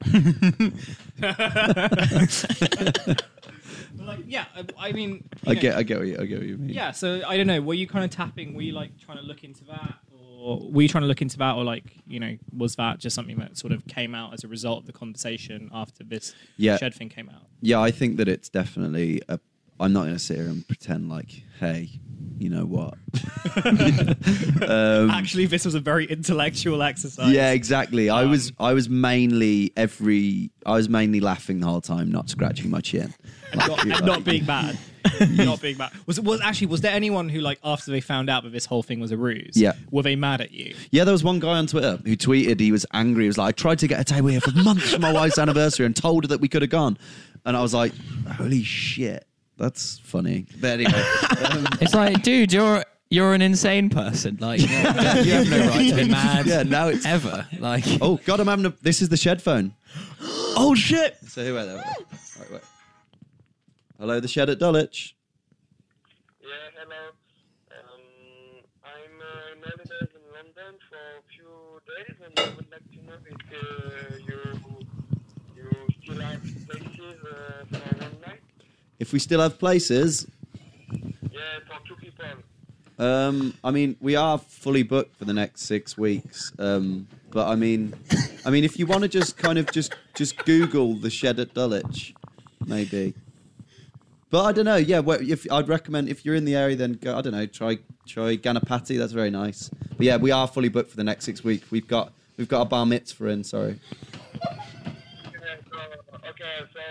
like, 4.18 4.26
yeah, 4.28 4.46
I, 4.78 4.92
mean, 4.92 5.28
I 5.46 5.54
know, 5.54 5.62
get, 5.62 5.76
I 5.76 5.84
get, 5.84 5.98
what 5.98 6.08
you, 6.08 6.18
I 6.20 6.26
get 6.26 6.40
what 6.40 6.48
you 6.48 6.58
mean. 6.58 6.70
Yeah, 6.70 6.92
so 6.92 7.22
I 7.28 7.38
don't 7.38 7.48
know. 7.48 7.62
Were 7.62 7.74
you 7.74 7.88
kind 7.88 8.06
of 8.06 8.12
tapping? 8.12 8.54
Were 8.56 8.62
you 8.62 8.74
like 8.74 8.98
trying 9.00 9.18
to 9.18 9.24
look 9.24 9.44
into 9.44 9.64
that, 9.66 9.96
or 10.40 10.60
were 10.72 10.82
you 10.82 10.88
trying 10.88 11.04
to 11.04 11.08
look 11.08 11.22
into 11.22 11.38
that, 11.38 11.56
or 11.56 11.64
like 11.64 11.84
you 12.08 12.20
know, 12.20 12.38
was 12.56 12.76
that 12.76 13.00
just 13.00 13.16
something 13.16 13.38
that 13.38 13.58
sort 13.58 13.74
of 13.74 13.86
came 13.88 14.14
out 14.16 14.34
as 14.34 14.44
a 14.44 14.48
result 14.48 14.80
of 14.80 14.86
the 14.86 14.94
conversation 14.94 15.70
after 15.74 16.04
this 16.04 16.34
Yeah. 16.58 16.78
shed 16.78 16.94
thing 16.94 17.10
came 17.10 17.30
out? 17.30 17.44
Yeah, 17.62 17.80
I 17.80 17.92
think 17.92 18.18
that 18.18 18.28
it's 18.28 18.50
definitely. 18.50 19.22
A, 19.30 19.40
I'm 19.80 19.94
not 19.94 20.02
going 20.02 20.14
to 20.14 20.20
sit 20.20 20.38
here 20.38 20.46
and 20.48 20.68
pretend 20.68 21.10
like, 21.10 21.44
hey, 21.60 21.90
you 22.38 22.50
know 22.50 22.66
what? 22.66 22.94
um, 24.68 25.10
Actually, 25.10 25.46
this 25.46 25.66
was 25.66 25.76
a 25.76 25.80
very 25.80 26.06
intellectual 26.06 26.82
exercise. 26.84 27.32
yeah, 27.34 27.52
exactly. 27.52 28.10
I 28.10 28.26
was, 28.26 28.50
Um, 28.50 28.56
I 28.60 28.74
was 28.74 28.90
mainly 28.90 29.72
every, 29.78 30.52
I 30.66 30.74
was 30.74 30.90
mainly 30.90 31.20
laughing 31.20 31.60
the 31.60 31.68
whole 31.68 31.82
time, 31.82 32.12
not 32.12 32.30
scratching 32.30 32.70
my 32.70 32.82
chin, 32.82 33.14
Like, 33.54 33.68
not, 33.68 33.82
and 33.98 34.06
not 34.06 34.24
being 34.24 34.46
bad. 34.46 34.78
not 35.32 35.60
being 35.62 35.78
bad. 35.78 35.92
Was 36.06 36.22
was 36.22 36.40
actually 36.42 36.68
was 36.68 36.82
there 36.82 36.92
anyone 36.94 37.28
who 37.28 37.40
like 37.42 37.60
after 37.64 37.90
they 37.90 38.02
found 38.02 38.30
out 38.30 38.44
that 38.44 38.52
this 38.52 38.66
whole 38.68 38.84
thing 38.84 39.00
was 39.00 39.12
a 39.12 39.18
ruse? 39.18 39.54
Yeah. 39.56 39.74
Were 39.90 40.04
they 40.04 40.16
mad 40.16 40.42
at 40.42 40.52
you? 40.52 40.76
Yeah, 40.92 41.06
there 41.06 41.12
was 41.12 41.24
one 41.24 41.40
guy 41.40 41.58
on 41.58 41.66
Twitter 41.66 41.98
who 42.06 42.16
tweeted 42.16 42.60
he 42.60 42.72
was 42.72 42.86
angry. 42.94 43.24
He 43.24 43.28
was 43.28 43.40
like, 43.40 43.48
I 43.48 43.52
tried 43.54 43.80
to 43.80 43.88
get 43.88 44.00
a 44.00 44.04
table 44.04 44.28
here 44.28 44.42
for 44.42 44.52
months 44.52 44.94
for 44.94 45.00
my 45.00 45.12
wife's 45.12 45.40
anniversary 45.40 45.88
and 45.88 45.96
told 45.96 46.24
her 46.26 46.28
that 46.28 46.40
we 46.40 46.48
could 46.48 46.62
have 46.62 46.70
gone. 46.70 47.00
And 47.46 47.58
I 47.58 47.62
was 47.64 47.74
like, 47.74 47.94
holy 48.38 48.62
shit, 48.62 49.26
that's 49.62 50.00
funny. 50.00 50.46
But 50.60 50.80
anyway, 50.82 51.04
um, 51.52 51.66
It's 51.82 51.94
like, 51.94 52.22
dude, 52.24 52.52
you're 52.52 52.84
you're 53.10 53.34
an 53.34 53.42
insane 53.42 53.90
person. 53.90 54.38
Like, 54.40 54.62
you 54.62 54.68
have 54.68 55.50
no 55.50 55.68
right 55.68 55.90
to 55.90 55.96
be 55.96 56.10
mad. 56.20 56.46
yeah, 56.48 56.64
now 56.64 56.88
it's. 56.88 57.06
ever. 57.06 57.46
Like, 57.60 57.84
Oh, 58.02 58.20
God, 58.26 58.40
I'm 58.40 58.48
having 58.48 58.66
a. 58.66 58.74
This 58.82 59.02
is 59.02 59.10
the 59.10 59.18
shed 59.18 59.42
phone. 59.42 59.74
Oh 60.54 60.76
shit! 60.76 61.18
So 61.28 61.44
who 61.46 61.56
are 61.58 61.66
there? 61.66 61.78
Right, 61.78 62.52
wait. 62.52 62.62
Hello, 64.00 64.20
the 64.20 64.28
shed 64.28 64.50
at 64.50 64.60
Dulwich. 64.60 65.16
Yeah, 66.42 66.48
hello. 66.78 67.04
Um, 67.72 68.04
I'm 68.84 69.16
uh, 69.22 69.54
in 69.54 69.60
holidays 69.64 70.12
in 70.14 70.24
London 70.36 70.74
for 70.90 71.00
a 71.00 71.24
few 71.32 71.54
days, 71.88 72.18
and 72.26 72.34
I 72.38 72.56
would 72.56 72.70
like 72.70 72.88
to 72.92 73.00
know 73.08 73.20
if 73.26 73.40
uh, 73.54 74.18
you 74.28 74.40
you 75.56 75.70
still 76.04 76.22
have 76.22 76.42
places 76.68 77.18
uh, 77.24 77.66
for 77.72 77.96
one 78.04 78.18
night. 78.28 78.44
If 79.02 79.14
we 79.14 79.20
still 79.20 79.42
have 79.42 79.58
places, 79.58 80.28
Yeah, 80.92 81.40
for 81.68 81.80
two 81.88 81.96
people. 81.96 82.26
um, 83.00 83.56
I 83.64 83.72
mean, 83.72 83.96
we 84.00 84.16
are 84.16 84.38
fully 84.38 84.84
booked 84.84 85.18
for 85.18 85.26
the 85.26 85.34
next 85.34 85.62
six 85.64 85.98
weeks. 85.98 86.52
Um, 86.60 87.08
but 87.32 87.48
I 87.48 87.56
mean, 87.56 87.96
I 88.46 88.52
mean, 88.52 88.64
if 88.64 88.78
you 88.78 88.86
want 88.86 89.02
to 89.02 89.08
just 89.10 89.38
kind 89.38 89.58
of 89.58 89.66
just 89.72 89.96
just 90.14 90.38
Google 90.46 90.94
the 90.94 91.10
shed 91.10 91.40
at 91.40 91.56
Dulwich, 91.56 92.14
maybe. 92.66 93.16
But 94.30 94.46
I 94.46 94.52
don't 94.52 94.66
know. 94.66 94.76
Yeah, 94.78 95.00
well, 95.00 95.20
if 95.20 95.52
I'd 95.52 95.68
recommend 95.68 96.08
if 96.08 96.24
you're 96.24 96.36
in 96.36 96.46
the 96.46 96.56
area, 96.56 96.76
then 96.76 96.94
go, 96.94 97.18
I 97.18 97.22
don't 97.22 97.34
know. 97.34 97.48
Try 97.48 97.80
try 98.06 98.38
Ganapati. 98.38 99.00
That's 99.00 99.14
very 99.14 99.32
nice. 99.32 99.70
But 99.98 100.06
yeah, 100.06 100.18
we 100.18 100.30
are 100.32 100.48
fully 100.48 100.70
booked 100.70 100.92
for 100.92 100.98
the 100.98 101.04
next 101.04 101.26
six 101.26 101.44
weeks. 101.44 101.72
We've 101.72 101.88
got 101.88 102.14
we've 102.38 102.48
got 102.48 102.62
a 102.62 102.66
bar 102.66 102.86
mitzvah 102.86 103.28
in. 103.28 103.44
Sorry. 103.44 103.80
Okay, 106.42 106.66
so, 106.74 106.82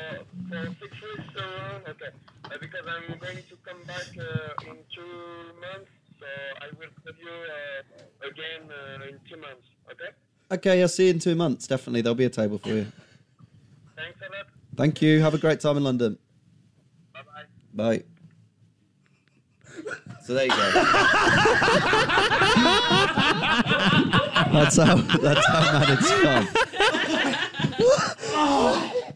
for 0.48 0.62
six 0.80 0.92
weeks, 1.02 1.26
so 1.34 1.42
okay. 1.90 2.10
Uh, 2.44 2.48
because 2.60 2.86
I'm 2.86 3.18
going 3.18 3.36
to 3.36 3.56
come 3.66 3.82
back 3.84 4.06
uh, 4.16 4.54
in 4.70 4.76
two 4.94 5.52
months, 5.60 5.90
so 6.20 6.26
I 6.60 6.66
will 6.78 6.86
call 7.02 7.12
you 7.18 7.28
uh, 7.28 7.82
again 8.28 8.70
uh, 8.70 9.02
in 9.08 9.18
two 9.28 9.36
months, 9.40 9.66
okay? 9.90 10.10
Okay, 10.52 10.80
I'll 10.80 10.86
see 10.88 11.06
you 11.06 11.10
in 11.10 11.18
two 11.18 11.34
months. 11.34 11.66
Definitely, 11.66 12.02
there'll 12.02 12.14
be 12.14 12.26
a 12.26 12.30
table 12.30 12.58
for 12.58 12.68
you. 12.68 12.86
Thanks 13.96 14.20
a 14.20 14.26
lot. 14.36 14.46
Thank 14.76 15.02
you. 15.02 15.20
Have 15.20 15.34
a 15.34 15.38
great 15.38 15.58
time 15.58 15.76
in 15.76 15.82
London. 15.82 16.16
Bye-bye. 17.12 17.42
Bye. 17.74 18.04
So 20.26 20.34
there 20.34 20.44
you 20.44 20.50
go. 20.50 20.56
that's 24.52 24.76
how 24.76 24.94
that's 24.94 25.46
how 25.48 25.72
mad 25.72 25.90
it's 25.98 26.22
gone. 26.22 26.46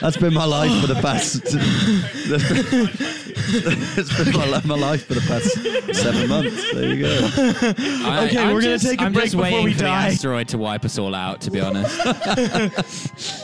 That's 0.00 0.16
been 0.16 0.34
my 0.34 0.44
life 0.44 0.80
for 0.80 0.86
the 0.86 0.94
past. 1.00 1.42
It's 3.48 4.24
been 4.24 4.32
my, 4.36 4.60
my 4.64 4.74
life 4.74 5.06
for 5.06 5.14
the 5.14 5.20
past 5.20 5.94
seven 5.96 6.28
months. 6.28 6.72
There 6.72 6.92
you 6.92 7.02
go. 7.02 7.30
I, 8.04 8.26
Okay, 8.26 8.38
I'm 8.38 8.52
we're 8.54 8.60
gonna 8.62 8.78
take 8.78 9.00
a 9.00 9.04
I'm 9.04 9.12
break 9.12 9.26
just 9.26 9.36
before 9.36 9.44
waiting 9.44 9.64
we 9.64 9.72
for 9.72 9.78
the 9.78 9.84
die. 9.84 10.08
asteroid 10.08 10.48
to 10.48 10.58
wipe 10.58 10.84
us 10.84 10.98
all 10.98 11.14
out. 11.14 11.40
To 11.42 11.50
be 11.52 11.60
honest, 11.60 11.96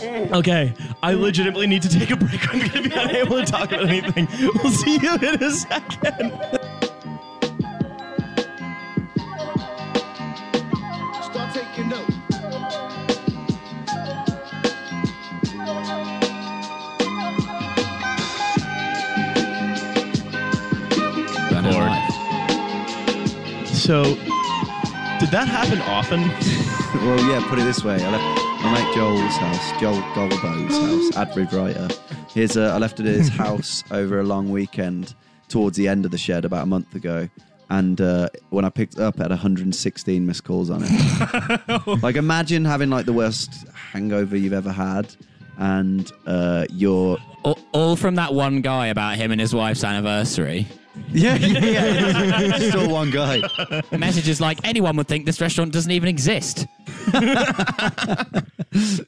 Okay, 0.32 0.74
I 1.02 1.12
legitimately 1.14 1.68
need 1.68 1.82
to 1.82 1.88
take 1.88 2.10
a 2.10 2.16
break. 2.16 2.52
I'm 2.52 2.58
going 2.58 2.70
to 2.70 2.82
be 2.88 2.94
unable 2.94 3.38
to 3.38 3.44
talk 3.46 3.70
about 3.70 3.88
anything. 3.88 4.26
We'll 4.62 4.72
see 4.72 4.98
you 4.98 5.14
in 5.14 5.42
a 5.42 5.50
second. 5.52 6.32
So, 23.82 24.04
did 24.04 25.30
that 25.32 25.48
happen 25.48 25.80
often? 25.82 26.22
Well, 27.02 27.18
yeah. 27.24 27.44
Put 27.48 27.58
it 27.58 27.64
this 27.64 27.82
way: 27.82 27.94
I 27.94 28.10
left 28.10 28.62
my 28.62 28.74
mate 28.74 28.94
Joel's 28.94 29.36
house, 29.38 29.80
Joel 29.80 30.00
Golby's 30.14 30.76
house, 30.76 31.26
Adbridge 31.26 31.52
writer. 31.52 31.88
His, 32.32 32.56
uh, 32.56 32.72
I 32.74 32.78
left 32.78 33.00
it 33.00 33.06
at 33.06 33.14
his 33.14 33.28
house 33.44 33.82
over 33.90 34.20
a 34.20 34.22
long 34.22 34.50
weekend 34.50 35.14
towards 35.48 35.76
the 35.76 35.88
end 35.88 36.04
of 36.04 36.10
the 36.12 36.18
shed 36.18 36.44
about 36.44 36.62
a 36.62 36.66
month 36.66 36.94
ago. 36.94 37.28
And 37.70 38.00
uh, 38.00 38.28
when 38.50 38.64
I 38.64 38.68
picked 38.68 39.00
up, 39.00 39.16
it 39.16 39.22
had 39.22 39.30
116 39.30 40.24
missed 40.26 40.44
calls 40.44 40.70
on 40.70 40.82
it. 40.84 42.02
like, 42.02 42.16
imagine 42.16 42.64
having 42.66 42.90
like 42.90 43.06
the 43.06 43.14
worst 43.14 43.66
hangover 43.74 44.36
you've 44.36 44.52
ever 44.52 44.70
had, 44.70 45.12
and 45.62 46.10
uh, 46.26 46.66
you're 46.70 47.16
All, 47.44 47.58
all 47.72 47.94
from 47.96 48.16
that 48.16 48.34
one 48.34 48.62
guy 48.62 48.88
about 48.88 49.16
him 49.16 49.30
and 49.30 49.40
his 49.40 49.54
wife's 49.54 49.84
anniversary. 49.84 50.66
yeah, 51.12 51.36
yeah, 51.36 52.40
yeah. 52.40 52.58
still 52.58 52.90
one 52.90 53.10
guy. 53.10 53.40
Messages 53.96 54.40
like, 54.40 54.58
anyone 54.64 54.96
would 54.96 55.06
think 55.06 55.24
this 55.24 55.40
restaurant 55.40 55.72
doesn't 55.72 55.92
even 55.92 56.08
exist. 56.08 56.66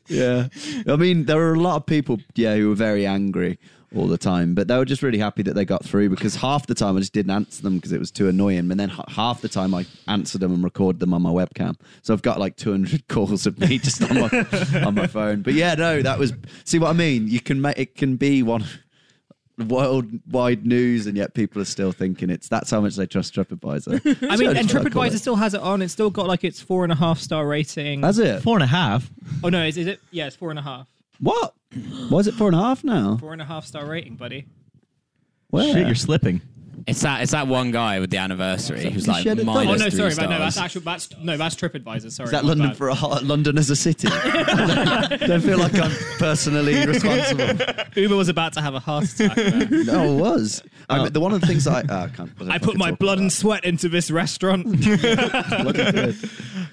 Yeah. 0.08 0.48
I 0.86 0.96
mean, 0.96 1.24
there 1.24 1.38
were 1.38 1.54
a 1.54 1.58
lot 1.58 1.76
of 1.76 1.86
people, 1.86 2.20
yeah, 2.34 2.54
who 2.54 2.68
were 2.68 2.74
very 2.74 3.06
angry 3.06 3.58
all 3.96 4.06
the 4.06 4.18
time, 4.18 4.54
but 4.54 4.68
they 4.68 4.76
were 4.76 4.84
just 4.84 5.02
really 5.02 5.18
happy 5.18 5.42
that 5.42 5.54
they 5.54 5.64
got 5.64 5.84
through 5.84 6.10
because 6.10 6.34
half 6.36 6.66
the 6.66 6.74
time 6.74 6.96
I 6.96 7.00
just 7.00 7.12
didn't 7.12 7.30
answer 7.30 7.62
them 7.62 7.76
because 7.76 7.92
it 7.92 7.98
was 7.98 8.10
too 8.10 8.28
annoying. 8.28 8.70
And 8.70 8.78
then 8.80 8.90
h- 8.90 9.00
half 9.08 9.40
the 9.40 9.48
time 9.48 9.74
I 9.74 9.86
answered 10.08 10.40
them 10.40 10.52
and 10.52 10.64
recorded 10.64 11.00
them 11.00 11.14
on 11.14 11.22
my 11.22 11.30
webcam. 11.30 11.76
So 12.02 12.12
I've 12.12 12.22
got 12.22 12.38
like 12.40 12.56
200 12.56 13.08
calls 13.08 13.46
of 13.46 13.58
me 13.58 13.78
just 13.78 14.02
on 14.02 14.14
my, 14.20 14.84
on 14.86 14.94
my 14.94 15.06
phone. 15.06 15.42
But 15.42 15.54
yeah, 15.54 15.74
no, 15.74 16.02
that 16.02 16.18
was, 16.18 16.32
see 16.64 16.78
what 16.78 16.90
I 16.90 16.92
mean? 16.94 17.28
You 17.28 17.40
can 17.40 17.60
make, 17.60 17.78
it 17.78 17.94
can 17.94 18.16
be 18.16 18.42
one 18.42 18.64
worldwide 19.58 20.66
news 20.66 21.06
and 21.06 21.16
yet 21.16 21.34
people 21.34 21.62
are 21.62 21.66
still 21.66 21.92
thinking 21.92 22.30
it's, 22.30 22.48
that's 22.48 22.70
how 22.70 22.80
much 22.80 22.96
they 22.96 23.06
trust 23.06 23.34
TripAdvisor. 23.34 24.28
I 24.30 24.36
mean, 24.36 24.48
and 24.48 24.58
it's 24.58 24.72
quite 24.72 24.90
cool. 24.92 25.02
TripAdvisor 25.02 25.18
still 25.18 25.36
has 25.36 25.54
it 25.54 25.60
on. 25.60 25.82
It's 25.82 25.92
still 25.92 26.10
got 26.10 26.26
like 26.26 26.44
its 26.44 26.60
four 26.60 26.82
and 26.84 26.92
a 26.92 26.96
half 26.96 27.18
star 27.20 27.46
rating. 27.46 28.02
Has 28.02 28.18
it? 28.18 28.42
Four 28.42 28.56
and 28.56 28.64
a 28.64 28.68
half. 28.68 29.10
Oh 29.42 29.48
no, 29.48 29.64
is, 29.64 29.76
is 29.76 29.86
it? 29.86 30.00
Yeah, 30.10 30.26
it's 30.26 30.36
four 30.36 30.50
and 30.50 30.58
a 30.58 30.62
half. 30.62 30.88
What? 31.20 31.54
Why 32.08 32.18
is 32.18 32.26
it 32.26 32.34
four 32.34 32.48
and 32.48 32.56
a 32.56 32.60
half 32.60 32.84
now? 32.84 33.16
Four 33.18 33.32
and 33.32 33.42
a 33.42 33.44
half 33.44 33.66
star 33.66 33.86
rating, 33.86 34.16
buddy. 34.16 34.46
Where? 35.48 35.72
Shit, 35.72 35.86
you're 35.86 35.94
slipping. 35.94 36.40
It's 36.86 37.00
that 37.00 37.22
it's 37.22 37.32
that 37.32 37.46
one 37.46 37.70
guy 37.70 37.98
with 38.00 38.10
the 38.10 38.18
anniversary 38.18 38.90
who's 38.90 39.08
like 39.08 39.22
shed 39.22 39.38
at 39.38 39.46
minus 39.46 39.80
Oh 39.80 39.84
no, 39.84 39.90
three 39.90 39.98
sorry, 39.98 40.10
stars. 40.10 40.28
but 40.28 40.34
no, 40.34 40.38
that's 40.38 40.58
actual. 40.58 40.82
That's 40.82 41.16
no, 41.18 41.36
that's 41.36 41.54
TripAdvisor. 41.54 42.10
Sorry, 42.10 42.26
Is 42.26 42.30
that 42.32 42.42
my 42.42 42.48
London 42.48 42.68
bad. 42.68 42.76
for 42.76 42.88
a 42.88 42.94
hot, 42.94 43.24
London 43.24 43.56
as 43.56 43.70
a 43.70 43.76
city? 43.76 44.08
don't 45.26 45.40
feel 45.40 45.56
like 45.56 45.74
I'm 45.76 45.92
personally 46.18 46.84
responsible. 46.86 47.64
Uber 47.94 48.16
was 48.16 48.28
about 48.28 48.52
to 48.54 48.60
have 48.60 48.74
a 48.74 48.80
heart 48.80 49.04
attack. 49.04 49.34
there. 49.34 49.84
No, 49.84 50.14
it 50.14 50.20
was. 50.20 50.62
I 50.90 50.98
mean, 50.98 51.06
oh. 51.06 51.10
the 51.10 51.20
one 51.20 51.32
of 51.32 51.40
the 51.40 51.46
things 51.46 51.66
I, 51.66 51.84
oh, 51.88 51.96
I 51.96 52.08
can't. 52.08 52.30
I 52.50 52.58
put 52.58 52.76
my 52.76 52.90
blood 52.90 53.18
and 53.18 53.32
sweat 53.32 53.64
into 53.64 53.88
this 53.88 54.10
restaurant. 54.10 54.66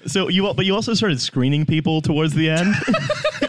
So 0.06 0.28
you, 0.28 0.52
but 0.52 0.66
you 0.66 0.74
also 0.74 0.94
started 0.94 1.20
screening 1.20 1.64
people 1.64 2.02
towards 2.02 2.34
the 2.34 2.50
end. 2.50 2.74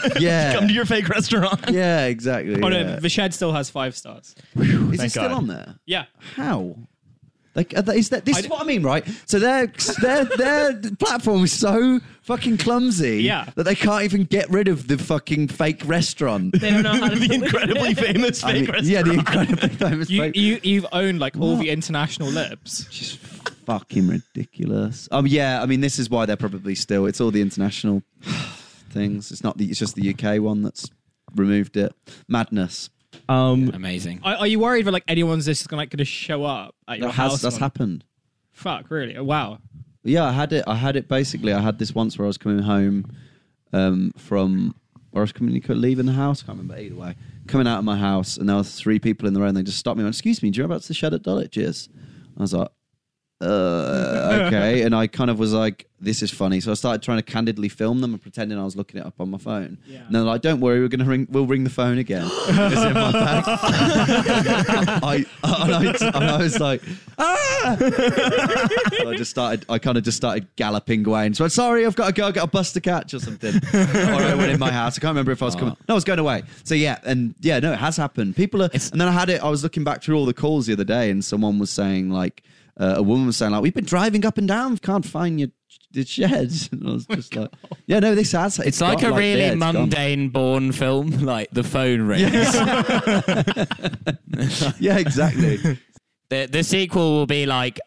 Yeah, 0.19 0.53
Come 0.53 0.67
to 0.67 0.73
your 0.73 0.85
fake 0.85 1.09
restaurant. 1.09 1.61
yeah, 1.69 2.05
exactly. 2.05 2.61
oh 2.61 2.67
yeah. 2.69 2.83
no, 2.83 2.99
the 2.99 3.09
shed 3.09 3.33
still 3.33 3.51
has 3.53 3.69
five 3.69 3.95
stars. 3.95 4.35
Is 4.55 5.01
it 5.03 5.09
still 5.11 5.23
God. 5.29 5.31
on 5.31 5.47
there? 5.47 5.75
Yeah, 5.85 6.05
How? 6.35 6.75
Like, 7.55 7.71
are 7.77 7.83
they- 7.83 7.97
is 7.99 8.09
that, 8.09 8.25
this 8.25 8.39
is 8.39 8.47
what 8.49 8.61
I 8.61 8.63
mean, 8.63 8.81
right? 8.81 9.07
So 9.27 9.37
their 9.37 9.67
their 10.01 10.23
their 10.25 10.73
platform 10.97 11.43
is 11.43 11.53
so 11.53 11.99
fucking 12.23 12.57
clumsy 12.57 13.21
Yeah. 13.21 13.45
that 13.53 13.63
they 13.65 13.75
can't 13.75 14.03
even 14.05 14.23
get 14.23 14.49
rid 14.49 14.67
of 14.67 14.87
the 14.87 14.97
fucking 14.97 15.49
fake 15.49 15.83
restaurant. 15.85 16.59
They 16.59 16.71
don't 16.71 16.81
know 16.81 16.93
how 16.93 17.09
to 17.09 17.15
the 17.27 17.31
incredibly 17.31 17.91
it. 17.91 17.99
famous 17.99 18.43
I 18.43 18.53
fake 18.53 18.61
mean, 18.61 18.71
restaurant. 18.71 18.85
yeah, 18.87 19.01
the 19.03 19.13
incredibly 19.13 19.69
famous 19.69 20.09
You, 20.09 20.21
fake. 20.21 20.35
you, 20.35 20.59
you've 20.63 20.87
owned 20.93 21.19
like 21.19 21.37
all 21.37 21.55
the 21.55 21.69
international 21.69 22.29
lips. 22.29 22.85
just 22.85 23.17
fucking 23.67 24.07
ridiculous. 24.07 25.07
Um, 25.11 25.27
yeah, 25.27 25.61
I 25.61 25.67
mean, 25.67 25.81
this 25.81 25.99
is 25.99 26.09
why 26.09 26.25
they're 26.25 26.35
probably 26.35 26.73
still. 26.73 27.05
It's 27.05 27.21
all 27.21 27.29
the 27.29 27.41
international 27.41 28.01
things. 28.93 29.31
It's 29.31 29.43
not 29.43 29.57
the. 29.57 29.65
It's 29.65 29.79
just 29.79 29.95
the 29.95 30.09
UK 30.13 30.41
one 30.41 30.61
that's 30.61 30.89
removed 31.35 31.75
it. 31.77 31.93
Madness. 32.27 32.89
Um, 33.29 33.69
Amazing. 33.73 34.21
Are, 34.23 34.35
are 34.37 34.47
you 34.47 34.59
worried 34.59 34.85
that 34.85 34.91
like 34.91 35.03
anyone's 35.07 35.45
just 35.45 35.67
gonna, 35.69 35.81
like, 35.81 35.89
gonna 35.91 36.05
show 36.05 36.43
up 36.45 36.75
at 36.87 36.99
your 36.99 37.07
That 37.09 37.13
house? 37.13 37.31
has 37.33 37.41
that's 37.41 37.55
one- 37.55 37.61
happened. 37.61 38.03
Fuck, 38.51 38.89
really? 38.91 39.15
Oh, 39.17 39.23
wow. 39.23 39.59
Yeah, 40.03 40.25
I 40.25 40.31
had 40.31 40.51
it. 40.53 40.63
I 40.67 40.75
had 40.75 40.95
it 40.95 41.07
basically. 41.07 41.53
I 41.53 41.61
had 41.61 41.79
this 41.79 41.93
once 41.95 42.17
where 42.17 42.25
I 42.25 42.27
was 42.27 42.37
coming 42.37 42.59
home 42.59 43.05
um, 43.71 44.11
from, 44.17 44.75
or 45.11 45.21
I 45.21 45.23
was 45.23 45.31
coming, 45.31 45.61
leaving 45.67 46.05
the 46.05 46.11
house. 46.13 46.43
I 46.43 46.45
can't 46.47 46.57
remember 46.59 46.79
either 46.81 46.95
way. 46.95 47.15
Coming 47.47 47.67
out 47.67 47.79
of 47.79 47.85
my 47.85 47.97
house, 47.97 48.37
and 48.37 48.47
there 48.49 48.55
was 48.55 48.75
three 48.75 48.99
people 48.99 49.27
in 49.27 49.33
the 49.33 49.41
row, 49.41 49.47
and 49.47 49.57
they 49.57 49.63
just 49.63 49.77
stopped 49.79 49.97
me. 49.97 50.01
and 50.01 50.05
went, 50.07 50.15
"Excuse 50.15 50.41
me, 50.43 50.49
do 50.51 50.57
you 50.57 50.63
know 50.63 50.65
about 50.73 50.83
the 50.83 50.93
shed 50.93 51.13
at 51.13 51.23
Dulwich's?" 51.23 51.89
I 52.37 52.41
was 52.41 52.53
like, 52.53 52.69
uh, 53.43 54.43
"Okay," 54.47 54.81
and 54.83 54.95
I 54.95 55.07
kind 55.07 55.29
of 55.29 55.37
was 55.39 55.53
like, 55.53 55.87
"This 55.99 56.21
is 56.21 56.31
funny." 56.31 56.59
So 56.59 56.71
I 56.71 56.73
started 56.75 57.01
trying 57.01 57.17
to 57.17 57.23
candidly 57.23 57.69
film 57.69 58.01
them 58.01 58.13
and 58.13 58.21
pretending 58.21 58.57
I 58.57 58.63
was 58.63 58.75
looking 58.75 58.99
it 58.99 59.05
up 59.05 59.15
on 59.19 59.29
my 59.29 59.37
phone. 59.37 59.77
Yeah. 59.85 59.99
And 60.05 60.15
they're 60.15 60.21
like, 60.23 60.41
"Don't 60.41 60.59
worry, 60.59 60.79
we're 60.79 60.87
gonna 60.87 61.05
ring. 61.05 61.27
We'll 61.29 61.45
ring 61.45 61.63
the 61.63 61.69
phone 61.69 61.97
again." 61.97 62.25
it's 62.27 62.49
in 62.49 62.93
my 62.93 63.11
bag. 63.11 63.43
I, 65.03 65.25
and 65.43 65.73
I, 65.73 66.07
and 66.07 66.15
I 66.25 66.37
was 66.37 66.59
like, 66.59 66.81
"Ah!" 67.17 67.75
So 67.79 69.09
I 69.09 69.15
just 69.17 69.31
started. 69.31 69.65
I 69.69 69.79
kind 69.79 69.97
of 69.97 70.03
just 70.03 70.17
started 70.17 70.47
galloping 70.55 71.05
away 71.05 71.25
and 71.25 71.35
so 71.35 71.43
I'm 71.43 71.49
sorry, 71.49 71.85
I've 71.85 71.95
got 71.95 72.07
to 72.07 72.13
go. 72.13 72.27
I 72.27 72.31
got 72.31 72.43
a 72.45 72.47
bus 72.47 72.73
to 72.73 72.81
catch 72.81 73.13
or 73.13 73.19
something. 73.19 73.55
or 73.73 73.77
I 73.79 74.35
went 74.35 74.51
in 74.51 74.59
my 74.59 74.71
house. 74.71 74.97
I 74.97 75.01
can't 75.01 75.11
remember 75.11 75.31
if 75.31 75.41
I 75.41 75.45
was 75.45 75.55
coming. 75.55 75.75
No, 75.87 75.93
I 75.93 75.95
was 75.95 76.03
going 76.03 76.19
away. 76.19 76.43
So 76.63 76.75
yeah, 76.75 76.99
and 77.05 77.35
yeah, 77.41 77.59
no, 77.59 77.73
it 77.73 77.79
has 77.79 77.97
happened. 77.97 78.35
People 78.35 78.61
are. 78.63 78.69
and 78.73 78.81
then 79.01 79.07
I 79.07 79.11
had 79.11 79.29
it. 79.29 79.41
I 79.43 79.49
was 79.49 79.63
looking 79.63 79.83
back 79.83 80.01
through 80.03 80.17
all 80.17 80.25
the 80.25 80.33
calls 80.33 80.65
the 80.67 80.73
other 80.73 80.83
day, 80.83 81.09
and 81.09 81.23
someone 81.23 81.59
was 81.59 81.69
saying 81.69 82.09
like, 82.09 82.43
uh, 82.79 82.95
a 82.97 83.03
woman 83.03 83.27
was 83.27 83.37
saying 83.37 83.51
like, 83.51 83.61
we've 83.61 83.73
been 83.73 83.85
driving 83.85 84.25
up 84.25 84.37
and 84.37 84.47
down, 84.47 84.77
can't 84.77 85.05
find 85.05 85.39
your 85.39 85.49
the 85.91 86.05
sheds. 86.05 86.69
And 86.71 86.87
I 86.87 86.93
was 86.93 87.05
just 87.05 87.35
like, 87.35 87.51
yeah, 87.85 87.99
no, 87.99 88.15
this 88.15 88.31
has. 88.31 88.59
It's 88.59 88.81
like 88.81 89.01
got, 89.01 89.13
a 89.13 89.15
really 89.15 89.41
yeah, 89.41 89.55
mundane 89.55 90.29
Bourne 90.29 90.71
film, 90.71 91.11
like 91.19 91.51
the 91.51 91.63
phone 91.63 92.01
rings. 92.01 92.33
Yeah, 94.79 94.97
exactly. 94.97 95.57
The, 96.29 96.47
the 96.51 96.63
sequel 96.63 97.11
will 97.11 97.27
be 97.27 97.45
like 97.45 97.79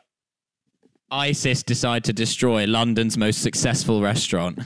ISIS 1.10 1.64
decide 1.64 2.04
to 2.04 2.12
destroy 2.12 2.66
London's 2.66 3.18
most 3.18 3.42
successful 3.42 4.00
restaurant. 4.00 4.60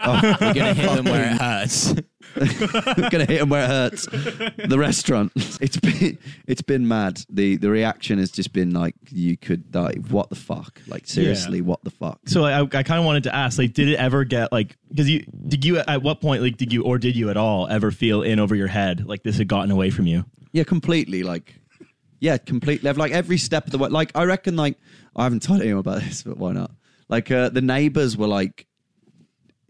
Oh. 0.00 0.36
We're 0.40 0.54
gonna 0.54 0.74
hit 0.74 0.90
them 0.90 1.04
where 1.06 1.32
it 1.32 1.40
hurts. 1.40 1.94
I'm 2.36 3.08
gonna 3.10 3.24
hit 3.24 3.40
him 3.40 3.48
where 3.48 3.64
it 3.64 3.68
hurts. 3.68 4.06
The 4.06 4.76
restaurant. 4.78 5.32
It's 5.60 5.76
been 5.78 6.18
it's 6.46 6.62
been 6.62 6.88
mad. 6.88 7.22
The 7.30 7.56
the 7.56 7.70
reaction 7.70 8.18
has 8.18 8.30
just 8.30 8.52
been 8.52 8.72
like 8.72 8.94
you 9.10 9.36
could 9.36 9.70
die. 9.70 9.94
What 10.10 10.28
the 10.28 10.34
fuck? 10.34 10.80
Like 10.86 11.06
seriously, 11.06 11.60
what 11.60 11.82
the 11.84 11.90
fuck? 11.90 12.18
so 12.26 12.44
I, 12.44 12.60
I 12.60 12.82
kind 12.82 12.98
of 12.98 13.04
wanted 13.04 13.22
to 13.24 13.34
ask, 13.34 13.58
like, 13.58 13.72
did 13.72 13.88
it 13.88 13.96
ever 13.96 14.24
get 14.24 14.52
like, 14.52 14.76
because 14.88 15.08
you 15.08 15.24
did 15.48 15.64
you 15.64 15.78
at 15.78 16.02
what 16.02 16.20
point, 16.20 16.42
like, 16.42 16.56
did 16.56 16.72
you 16.72 16.82
or 16.82 16.98
did 16.98 17.16
you 17.16 17.30
at 17.30 17.36
all 17.36 17.66
ever 17.68 17.90
feel 17.90 18.22
in 18.22 18.38
over 18.38 18.54
your 18.54 18.66
head 18.66 19.06
like 19.06 19.22
this 19.22 19.38
had 19.38 19.48
gotten 19.48 19.70
away 19.70 19.90
from 19.90 20.06
you? 20.06 20.24
Yeah, 20.52 20.64
completely. 20.64 21.22
Like 21.22 21.54
yeah, 22.20 22.36
completely. 22.38 22.92
Like 22.92 23.12
every 23.12 23.38
step 23.38 23.66
of 23.66 23.70
the 23.72 23.78
way. 23.78 23.88
Like 23.88 24.12
I 24.14 24.24
reckon. 24.24 24.56
Like 24.56 24.78
I 25.16 25.24
haven't 25.24 25.42
told 25.42 25.60
anyone 25.60 25.80
about 25.80 26.00
this, 26.02 26.22
but 26.22 26.36
why 26.36 26.52
not? 26.52 26.70
Like 27.08 27.30
uh, 27.30 27.48
the 27.50 27.60
neighbors 27.62 28.16
were 28.16 28.26
like 28.26 28.66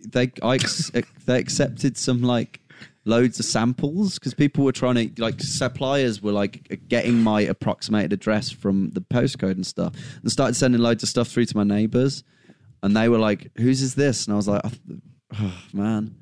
they 0.04 0.32
I 0.42 0.54
ex- 0.56 0.90
they 1.26 1.38
accepted 1.38 1.96
some 1.96 2.22
like 2.22 2.60
loads 3.04 3.38
of 3.38 3.44
samples 3.44 4.18
because 4.18 4.34
people 4.34 4.64
were 4.64 4.72
trying 4.72 4.94
to 4.94 5.22
like 5.22 5.40
suppliers 5.40 6.22
were 6.22 6.32
like 6.32 6.80
getting 6.88 7.22
my 7.22 7.42
approximated 7.42 8.12
address 8.12 8.50
from 8.50 8.90
the 8.90 9.00
postcode 9.00 9.52
and 9.52 9.66
stuff 9.66 9.92
and 10.22 10.32
started 10.32 10.54
sending 10.54 10.80
loads 10.80 11.02
of 11.02 11.08
stuff 11.08 11.28
through 11.28 11.44
to 11.44 11.56
my 11.56 11.64
neighbors 11.64 12.24
and 12.82 12.96
they 12.96 13.08
were 13.08 13.18
like 13.18 13.50
whose 13.58 13.82
is 13.82 13.94
this 13.94 14.26
and 14.26 14.32
i 14.32 14.36
was 14.36 14.48
like 14.48 14.62
oh, 14.64 14.72
oh 15.34 15.54
man 15.74 16.16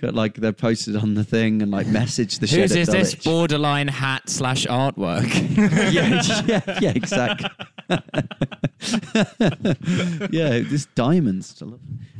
could, 0.00 0.10
uh, 0.10 0.12
like 0.12 0.34
they're 0.34 0.52
posted 0.52 0.96
on 0.96 1.14
the 1.14 1.24
thing 1.24 1.62
and 1.62 1.70
like 1.70 1.86
messaged 1.86 2.40
the 2.40 2.46
Whose 2.46 2.74
is 2.74 2.88
this 2.88 3.14
borderline 3.14 3.88
hat 3.88 4.28
slash 4.28 4.66
artwork? 4.66 5.26
yeah, 5.92 6.22
yeah, 6.46 6.78
yeah, 6.80 6.92
exactly. 6.94 7.48
yeah, 10.30 10.60
just 10.60 10.94
diamonds. 10.94 11.62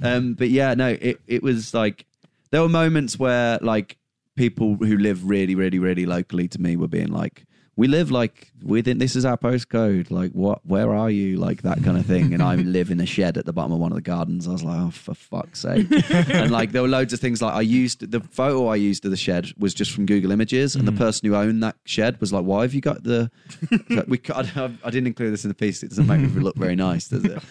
Um, 0.02 0.34
but 0.34 0.50
yeah, 0.50 0.74
no, 0.74 0.96
it 1.00 1.20
it 1.26 1.42
was 1.42 1.74
like 1.74 2.06
there 2.50 2.62
were 2.62 2.68
moments 2.68 3.18
where 3.18 3.58
like 3.60 3.96
people 4.36 4.76
who 4.76 4.98
live 4.98 5.28
really, 5.28 5.54
really, 5.54 5.78
really 5.78 6.06
locally 6.06 6.48
to 6.48 6.60
me 6.60 6.76
were 6.76 6.88
being 6.88 7.12
like, 7.12 7.44
"We 7.76 7.88
live 7.88 8.10
like 8.10 8.52
within 8.62 8.98
this 8.98 9.16
is 9.16 9.24
our 9.24 9.36
postcode. 9.36 10.10
Like, 10.10 10.32
what? 10.32 10.64
Where 10.66 10.94
are 10.94 11.10
you? 11.10 11.36
Like 11.36 11.62
that 11.62 11.82
kind 11.84 11.96
of 11.96 12.06
thing." 12.06 12.32
And 12.32 12.42
I 12.42 12.54
live 12.76 12.90
in 12.90 13.00
a 13.00 13.06
shed 13.06 13.36
at 13.36 13.44
the 13.44 13.52
bottom 13.52 13.72
of 13.72 13.78
one 13.78 13.92
of 13.92 13.96
the 13.96 14.02
gardens. 14.02 14.48
I 14.48 14.52
was 14.52 14.64
like, 14.64 14.78
"Oh, 14.78 14.90
for 14.90 15.14
fuck's 15.14 15.60
sake!" 15.60 15.86
and 16.10 16.50
like 16.50 16.72
there 16.72 16.82
were 16.82 16.88
loads 16.88 17.12
of 17.12 17.20
things 17.20 17.42
like 17.42 17.54
I 17.54 17.60
used 17.60 18.10
the 18.10 18.20
photo 18.20 18.68
I 18.68 18.76
used 18.76 19.04
of 19.04 19.10
the 19.10 19.16
shed 19.16 19.52
was 19.58 19.74
just 19.74 19.92
from 19.92 20.06
Google 20.06 20.32
Images, 20.32 20.74
and 20.74 20.86
the 20.86 20.92
mm. 20.92 20.98
person 20.98 21.28
who 21.28 21.34
owned 21.34 21.62
that 21.62 21.76
shed 21.84 22.20
was 22.20 22.32
like, 22.32 22.44
"Why 22.44 22.62
have 22.62 22.74
you 22.74 22.80
got 22.80 23.02
the?" 23.04 23.30
we 24.08 24.20
I, 24.30 24.70
I 24.84 24.90
didn't 24.90 25.06
include 25.06 25.32
this 25.32 25.44
in 25.44 25.48
the 25.48 25.54
piece. 25.54 25.82
It 25.82 25.88
doesn't 25.90 26.06
make 26.06 26.20
me 26.20 26.28
look 26.28 26.56
very 26.56 26.76
nice, 26.76 27.08
does 27.08 27.24
it? 27.24 27.42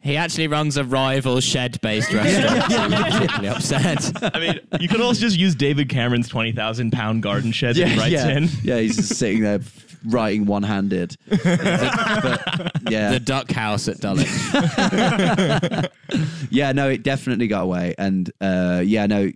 He 0.00 0.16
actually 0.16 0.48
runs 0.48 0.76
a 0.76 0.84
rival 0.84 1.40
shed-based 1.40 2.12
restaurant. 2.12 2.72
so 2.72 2.78
I'm 2.78 2.90
particularly 2.90 3.48
upset. 3.48 4.34
I 4.34 4.38
mean, 4.38 4.60
you 4.80 4.88
could 4.88 5.00
also 5.00 5.20
just 5.20 5.36
use 5.36 5.54
David 5.54 5.88
Cameron's 5.88 6.28
twenty 6.28 6.52
thousand 6.52 6.92
pound 6.92 7.22
garden 7.22 7.52
shed 7.52 7.76
that 7.76 7.88
he 7.88 7.98
writes 7.98 8.12
yeah. 8.12 8.28
in. 8.28 8.48
Yeah, 8.62 8.78
he's 8.78 8.96
just 8.96 9.16
sitting 9.16 9.42
there 9.42 9.60
writing 10.06 10.46
one-handed. 10.46 11.16
but, 11.28 12.72
yeah, 12.88 13.10
The 13.10 13.20
duck 13.20 13.50
house 13.50 13.88
at 13.88 13.98
Dulwich. 13.98 14.28
yeah, 16.50 16.72
no, 16.72 16.88
it 16.88 17.02
definitely 17.02 17.48
got 17.48 17.62
away, 17.62 17.94
and 17.98 18.30
uh, 18.40 18.82
yeah, 18.84 19.06
no, 19.06 19.30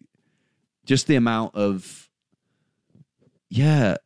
just 0.87 1.07
the 1.07 1.17
amount 1.17 1.55
of, 1.55 2.09
yeah, 3.49 3.97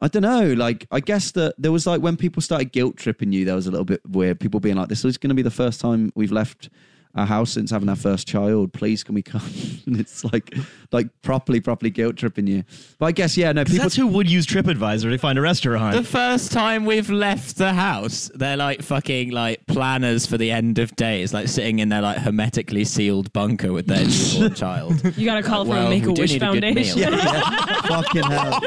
I 0.00 0.08
don't 0.08 0.22
know. 0.22 0.54
Like, 0.54 0.86
I 0.90 1.00
guess 1.00 1.32
that 1.32 1.54
there 1.58 1.72
was 1.72 1.86
like 1.86 2.00
when 2.00 2.16
people 2.16 2.40
started 2.40 2.72
guilt 2.72 2.96
tripping 2.96 3.32
you, 3.32 3.44
there 3.44 3.54
was 3.54 3.66
a 3.66 3.70
little 3.70 3.84
bit 3.84 4.00
weird. 4.08 4.40
People 4.40 4.60
being 4.60 4.76
like, 4.76 4.88
"This 4.88 5.04
is 5.04 5.18
going 5.18 5.28
to 5.28 5.34
be 5.34 5.42
the 5.42 5.50
first 5.50 5.80
time 5.80 6.10
we've 6.14 6.32
left." 6.32 6.70
Our 7.14 7.26
house 7.26 7.50
since 7.50 7.72
having 7.72 7.88
our 7.88 7.96
first 7.96 8.28
child. 8.28 8.72
Please, 8.72 9.02
can 9.02 9.14
we 9.14 9.22
come? 9.22 9.40
And 9.86 9.98
it's 9.98 10.22
like, 10.24 10.54
like 10.92 11.08
properly, 11.22 11.60
properly 11.60 11.90
guilt 11.90 12.16
tripping 12.16 12.46
you. 12.46 12.62
But 12.98 13.06
I 13.06 13.12
guess, 13.12 13.36
yeah, 13.36 13.50
no. 13.50 13.64
People, 13.64 13.82
that's 13.82 13.96
who 13.96 14.06
would 14.06 14.30
use 14.30 14.46
TripAdvisor 14.46 15.10
to 15.10 15.18
find 15.18 15.36
a 15.36 15.42
restaurant. 15.42 15.96
The 15.96 16.04
first 16.04 16.52
time 16.52 16.84
we've 16.84 17.10
left 17.10 17.56
the 17.56 17.72
house, 17.72 18.30
they're 18.34 18.56
like 18.58 18.82
fucking 18.82 19.30
like 19.30 19.66
planners 19.66 20.26
for 20.26 20.38
the 20.38 20.52
end 20.52 20.78
of 20.78 20.94
days, 20.94 21.34
like 21.34 21.48
sitting 21.48 21.80
in 21.80 21.88
their 21.88 22.02
like 22.02 22.18
hermetically 22.18 22.84
sealed 22.84 23.32
bunker 23.32 23.72
with 23.72 23.86
their 23.86 24.06
newborn 24.06 24.54
child. 24.54 25.16
You 25.16 25.24
got 25.24 25.36
to 25.36 25.42
call 25.42 25.64
from 25.64 25.70
Well, 25.74 25.88
Make 25.88 26.04
a 26.04 26.08
we 26.08 26.14
do 26.14 26.22
Wish 26.22 26.32
need 26.34 26.42
a 26.44 26.52
good 26.52 26.62
Foundation. 26.62 26.98
yeah, 26.98 27.10
yeah. 27.10 27.80
fucking 27.82 28.22
hell, 28.22 28.60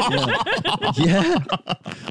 yeah, 0.97 0.97
yeah. 0.97 1.37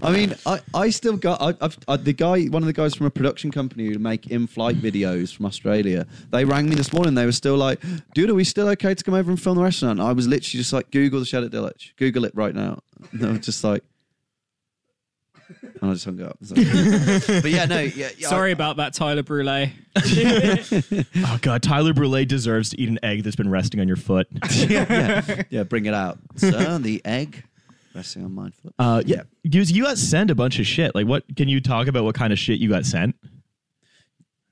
I 0.02 0.10
mean, 0.12 0.34
I, 0.46 0.60
I 0.74 0.88
still 0.90 1.16
got 1.18 1.42
I, 1.42 1.54
I've, 1.60 1.76
I, 1.86 1.96
the 1.96 2.12
guy, 2.14 2.44
one 2.44 2.62
of 2.62 2.66
the 2.66 2.72
guys 2.72 2.94
from 2.94 3.06
a 3.06 3.10
production 3.10 3.50
company 3.50 3.86
who 3.92 3.98
make 3.98 4.28
in-flight 4.28 4.76
videos 4.76 5.34
from 5.34 5.44
Australia. 5.46 6.06
They 6.32 6.44
rang 6.44 6.68
me 6.68 6.74
this 6.74 6.92
morning. 6.92 7.14
They 7.14 7.26
were 7.26 7.32
still 7.32 7.56
like, 7.56 7.80
"Dude, 8.14 8.30
are 8.30 8.34
we 8.34 8.44
still 8.44 8.68
okay 8.70 8.94
to 8.94 9.04
come 9.04 9.14
over 9.14 9.30
and 9.30 9.40
film 9.40 9.56
the 9.56 9.62
restaurant?" 9.62 10.00
I 10.00 10.12
was 10.12 10.26
literally 10.26 10.58
just 10.62 10.72
like, 10.72 10.90
"Google 10.90 11.20
the 11.20 11.26
shed 11.26 11.44
at 11.44 11.50
Dulwich. 11.50 11.94
Google 11.96 12.24
it 12.24 12.32
right 12.34 12.54
now." 12.54 12.80
And 13.12 13.20
they 13.20 13.30
were 13.30 13.38
just 13.38 13.62
like. 13.62 13.84
And 15.80 15.90
I 15.90 15.92
just 15.92 16.04
hung 16.06 16.20
up. 16.22 16.38
but 16.40 17.50
yeah, 17.50 17.66
no, 17.66 17.80
yeah. 17.80 18.08
yeah 18.16 18.28
Sorry 18.28 18.50
I- 18.50 18.52
about 18.52 18.78
that, 18.78 18.94
Tyler 18.94 19.22
Brule. 19.22 19.48
oh 21.26 21.38
god, 21.42 21.62
Tyler 21.62 21.92
Brule 21.92 22.24
deserves 22.24 22.70
to 22.70 22.80
eat 22.80 22.88
an 22.88 22.98
egg 23.02 23.22
that's 23.22 23.36
been 23.36 23.50
resting 23.50 23.80
on 23.80 23.86
your 23.86 23.96
foot. 23.96 24.26
yeah, 24.54 25.42
yeah, 25.50 25.62
bring 25.64 25.84
it 25.84 25.92
out, 25.92 26.18
sir. 26.36 26.78
The 26.78 27.02
egg 27.04 27.44
resting 27.94 28.24
on 28.24 28.32
my 28.32 28.48
foot. 28.50 28.74
Uh, 28.78 29.02
yeah, 29.04 29.22
you, 29.42 29.60
you 29.62 29.82
got 29.82 29.98
sent 29.98 30.30
a 30.30 30.34
bunch 30.34 30.58
of 30.58 30.66
shit. 30.66 30.94
Like, 30.94 31.06
what 31.06 31.24
can 31.36 31.48
you 31.48 31.60
talk 31.60 31.88
about? 31.88 32.04
What 32.04 32.14
kind 32.14 32.32
of 32.32 32.38
shit 32.38 32.58
you 32.58 32.70
got 32.70 32.86
sent? 32.86 33.14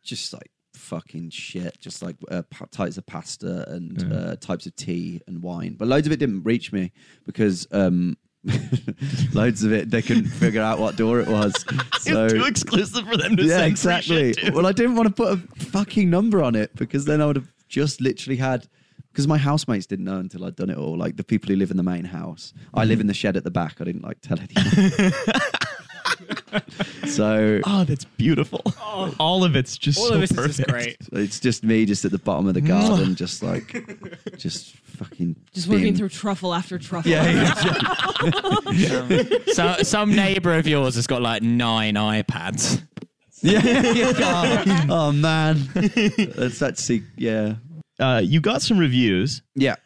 just 0.03 0.33
like 0.33 0.51
fucking 0.91 1.31
shit, 1.31 1.81
just 1.81 2.03
like 2.03 2.17
uh, 2.31 2.43
pa- 2.51 2.67
types 2.73 2.99
of 2.99 3.07
pasta 3.07 3.65
and 3.71 4.13
uh, 4.13 4.35
types 4.37 4.67
of 4.67 4.75
tea 4.75 5.21
and 5.29 5.41
wine. 5.41 5.77
But 5.79 5.87
loads 5.87 6.07
of 6.09 6.13
it 6.13 6.19
didn't 6.19 6.43
reach 6.43 6.73
me 6.73 6.91
because 7.25 7.69
um, 7.71 8.17
loads 9.33 9.63
of 9.63 9.73
it 9.73 9.91
they 9.91 10.03
couldn't 10.03 10.27
figure 10.27 10.61
out 10.63 10.81
what 10.81 10.97
door 10.97 11.21
it 11.21 11.29
was. 11.29 11.55
So 12.01 12.25
it's 12.25 12.33
too 12.33 12.47
exclusive 12.47 13.07
for 13.07 13.19
them 13.19 13.37
to 13.37 13.45
yeah, 13.45 13.67
exactly. 13.67 14.35
Well, 14.55 14.67
I 14.67 14.73
didn't 14.73 14.97
want 14.97 15.09
to 15.09 15.15
put 15.15 15.33
a 15.35 15.37
fucking 15.67 16.09
number 16.09 16.43
on 16.43 16.55
it 16.55 16.75
because 16.75 17.05
then 17.05 17.21
I 17.21 17.27
would 17.27 17.37
have 17.37 17.53
just 17.69 18.01
literally 18.01 18.37
had. 18.37 18.67
Because 19.13 19.27
my 19.29 19.37
housemates 19.37 19.87
didn't 19.87 20.07
know 20.07 20.19
until 20.19 20.45
I'd 20.47 20.57
done 20.57 20.71
it 20.71 20.79
all. 20.79 20.97
Like 20.97 21.17
the 21.17 21.25
people 21.25 21.49
who 21.51 21.57
live 21.57 21.71
in 21.71 21.77
the 21.77 21.83
main 21.83 22.05
house, 22.05 22.55
I 22.73 22.85
live 22.85 23.01
in 23.01 23.07
the 23.07 23.13
shed 23.13 23.37
at 23.37 23.45
the 23.45 23.51
back. 23.51 23.81
I 23.81 23.85
didn't 23.85 24.03
like 24.03 24.21
tell 24.23 24.39
anyone. 24.39 25.13
So 27.07 27.61
Oh, 27.65 27.85
that's 27.85 28.05
beautiful. 28.05 28.63
All 29.19 29.45
of 29.45 29.57
it's 29.57 29.77
just 29.79 29.99
All 29.99 30.09
so 30.09 30.15
of 30.15 30.21
this 30.21 30.33
perfect. 30.33 30.51
is 30.51 30.57
just 30.59 30.69
great. 30.69 30.97
it's 31.13 31.41
just 31.41 31.65
me, 31.65 31.85
just 31.87 32.05
at 32.05 32.11
the 32.13 32.19
bottom 32.19 32.47
of 32.47 32.55
the 32.55 32.61
garden, 32.61 33.15
just 33.15 33.43
like, 33.43 33.75
just 34.37 34.77
fucking, 34.77 35.37
Just 35.55 35.69
being- 35.69 35.81
working 35.81 35.97
through 35.97 36.09
truffle 36.11 36.55
after 36.55 36.79
truffle. 36.79 37.11
Yeah, 37.11 37.55
yeah. 38.73 39.29
So 39.53 39.77
some 39.83 40.15
neighbor 40.15 40.55
of 40.57 40.67
yours 40.67 40.95
has 40.97 41.07
got 41.07 41.23
like 41.23 41.43
nine 41.43 41.95
iPads. 41.95 42.83
yeah. 43.43 43.61
yeah. 43.93 44.87
Oh 44.91 45.13
man, 45.13 45.69
that's 45.75 46.63
actually 46.63 47.03
yeah, 47.17 47.55
Uh, 47.99 48.21
you 48.25 48.41
got 48.41 48.63
some 48.63 48.79
reviews. 48.79 49.43
yeah. 49.55 49.77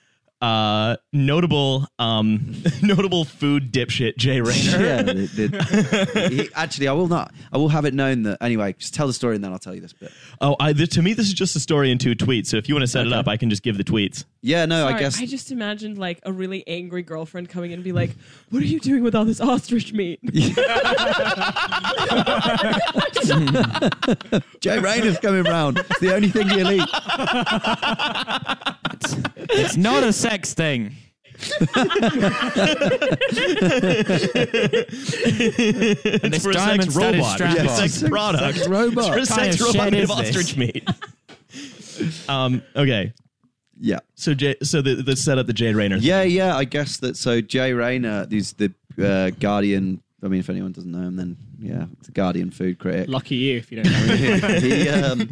Uh, 0.42 0.96
notable, 1.14 1.86
um, 1.98 2.54
notable 2.82 3.24
food 3.24 3.72
dipshit 3.72 4.16
Jay 4.16 4.40
Rayner. 4.40 4.84
Yeah, 4.84 5.02
the- 5.02 5.26
the- 5.26 6.28
he- 6.30 6.50
actually, 6.54 6.88
I 6.88 6.92
will 6.92 7.08
not. 7.08 7.32
I 7.52 7.58
will 7.58 7.68
have 7.68 7.84
it 7.84 7.94
known 7.94 8.24
that. 8.24 8.38
Anyway, 8.42 8.74
just 8.78 8.94
tell 8.94 9.06
the 9.06 9.12
story 9.12 9.36
and 9.36 9.44
then 9.44 9.52
I'll 9.52 9.58
tell 9.58 9.74
you 9.74 9.80
this 9.80 9.92
bit. 9.92 10.12
Oh, 10.40 10.56
I, 10.60 10.72
th- 10.72 10.90
to 10.90 11.02
me, 11.02 11.12
this 11.14 11.26
is 11.26 11.32
just 11.34 11.54
a 11.56 11.60
story 11.60 11.90
in 11.90 11.98
two 11.98 12.14
tweets. 12.14 12.46
So 12.48 12.56
if 12.56 12.68
you 12.68 12.74
want 12.74 12.82
to 12.82 12.88
set 12.88 13.06
it 13.06 13.10
Okay. 13.10 13.18
up, 13.18 13.28
I 13.28 13.36
can 13.36 13.48
just 13.50 13.62
give 13.62 13.76
the 13.78 13.84
tweets. 13.84 14.24
Yeah, 14.42 14.66
no, 14.66 14.82
Sorry, 14.82 14.94
I 14.94 14.98
guess. 14.98 15.20
I 15.20 15.26
just 15.26 15.50
imagined 15.52 15.96
like 15.96 16.20
a 16.24 16.32
really 16.32 16.66
angry 16.68 17.02
girlfriend 17.02 17.48
coming 17.48 17.70
in 17.70 17.76
and 17.76 17.84
be 17.84 17.92
like, 17.92 18.10
"What 18.50 18.62
are 18.62 18.66
you 18.66 18.78
doing 18.80 19.02
with 19.02 19.14
all 19.14 19.24
this 19.24 19.40
ostrich 19.40 19.92
meat?" 19.94 20.20
Jay 24.60 24.78
Rayner's 24.78 25.18
coming 25.18 25.44
round. 25.44 25.78
It's 25.78 26.00
the 26.00 26.14
only 26.14 26.28
thing 26.28 26.48
he'll 26.48 26.70
eat. 26.72 26.88
It's 29.50 29.76
not 29.76 30.02
a 30.02 30.12
sex 30.12 30.54
thing. 30.54 30.94
It's 35.04 36.42
for 36.42 36.50
a 36.50 36.54
sex 36.54 36.64
diamond 36.64 36.94
robot. 36.96 37.34
strap 37.34 37.56
It's 37.58 37.76
sex 37.76 37.94
Sex- 37.94 38.08
product. 38.08 38.56
sex 38.56 38.68
robot. 38.68 39.16
It's 39.18 39.28
for 39.28 39.34
a 39.34 39.38
Kind 39.38 39.54
sex 39.54 39.60
of 39.60 39.66
robot 39.74 39.84
shit 39.84 39.92
made 39.92 40.02
is 40.02 40.10
of 40.10 40.18
this? 40.18 40.28
ostrich 40.36 40.56
meat. 40.56 40.88
um. 42.28 42.62
Okay. 42.76 43.12
Yeah. 43.80 43.98
So 44.14 44.34
Jay, 44.34 44.56
so 44.62 44.82
the, 44.82 44.96
the 44.96 45.16
set 45.16 45.38
up 45.38 45.46
the 45.46 45.52
Jay 45.52 45.72
Rayner. 45.74 45.96
Yeah, 45.96 46.22
yeah. 46.22 46.56
I 46.56 46.64
guess 46.64 46.98
that. 46.98 47.16
So 47.16 47.40
Jay 47.40 47.72
Rayner, 47.72 48.26
he's 48.30 48.52
the 48.54 48.72
uh, 49.02 49.30
Guardian. 49.38 50.00
I 50.22 50.28
mean, 50.28 50.40
if 50.40 50.48
anyone 50.48 50.72
doesn't 50.72 50.90
know 50.90 51.00
him, 51.06 51.16
then 51.16 51.36
yeah, 51.58 51.86
it's 51.98 52.08
a 52.08 52.12
Guardian 52.12 52.50
food 52.50 52.78
critic. 52.78 53.08
Lucky 53.08 53.34
you 53.36 53.58
if 53.58 53.70
you 53.70 53.82
don't 53.82 53.92
know. 53.92 54.14
Him. 54.14 54.62
He, 54.62 54.88
um, 54.88 55.28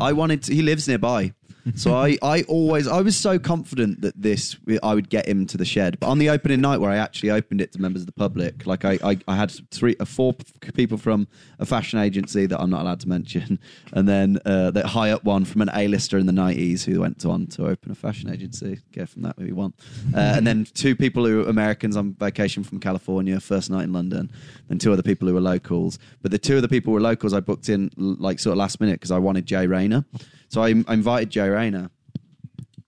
I 0.00 0.12
wanted. 0.12 0.42
To, 0.44 0.54
he 0.54 0.62
lives 0.62 0.86
nearby, 0.86 1.32
so 1.76 1.94
I, 1.94 2.18
I 2.22 2.42
always, 2.42 2.86
I 2.86 3.00
was 3.00 3.16
so 3.16 3.38
confident 3.38 4.00
that 4.02 4.20
this, 4.20 4.56
I 4.82 4.94
would 4.94 5.08
get 5.08 5.26
him 5.26 5.46
to 5.46 5.56
the 5.56 5.64
shed. 5.64 5.98
But 6.00 6.08
on 6.08 6.18
the 6.18 6.30
opening 6.30 6.60
night, 6.60 6.78
where 6.78 6.90
I 6.90 6.96
actually 6.96 7.30
opened 7.30 7.60
it 7.60 7.72
to 7.72 7.80
members 7.80 8.02
of 8.02 8.06
the 8.06 8.12
public, 8.12 8.66
like 8.66 8.84
I, 8.84 8.98
I, 9.02 9.18
I 9.26 9.36
had 9.36 9.50
three, 9.70 9.96
uh, 10.00 10.04
four 10.04 10.34
people 10.74 10.98
from 10.98 11.28
a 11.58 11.66
fashion 11.66 11.98
agency 11.98 12.46
that 12.46 12.60
I'm 12.60 12.70
not 12.70 12.82
allowed 12.82 13.00
to 13.00 13.08
mention, 13.08 13.58
and 13.92 14.08
then 14.08 14.38
uh, 14.44 14.70
that 14.72 14.86
high 14.86 15.10
up 15.10 15.24
one 15.24 15.44
from 15.44 15.62
an 15.62 15.70
A-lister 15.74 16.18
in 16.18 16.26
the 16.26 16.32
'90s 16.32 16.84
who 16.84 17.00
went 17.00 17.24
on 17.24 17.46
to 17.48 17.66
open 17.66 17.90
a 17.90 17.94
fashion 17.94 18.30
agency. 18.30 18.80
Get 18.92 19.08
from 19.08 19.22
that 19.22 19.36
who 19.38 19.46
you 19.46 19.54
want, 19.54 19.74
uh, 20.14 20.34
and 20.36 20.46
then 20.46 20.66
two 20.74 20.94
people 20.94 21.24
who 21.24 21.44
are 21.44 21.48
Americans 21.48 21.96
on 21.96 22.14
vacation 22.14 22.64
from 22.64 22.80
California, 22.80 23.40
first 23.40 23.70
night 23.70 23.84
in 23.84 23.92
London, 23.92 24.30
and 24.68 24.80
two 24.80 24.92
other 24.92 25.02
people 25.02 25.28
who 25.28 25.34
were 25.34 25.40
locals. 25.40 25.98
But 26.22 26.30
the 26.30 26.38
two 26.38 26.56
of 26.56 26.62
the 26.62 26.68
people 26.68 26.90
who 26.90 26.94
were 26.94 27.00
locals 27.00 27.32
I 27.32 27.40
booked 27.40 27.68
in 27.68 27.90
like 27.96 28.38
sort 28.38 28.52
of 28.52 28.58
last 28.58 28.80
minute 28.80 28.94
because 28.94 29.10
I 29.10 29.18
wanted 29.18 29.46
Jay 29.46 29.66
Rayner. 29.66 30.04
So 30.48 30.62
I, 30.62 30.68
I 30.86 30.94
invited 30.94 31.30
Joe 31.30 31.48
Rayner, 31.48 31.90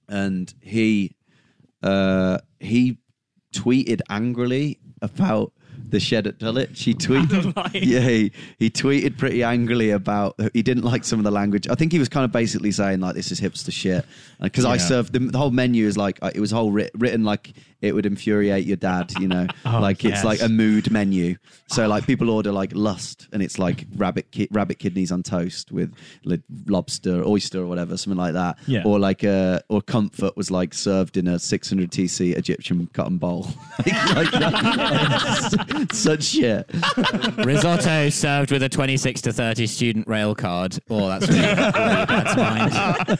and 0.08 0.52
he 0.60 1.16
uh, 1.82 2.38
he 2.58 2.98
tweeted 3.54 4.00
angrily 4.08 4.78
about 5.02 5.52
the 5.90 6.00
shed 6.00 6.26
at 6.26 6.38
Dulwich. 6.38 6.76
She 6.76 6.94
tweeted, 6.94 7.54
yeah, 7.74 8.00
he, 8.00 8.32
he 8.58 8.70
tweeted 8.70 9.18
pretty 9.18 9.42
angrily 9.42 9.90
about 9.90 10.36
he 10.54 10.62
didn't 10.62 10.84
like 10.84 11.04
some 11.04 11.18
of 11.18 11.24
the 11.24 11.30
language. 11.30 11.68
I 11.68 11.74
think 11.74 11.92
he 11.92 11.98
was 11.98 12.08
kind 12.08 12.24
of 12.24 12.32
basically 12.32 12.72
saying 12.72 13.00
like 13.00 13.14
this 13.14 13.30
is 13.32 13.40
hipster 13.40 13.72
shit 13.72 14.04
because 14.40 14.64
I 14.64 14.76
served 14.76 15.12
the, 15.12 15.18
the 15.18 15.38
whole 15.38 15.50
menu 15.50 15.86
is 15.86 15.96
like 15.96 16.18
uh, 16.22 16.30
it 16.34 16.40
was 16.40 16.50
whole 16.50 16.72
writ, 16.72 16.90
written 16.94 17.24
like 17.24 17.52
it 17.80 17.94
would 17.94 18.04
infuriate 18.04 18.66
your 18.66 18.76
dad, 18.76 19.10
you 19.18 19.26
know, 19.26 19.46
Oh, 19.64 19.80
like 19.80 20.04
yes. 20.04 20.18
it's 20.18 20.24
like 20.24 20.42
a 20.42 20.48
mood 20.50 20.90
menu. 20.90 21.36
So 21.68 21.88
like 21.88 22.06
people 22.06 22.28
order 22.28 22.52
like 22.52 22.72
lust 22.74 23.26
and 23.32 23.42
it's 23.42 23.58
like 23.58 23.86
rabbit 23.96 24.30
ki- 24.32 24.48
rabbit 24.50 24.78
kidneys 24.78 25.10
on 25.10 25.22
toast 25.22 25.72
with 25.72 25.94
like 26.24 26.42
lobster, 26.66 27.22
oyster 27.24 27.60
or 27.62 27.66
whatever, 27.66 27.96
something 27.96 28.18
like 28.18 28.34
that. 28.34 28.58
Yeah. 28.66 28.82
Or 28.84 28.98
like 28.98 29.24
uh 29.24 29.60
or 29.68 29.80
comfort 29.80 30.36
was 30.36 30.50
like 30.50 30.74
served 30.74 31.16
in 31.16 31.26
a 31.26 31.38
600 31.38 31.90
TC 31.90 32.36
Egyptian 32.36 32.86
cotton 32.92 33.16
bowl. 33.16 33.46
like 33.86 34.30
that. 34.32 35.79
Such 35.92 36.24
shit. 36.24 36.70
Risotto 37.38 38.10
served 38.10 38.52
with 38.52 38.62
a 38.62 38.68
26 38.68 39.22
to 39.22 39.32
30 39.32 39.66
student 39.66 40.06
rail 40.08 40.34
card. 40.34 40.78
Oh, 40.88 41.08
that's 41.08 41.28
really, 41.28 41.40
really 41.40 42.06
bad 42.06 42.36
mind. 42.36 43.18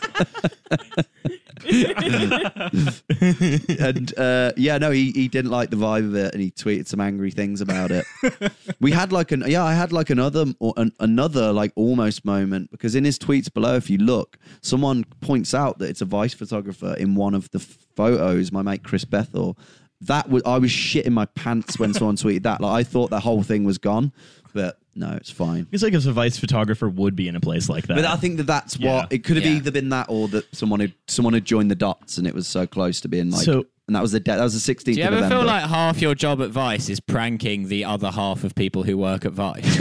and 3.80 4.18
uh, 4.18 4.52
yeah, 4.56 4.78
no, 4.78 4.90
he, 4.90 5.10
he 5.12 5.28
didn't 5.28 5.50
like 5.50 5.70
the 5.70 5.76
vibe 5.76 6.06
of 6.06 6.14
it, 6.14 6.32
and 6.32 6.42
he 6.42 6.50
tweeted 6.50 6.86
some 6.86 7.00
angry 7.00 7.30
things 7.30 7.60
about 7.60 7.90
it. 7.90 8.04
we 8.80 8.90
had 8.90 9.12
like 9.12 9.32
an 9.32 9.44
yeah, 9.46 9.64
I 9.64 9.74
had 9.74 9.92
like 9.92 10.10
another 10.10 10.46
or 10.58 10.72
an, 10.76 10.92
another 11.00 11.52
like 11.52 11.72
almost 11.76 12.24
moment 12.24 12.70
because 12.70 12.94
in 12.94 13.04
his 13.04 13.18
tweets 13.18 13.52
below, 13.52 13.76
if 13.76 13.90
you 13.90 13.98
look, 13.98 14.38
someone 14.62 15.04
points 15.20 15.54
out 15.54 15.78
that 15.78 15.90
it's 15.90 16.00
a 16.00 16.06
Vice 16.06 16.34
photographer 16.34 16.94
in 16.94 17.14
one 17.14 17.34
of 17.34 17.50
the 17.50 17.58
photos. 17.58 18.52
My 18.52 18.62
mate 18.62 18.82
Chris 18.82 19.04
Bethel. 19.04 19.58
That 20.02 20.30
was 20.30 20.42
I 20.46 20.58
was 20.58 20.70
shitting 20.70 21.12
my 21.12 21.26
pants 21.26 21.78
when 21.78 21.92
someone 21.94 22.16
tweeted 22.16 22.44
that. 22.44 22.60
Like 22.60 22.72
I 22.80 22.82
thought 22.84 23.10
the 23.10 23.20
whole 23.20 23.42
thing 23.42 23.64
was 23.64 23.78
gone, 23.78 24.12
but 24.54 24.78
no, 24.94 25.10
it's 25.12 25.30
fine. 25.30 25.66
It's 25.72 25.82
like 25.82 25.92
if 25.92 26.06
a 26.06 26.12
vice 26.12 26.38
photographer 26.38 26.88
would 26.88 27.14
be 27.14 27.28
in 27.28 27.36
a 27.36 27.40
place 27.40 27.68
like 27.68 27.86
that. 27.86 27.96
But 27.96 28.04
I 28.06 28.16
think 28.16 28.38
that 28.38 28.46
that's 28.46 28.78
Yeah. 28.78 28.96
what 28.96 29.12
it 29.12 29.24
could 29.24 29.36
have 29.36 29.44
Yeah. 29.44 29.52
either 29.58 29.70
been 29.70 29.90
that 29.90 30.06
or 30.08 30.26
that 30.28 30.54
someone 30.54 30.80
had 30.80 30.94
someone 31.06 31.34
had 31.34 31.44
joined 31.44 31.70
the 31.70 31.74
dots 31.76 32.16
and 32.18 32.26
it 32.26 32.34
was 32.34 32.48
so 32.48 32.66
close 32.66 33.00
to 33.02 33.08
being 33.08 33.30
like. 33.30 33.44
So- 33.44 33.66
and 33.90 33.96
that 33.96 34.02
was 34.02 34.12
the 34.12 34.20
de- 34.20 34.30
that 34.36 34.40
was 34.40 34.54
the 34.54 34.60
sixteenth. 34.60 34.94
Do 34.94 35.00
you 35.00 35.06
ever 35.08 35.16
November. 35.16 35.34
feel 35.38 35.44
like 35.44 35.64
half 35.68 36.00
your 36.00 36.14
job 36.14 36.40
at 36.40 36.50
Vice 36.50 36.88
is 36.88 37.00
pranking 37.00 37.66
the 37.66 37.84
other 37.84 38.12
half 38.12 38.44
of 38.44 38.54
people 38.54 38.84
who 38.84 38.96
work 38.96 39.24
at 39.24 39.32
Vice? 39.32 39.64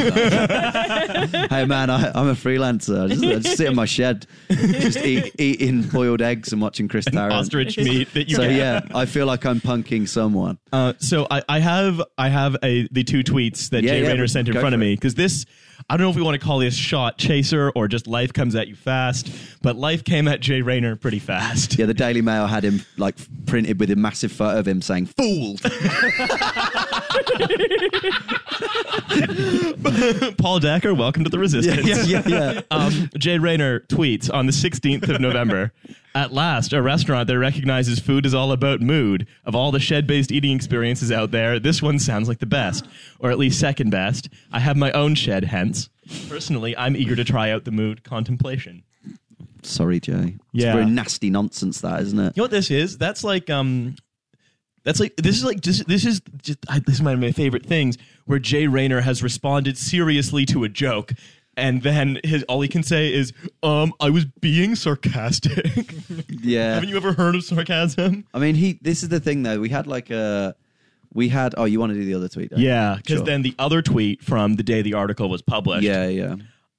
hey 1.49 1.65
man, 1.65 1.89
I, 1.91 2.11
I'm 2.15 2.27
a 2.27 2.33
freelancer. 2.33 3.03
I 3.05 3.07
just, 3.09 3.23
I 3.23 3.35
just 3.39 3.57
sit 3.57 3.67
in 3.67 3.75
my 3.75 3.85
shed, 3.85 4.25
just 4.49 4.97
eat, 4.97 5.33
eating 5.37 5.83
boiled 5.83 6.21
eggs 6.23 6.51
and 6.51 6.59
watching 6.61 6.87
Chris 6.87 7.05
Tarrant. 7.05 7.33
ostrich 7.33 7.77
meat 7.77 8.11
that 8.13 8.29
you 8.29 8.35
So 8.35 8.41
get. 8.43 8.53
yeah, 8.55 8.81
I 8.95 9.05
feel 9.05 9.25
like 9.25 9.45
I'm 9.45 9.61
punking 9.61 10.07
someone. 10.07 10.57
Uh, 10.73 10.93
so 10.97 11.27
I, 11.29 11.43
I 11.47 11.59
have 11.59 12.01
I 12.17 12.29
have 12.29 12.57
a 12.63 12.87
the 12.91 13.03
two 13.03 13.23
tweets 13.23 13.69
that 13.69 13.83
Yeah, 13.83 13.91
Jay 13.91 14.01
yeah, 14.03 14.07
Rayner 14.09 14.27
sent 14.27 14.47
in 14.47 14.53
front 14.55 14.73
of 14.73 14.79
me 14.81 14.95
because 14.95 15.15
this 15.15 15.45
I 15.91 15.97
don't 15.97 16.05
know 16.05 16.11
if 16.11 16.15
we 16.15 16.21
want 16.21 16.39
to 16.39 16.45
call 16.45 16.59
this 16.59 16.75
shot 16.75 17.17
chaser 17.17 17.71
or 17.71 17.87
just 17.87 18.05
life 18.05 18.31
comes 18.31 18.53
at 18.53 18.67
you 18.67 18.75
fast, 18.75 19.31
but 19.63 19.75
life 19.75 20.03
came 20.03 20.27
at 20.27 20.39
Jay 20.39 20.61
Rayner 20.61 20.95
pretty 20.95 21.17
fast. 21.17 21.79
Yeah, 21.79 21.87
the 21.87 21.95
Daily 21.95 22.21
Mail 22.21 22.45
had 22.45 22.63
him 22.63 22.85
like 22.97 23.15
printed 23.47 23.79
with 23.79 23.89
a 23.89 23.95
massive 23.95 24.31
photo 24.31 24.59
of 24.59 24.67
him 24.67 24.83
saying 24.83 25.07
"fooled." 25.07 25.61
Paul 30.37 30.59
Dacre, 30.59 30.93
welcome 30.93 31.23
to 31.23 31.29
the 31.29 31.39
Resistance. 31.39 31.85
yeah, 32.07 32.21
yeah, 32.25 32.53
yeah. 32.53 32.61
Um, 32.71 33.09
Jay 33.17 33.37
Rayner 33.39 33.81
tweets 33.81 34.31
on 34.33 34.45
the 34.45 34.51
16th 34.51 35.09
of 35.09 35.19
November. 35.21 35.71
At 36.15 36.33
last, 36.33 36.73
a 36.73 36.81
restaurant 36.81 37.27
that 37.27 37.37
recognizes 37.37 37.99
food 37.99 38.25
is 38.25 38.33
all 38.33 38.51
about 38.51 38.81
mood. 38.81 39.27
Of 39.45 39.55
all 39.55 39.71
the 39.71 39.79
shed 39.79 40.07
based 40.07 40.31
eating 40.31 40.55
experiences 40.55 41.11
out 41.11 41.31
there, 41.31 41.59
this 41.59 41.81
one 41.81 41.99
sounds 41.99 42.27
like 42.27 42.39
the 42.39 42.45
best, 42.45 42.87
or 43.19 43.29
at 43.31 43.37
least 43.37 43.59
second 43.59 43.91
best. 43.91 44.27
I 44.51 44.59
have 44.59 44.75
my 44.75 44.91
own 44.91 45.15
shed, 45.15 45.45
hence. 45.45 45.89
Personally, 46.27 46.75
I'm 46.75 46.95
eager 46.95 47.15
to 47.15 47.23
try 47.23 47.51
out 47.51 47.65
the 47.65 47.71
mood 47.71 48.03
contemplation. 48.03 48.83
Sorry, 49.61 49.99
Jay. 49.99 50.35
It's 50.53 50.63
Yeah. 50.63 50.73
very 50.73 50.85
nasty 50.85 51.29
nonsense, 51.29 51.81
that 51.81 52.01
isn't 52.01 52.17
it? 52.19 52.33
You 52.35 52.41
know 52.41 52.43
what 52.45 52.51
this 52.51 52.71
is? 52.71 52.97
That's 52.97 53.23
like 53.23 53.49
um 53.49 53.95
that's 54.83 54.99
like 54.99 55.15
this 55.17 55.35
is 55.37 55.43
like 55.43 55.61
just 55.61 55.87
this 55.87 56.05
is 56.05 56.21
just 56.41 56.59
I, 56.69 56.79
this 56.79 56.95
is 56.95 57.01
one 57.01 57.13
of 57.13 57.19
my 57.19 57.31
favorite 57.31 57.65
things 57.65 57.97
where 58.25 58.39
Jay 58.39 58.67
Rayner 58.67 59.01
has 59.01 59.21
responded 59.23 59.77
seriously 59.77 60.45
to 60.47 60.63
a 60.63 60.69
joke 60.69 61.13
and 61.57 61.81
then 61.83 62.19
his 62.23 62.43
all 62.43 62.61
he 62.61 62.67
can 62.69 62.83
say 62.83 63.13
is 63.13 63.33
um 63.63 63.93
I 63.99 64.09
was 64.09 64.25
being 64.25 64.75
sarcastic. 64.75 65.95
Yeah. 66.41 66.75
Haven't 66.75 66.89
you 66.89 66.95
ever 66.95 67.11
heard 67.13 67.35
of 67.35 67.43
sarcasm? 67.43 68.25
I 68.33 68.39
mean, 68.39 68.55
he. 68.55 68.79
This 68.81 69.03
is 69.03 69.09
the 69.09 69.19
thing, 69.19 69.43
though. 69.43 69.59
We 69.59 69.67
had 69.69 69.87
like 69.87 70.09
a. 70.09 70.55
We 71.13 71.27
had. 71.29 71.53
Oh, 71.57 71.65
you 71.65 71.79
want 71.79 71.91
to 71.91 71.99
do 71.99 72.05
the 72.05 72.13
other 72.13 72.29
tweet? 72.29 72.49
don't 72.51 72.59
you? 72.59 72.67
Yeah, 72.69 72.95
because 72.95 73.17
Sure. 73.17 73.25
then 73.25 73.41
the 73.41 73.53
other 73.59 73.81
tweet 73.81 74.23
from 74.23 74.55
the 74.55 74.63
day 74.63 74.81
the 74.81 74.93
article 74.93 75.29
was 75.29 75.41
published. 75.41 75.83
Yeah, 75.83 76.07
yeah. 76.07 76.35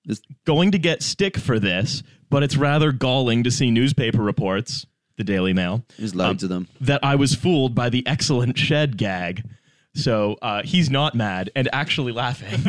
This- 0.07 0.22
Going 0.46 0.70
to 0.72 0.78
get 0.78 1.03
stick 1.03 1.36
for 1.36 1.59
this, 1.61 2.03
but 2.30 2.42
it's 2.42 2.57
rather 2.57 2.90
galling 2.90 3.44
to 3.44 3.51
see 3.51 3.70
newspaper 3.70 4.22
reports, 4.22 4.86
the 5.21 5.25
Daily 5.25 5.53
Mail. 5.53 5.85
There's 5.99 6.14
loads 6.14 6.43
of 6.43 6.49
them. 6.49 6.66
that 6.81 7.05
I 7.05 7.14
was 7.14 7.35
fooled 7.35 7.75
by 7.75 7.91
the 7.91 8.07
excellent 8.07 8.59
shed 8.59 8.97
gag. 8.97 9.45
So 9.95 10.37
uh, 10.41 10.62
he's 10.62 10.89
not 10.89 11.14
mad 11.14 11.51
and 11.55 11.68
actually 11.73 12.12
laughing. 12.12 12.64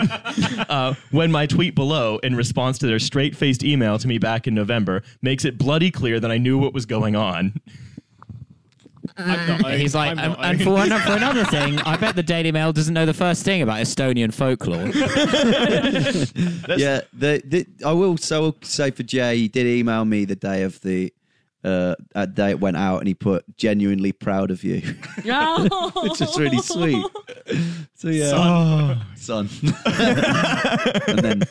uh, 0.70 0.95
when 1.12 1.32
my 1.32 1.45
tweet 1.45 1.76
below, 1.76 2.18
in 2.18 2.36
response 2.36 2.78
to 2.80 2.88
their 2.88 2.99
straight 2.99 3.36
faced 3.36 3.64
email 3.64 3.97
to 3.99 4.08
me 4.08 4.18
back 4.18 4.47
in 4.47 4.56
November, 4.56 5.04
makes 5.22 5.45
it 5.45 5.58
bloody 5.58 5.91
clear 5.91 6.20
that 6.20 6.32
I 6.32 6.38
knew 6.38 6.58
what 6.58 6.74
was 6.74 6.86
going 6.86 7.16
on. 7.16 7.54
I'm 9.18 9.62
not. 9.62 9.74
He's 9.74 9.93
like, 9.93 10.12
I'm 10.12 10.20
and, 10.20 10.34
not 10.34 10.45
and 10.45 10.64
for, 10.64 10.72
one, 10.72 10.89
for 11.02 11.12
another 11.14 11.45
thing, 11.45 11.80
I 11.80 11.97
bet 11.97 12.16
the 12.16 12.24
Daily 12.24 12.52
Mail 12.52 12.74
doesn't 12.74 12.93
know 12.93 13.06
the 13.06 13.14
first 13.14 13.43
thing 13.43 13.62
about 13.62 13.80
Estonian 13.80 14.34
folklore. 14.34 14.88
yeah, 16.78 17.02
the, 17.14 17.41
the 17.45 17.68
I 17.86 17.91
will 17.91 18.18
so 18.18 18.38
I 18.38 18.39
will 18.39 18.58
say 18.62 18.91
for 18.91 19.04
Jay, 19.04 19.38
he 19.38 19.47
did 19.47 19.68
email 19.68 20.06
me 20.06 20.26
the 20.26 20.36
day 20.36 20.64
of 20.64 20.82
the 20.82 21.14
uh 21.64 21.95
that 22.14 22.34
day 22.36 22.49
it 22.49 22.59
went 22.59 22.76
out 22.78 22.97
and 22.99 23.07
he 23.07 23.14
put 23.14 23.43
genuinely 23.57 24.12
proud 24.12 24.49
of 24.51 24.64
you. 24.64 24.82
Oh. 25.28 25.91
Which 26.09 26.22
is 26.22 26.38
really 26.39 26.59
sweet. 26.59 27.05
So 27.95 28.07
yeah. 28.07 28.99
Son. 29.16 29.47
and 29.86 31.20
then 31.20 31.43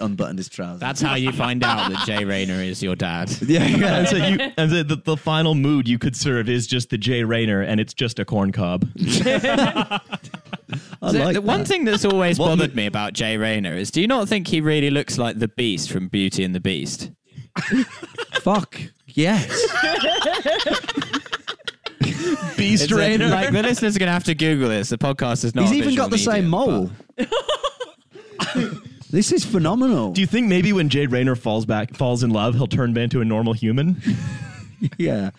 unbuttoned 0.00 0.38
his 0.38 0.48
trousers. 0.48 0.80
That's 0.80 1.02
how 1.02 1.16
you 1.16 1.32
find 1.32 1.62
out 1.62 1.90
that 1.90 2.06
Jay 2.06 2.24
Rayner 2.24 2.62
is 2.62 2.82
your 2.82 2.96
dad. 2.96 3.30
yeah, 3.42 3.66
yeah. 3.66 3.96
and 3.98 4.08
so 4.08 4.16
you, 4.16 4.38
and 4.56 4.70
the, 4.70 4.84
the, 4.84 4.96
the 5.04 5.16
final 5.18 5.54
mood 5.54 5.86
you 5.86 5.98
could 5.98 6.16
serve 6.16 6.48
is 6.48 6.66
just 6.66 6.88
the 6.88 6.96
Jay 6.96 7.24
Rayner, 7.24 7.60
and 7.60 7.78
it's 7.78 7.92
just 7.92 8.18
a 8.18 8.24
corn 8.24 8.52
cob. 8.52 8.88
I 8.96 10.00
The- 11.12 11.18
like 11.18 11.34
the 11.34 11.42
one 11.42 11.60
that. 11.60 11.68
thing 11.68 11.84
that's 11.84 12.06
always 12.06 12.38
What 12.38 12.46
bothered 12.48 12.70
mo- 12.70 12.76
me 12.76 12.86
about 12.86 13.12
Jay 13.12 13.36
Rayner 13.36 13.74
is 13.76 13.90
do 13.90 14.00
you 14.00 14.06
not 14.06 14.28
think 14.28 14.48
he 14.48 14.60
really 14.62 14.90
looks 14.90 15.18
like 15.18 15.38
the 15.38 15.48
Beast 15.48 15.90
from 15.90 16.08
Beauty 16.08 16.42
and 16.44 16.54
the 16.54 16.60
Beast? 16.60 17.10
Fuck. 18.40 18.80
Yes. 19.18 19.48
Beast 22.56 22.84
It's 22.84 22.92
a- 22.92 22.96
Rayner. 22.96 23.26
like 23.28 23.50
the 23.50 23.62
listeners 23.64 23.96
are 23.96 23.98
going 23.98 24.06
to 24.06 24.12
have 24.12 24.22
to 24.24 24.34
Google 24.36 24.68
this. 24.68 24.90
The 24.90 24.98
podcast 24.98 25.44
is 25.44 25.56
not. 25.56 25.64
He's 25.64 25.72
even 25.72 25.96
got 25.96 26.10
the 26.10 26.18
same 26.18 26.46
mole. 26.46 26.90
this 29.10 29.32
is 29.32 29.44
phenomenal. 29.44 30.12
Do 30.12 30.20
you 30.20 30.26
think 30.28 30.46
maybe 30.46 30.72
when 30.72 30.88
Jay 30.88 31.06
Rayner 31.06 31.34
falls 31.34 31.66
back, 31.66 31.94
falls 31.94 32.22
in 32.22 32.30
love, 32.30 32.54
he'll 32.54 32.68
turn 32.68 32.92
back 32.94 33.04
into 33.04 33.20
a 33.20 33.24
normal 33.24 33.54
human? 33.54 34.00
yeah. 34.98 35.30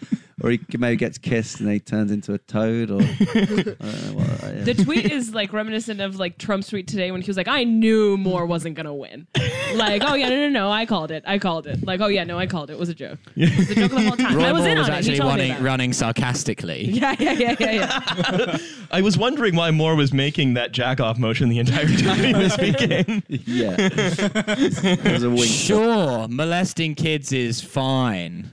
Or 0.41 0.51
he 0.51 0.59
maybe 0.77 0.95
gets 0.95 1.17
kissed 1.17 1.59
and 1.59 1.69
he 1.71 1.79
turns 1.79 2.11
into 2.11 2.33
a 2.33 2.37
toad 2.37 2.91
or 2.91 3.01
I 3.01 3.05
don't 3.05 3.79
know 3.81 4.13
what, 4.13 4.27
yeah. 4.43 4.63
The 4.63 4.73
tweet 4.83 5.11
is 5.11 5.33
like 5.33 5.51
reminiscent 5.53 5.99
of 6.01 6.17
like 6.17 6.37
Trump's 6.37 6.69
tweet 6.69 6.87
today 6.87 7.11
when 7.11 7.21
he 7.21 7.27
was 7.29 7.37
like, 7.37 7.47
"I 7.47 7.63
knew 7.63 8.17
Moore 8.17 8.45
wasn't 8.45 8.75
gonna 8.75 8.93
win." 8.93 9.27
Like, 9.75 10.01
oh 10.05 10.15
yeah, 10.15 10.29
no, 10.29 10.35
no, 10.35 10.49
no, 10.49 10.71
I 10.71 10.85
called 10.85 11.11
it. 11.11 11.23
I 11.27 11.37
called 11.39 11.67
it. 11.67 11.85
Like, 11.85 12.01
oh 12.01 12.07
yeah, 12.07 12.23
no, 12.23 12.39
I 12.39 12.47
called 12.47 12.69
it. 12.69 12.73
It 12.73 12.79
was 12.79 12.89
a 12.89 12.95
joke. 12.95 13.19
It 13.35 13.55
was 13.57 13.69
a 13.69 13.75
joke 13.75 13.91
the 13.91 14.01
whole 14.01 14.15
time. 14.17 14.35
Roy 14.37 14.43
I 14.45 14.51
was 14.51 14.61
Moore 14.61 14.71
in 14.71 14.77
was 14.79 14.89
on 14.89 14.95
it. 14.95 15.03
He 15.03 15.11
actually 15.11 15.17
told 15.17 15.33
me 15.35 15.39
running, 15.41 15.49
that. 15.49 15.61
running 15.61 15.93
sarcastically. 15.93 16.89
Yeah, 16.99 17.15
yeah, 17.19 17.31
yeah, 17.33 17.55
yeah, 17.59 17.71
yeah. 17.71 18.57
I 18.91 19.01
was 19.01 19.17
wondering 19.17 19.55
why 19.55 19.71
Moore 19.71 19.95
was 19.95 20.11
making 20.11 20.55
that 20.55 20.71
jack 20.71 20.99
off 20.99 21.17
motion 21.17 21.47
the 21.49 21.59
entire 21.59 21.87
time 21.87 22.23
he 22.23 22.33
was 22.33 22.53
speaking. 22.53 23.23
Yeah. 23.27 23.75
it 23.79 25.13
was 25.13 25.23
a 25.23 25.29
wink. 25.29 25.45
Sure, 25.45 26.27
molesting 26.27 26.95
kids 26.95 27.31
is 27.31 27.61
fine. 27.61 28.51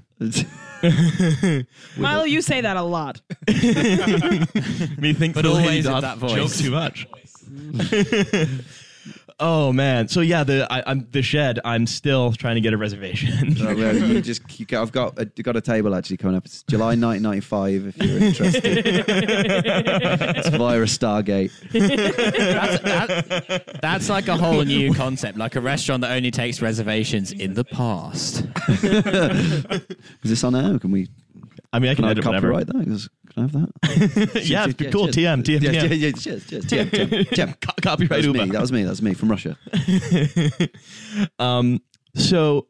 Milo, 1.97 2.25
you 2.25 2.43
say 2.43 2.61
that 2.61 2.77
a 2.77 2.83
lot. 2.83 3.21
Me 3.49 5.13
think 5.13 5.35
But 5.35 5.45
Phil 5.45 5.53
always 5.57 5.69
Hayes 5.69 5.85
that 6.03 6.19
voice. 6.19 6.35
joke 6.35 6.53
too 6.53 6.71
much. 6.71 7.07
oh 9.41 9.73
man, 9.73 10.09
so 10.09 10.21
yeah, 10.21 10.45
the 10.45 10.67
I, 10.71 10.83
I'm 10.87 11.07
the 11.11 11.23
shed. 11.23 11.61
I'm 11.65 11.87
still 11.87 12.33
trying 12.33 12.55
to 12.57 12.61
get 12.61 12.73
a 12.73 12.77
reservation. 12.77 13.57
Oh, 13.67 13.75
well, 13.75 13.97
you 13.97 14.21
just 14.21 14.61
you 14.61 14.67
got, 14.67 14.83
I've 14.83 14.93
got 14.93 15.19
a, 15.19 15.25
got 15.25 15.57
a 15.57 15.61
table 15.61 15.95
actually 15.95 16.19
coming 16.19 16.37
up. 16.37 16.45
It's 16.45 16.63
July 16.65 16.95
1995 16.97 17.87
if 17.87 17.97
you're 17.97 18.19
interested. 18.23 18.87
it's 20.37 20.49
via 20.51 20.81
a 20.81 20.85
Stargate. 20.85 21.51
That's, 21.73 22.83
that, 22.83 23.79
that's 23.81 24.09
like 24.09 24.29
a 24.29 24.37
whole 24.37 24.63
new 24.63 24.95
concept, 24.95 25.37
like 25.39 25.57
a 25.57 25.61
restaurant 25.61 26.03
that 26.03 26.13
only 26.13 26.31
takes 26.31 26.63
reservations 26.63 27.33
in 27.33 27.55
the 27.55 27.65
past. 27.65 28.45
Is 28.69 30.31
this 30.31 30.45
on 30.45 30.55
air? 30.55 30.79
Can 30.79 30.93
we? 30.93 31.09
I 31.73 31.79
mean, 31.79 31.91
I 31.91 31.95
Can 31.95 32.03
can 32.03 32.05
I 32.07 32.11
edit 32.13 32.25
whatever. 32.25 32.53
copyright 32.53 32.67
that? 32.69 33.09
Can 33.35 33.39
I 33.39 33.41
have 33.43 33.53
that? 33.53 33.71
yeah, 34.47 34.67
it's 34.69 34.81
Yeah, 34.81 34.91
cool. 34.91 35.09
TM, 35.09 35.43
TM, 35.43 35.61
Yeah, 35.63 35.71
TM. 35.71 35.73
yeah, 35.73 35.95
yeah, 35.95 36.11
cheers, 36.13 36.47
cheers. 36.47 36.65
TM, 36.67 36.91
TM, 36.91 37.09
TM. 37.29 37.61
Co- 37.61 37.73
That 37.77 37.83
copyright 37.83 38.25
was 38.27 38.35
me. 38.35 38.51
That 38.51 38.61
was 38.61 38.73
me. 38.73 38.83
That 38.85 38.91
was 38.91 39.03
me 39.03 39.15
from 39.15 39.31
Russia. 39.31 39.57
Um, 41.39 41.81
so 42.15 42.67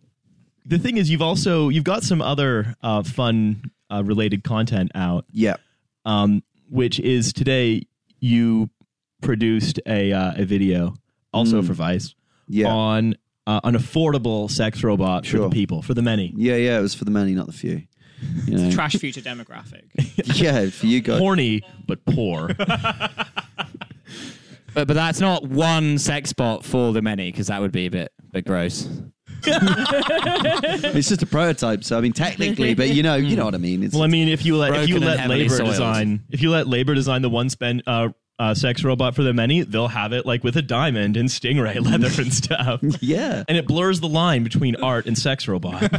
the 0.65 0.79
thing 0.79 0.97
is, 0.97 1.11
you've 1.11 1.23
also 1.23 1.69
you've 1.69 1.85
got 1.85 2.03
some 2.03 2.21
other 2.23 2.75
uh, 2.83 3.03
fun 3.03 3.71
uh, 3.91 4.03
related 4.05 4.45
content 4.45 4.91
out, 4.95 5.25
Yeah. 5.33 5.57
um, 6.05 6.43
which 6.71 6.99
is 7.01 7.33
today 7.33 7.87
you 8.21 8.71
produced 9.23 9.81
a 9.87 10.13
uh, 10.13 10.33
a 10.37 10.45
video 10.45 10.95
also 11.33 11.61
Mm. 11.63 11.67
for 11.67 11.73
Vice 11.75 12.15
Yeah. 12.49 12.69
on 12.69 13.15
uh, 13.47 13.61
an 13.65 13.75
affordable 13.77 14.51
sex 14.51 14.83
robot 14.83 15.27
for 15.27 15.39
the 15.39 15.51
people, 15.51 15.83
for 15.83 15.95
the 15.95 16.03
many. 16.03 16.33
Yeah, 16.37 16.57
yeah. 16.57 16.79
It 16.79 16.83
was 16.83 16.95
for 16.95 17.05
the 17.05 17.11
many, 17.13 17.33
not 17.35 17.47
the 17.47 17.53
few. 17.53 17.83
You 18.47 18.59
know? 18.59 18.71
trash 18.71 18.97
future 18.97 19.21
demographic. 19.21 19.85
yeah, 20.41 20.71
for 20.71 20.87
you 20.87 21.01
guys. 21.01 21.19
Horny 21.19 21.63
but 21.87 22.05
poor. 22.05 22.51
But 24.77 24.89
but 24.89 24.93
that's 24.93 25.21
not 25.21 25.43
one 25.43 25.97
sex 25.97 26.35
bot 26.35 26.63
for 26.63 26.93
the 26.93 27.01
many, 27.01 27.31
because 27.33 27.47
that 27.47 27.63
would 27.63 27.73
be 27.73 27.87
a 27.87 27.91
bit 27.91 28.13
bit 28.31 28.45
gross. 28.45 28.87
It's 29.49 31.09
just 31.09 31.23
a 31.23 31.27
prototype, 31.27 31.83
so 31.83 31.97
I 31.97 32.03
mean, 32.03 32.13
technically, 32.13 32.75
but 32.75 32.91
you 32.91 33.03
know, 33.03 33.15
you 33.15 33.37
know 33.37 33.47
what 33.47 33.55
I 33.55 33.59
mean. 33.59 33.83
It's, 33.83 33.95
well, 33.95 34.03
I 34.03 34.07
mean, 34.07 34.29
if 34.29 34.45
you 34.45 34.57
let 34.57 34.75
if 34.75 34.89
you 34.89 34.97
Broken 34.97 35.09
and 35.09 35.11
let 35.13 35.21
heavily 35.21 35.43
labor 35.45 35.57
soiled. 35.57 35.71
design 35.71 36.25
if 36.31 36.43
you 36.43 36.51
let 36.51 36.67
labor 36.67 36.95
design 36.95 37.23
the 37.23 37.31
one 37.31 37.49
spend 37.49 37.85
uh, 37.87 38.11
uh, 38.39 38.55
sex 38.55 38.85
robot 38.85 39.15
for 39.15 39.23
the 39.23 39.33
many, 39.33 39.63
they'll 39.63 39.89
have 39.89 40.13
it 40.13 40.27
like 40.27 40.45
with 40.45 40.57
a 40.57 40.63
diamond 40.63 41.17
and 41.17 41.29
stingray 41.29 41.83
leather 41.85 42.23
and 42.23 42.33
stuff. 42.33 42.81
yeah. 43.01 43.45
and 43.49 43.57
it 43.57 43.67
blurs 43.67 44.01
the 44.01 44.09
line 44.09 44.45
between 44.45 44.77
art 44.77 45.07
and 45.07 45.17
sex 45.17 45.49
robot. 45.49 45.81
but 45.91 45.95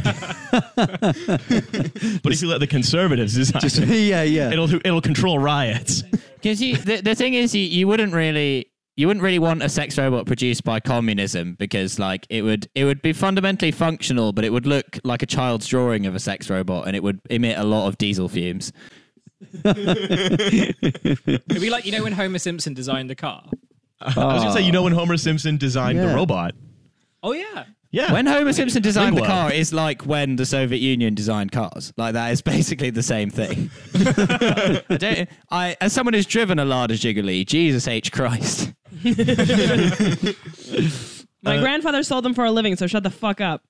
if 2.32 2.42
you 2.42 2.48
let 2.48 2.60
the 2.60 2.68
conservatives 2.68 3.34
design 3.34 3.60
Just, 3.60 3.78
it, 3.78 3.88
yeah, 3.88 4.22
yeah. 4.22 4.50
it'll 4.50 4.72
it'll 4.74 5.00
control 5.00 5.38
riots. 5.38 6.02
Because 6.02 6.60
the, 6.60 7.00
the 7.02 7.14
thing 7.14 7.34
is, 7.34 7.54
you, 7.54 7.62
you 7.62 7.86
wouldn't 7.88 8.12
really. 8.12 8.70
You 8.96 9.06
wouldn't 9.06 9.22
really 9.22 9.38
want 9.38 9.62
a 9.62 9.68
sex 9.68 9.96
robot 9.96 10.26
produced 10.26 10.64
by 10.64 10.80
communism 10.80 11.54
because, 11.54 12.00
like, 12.00 12.26
it 12.30 12.42
would 12.42 12.68
it 12.74 12.82
would 12.82 13.00
be 13.00 13.12
fundamentally 13.12 13.70
functional, 13.70 14.32
but 14.32 14.44
it 14.44 14.50
would 14.50 14.66
look 14.66 14.98
like 15.04 15.22
a 15.22 15.26
child's 15.26 15.68
drawing 15.68 16.06
of 16.06 16.16
a 16.16 16.18
sex 16.18 16.50
robot, 16.50 16.88
and 16.88 16.96
it 16.96 17.02
would 17.04 17.20
emit 17.30 17.56
a 17.58 17.62
lot 17.62 17.86
of 17.86 17.96
diesel 17.96 18.28
fumes. 18.28 18.72
It'd 19.64 21.46
be 21.60 21.70
like 21.70 21.84
you 21.86 21.92
know 21.92 22.02
when 22.04 22.12
Homer 22.12 22.38
Simpson 22.38 22.74
designed 22.74 23.08
the 23.10 23.14
car. 23.14 23.44
I 24.00 24.06
was 24.06 24.14
gonna 24.42 24.52
say, 24.52 24.62
you 24.62 24.72
know, 24.72 24.82
when 24.82 24.92
Homer 24.92 25.16
Simpson 25.16 25.56
designed 25.56 25.98
the 25.98 26.04
Yeah. 26.04 26.14
robot, 26.14 26.54
Oh 27.22 27.32
yeah. 27.32 27.64
yeah, 27.90 28.12
When 28.12 28.26
Homer 28.26 28.52
Simpson 28.52 28.80
designed 28.82 29.16
the 29.16 29.22
Lingwell. 29.22 29.26
car, 29.26 29.52
is 29.52 29.72
like 29.72 30.06
when 30.06 30.36
the 30.36 30.46
Soviet 30.46 30.78
Union 30.80 31.14
designed 31.14 31.50
cars. 31.52 31.92
Like 31.96 32.12
that 32.14 32.30
is 32.32 32.40
basically 32.54 32.90
the 32.90 33.02
same 33.02 33.30
thing. 33.30 33.70
I 33.94 34.96
don't. 34.96 35.28
I 35.50 35.76
as 35.80 35.92
someone 35.92 36.14
who's 36.14 36.26
driven 36.26 36.58
a 36.58 36.64
Lada 36.64 36.94
Jiggly, 36.94 37.44
Jesus 37.46 37.88
H 37.88 38.12
Christ. 38.12 38.72
My 41.42 41.58
grandfather 41.58 42.02
sold 42.02 42.24
them 42.24 42.34
for 42.34 42.44
a 42.44 42.50
living, 42.50 42.76
so 42.76 42.86
shut 42.86 43.02
the 43.04 43.10
fuck 43.10 43.40
up. 43.40 43.62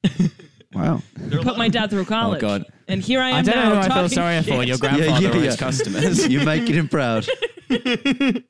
Wow. 0.72 1.02
Put 1.30 1.56
my 1.58 1.68
dad 1.68 1.90
through 1.90 2.04
college. 2.06 2.40
God. 2.40 2.64
And 2.86 3.02
here 3.02 3.20
I 3.20 3.30
am 3.30 3.36
I 3.36 3.42
don't 3.42 3.54
now 3.54 3.68
know 3.68 3.74
who 3.74 3.80
I 3.80 3.82
feel 3.82 3.90
talking 3.94 4.08
sorry 4.08 4.38
for. 4.42 4.44
shit. 4.44 4.68
Your 4.68 4.78
grandfather 4.78 5.20
yeah, 5.22 5.30
or 5.30 5.36
yeah. 5.36 5.42
his 5.42 5.56
customers. 5.56 6.26
You're 6.32 6.44
making 6.44 6.74
him 6.74 6.88
proud. 6.88 7.26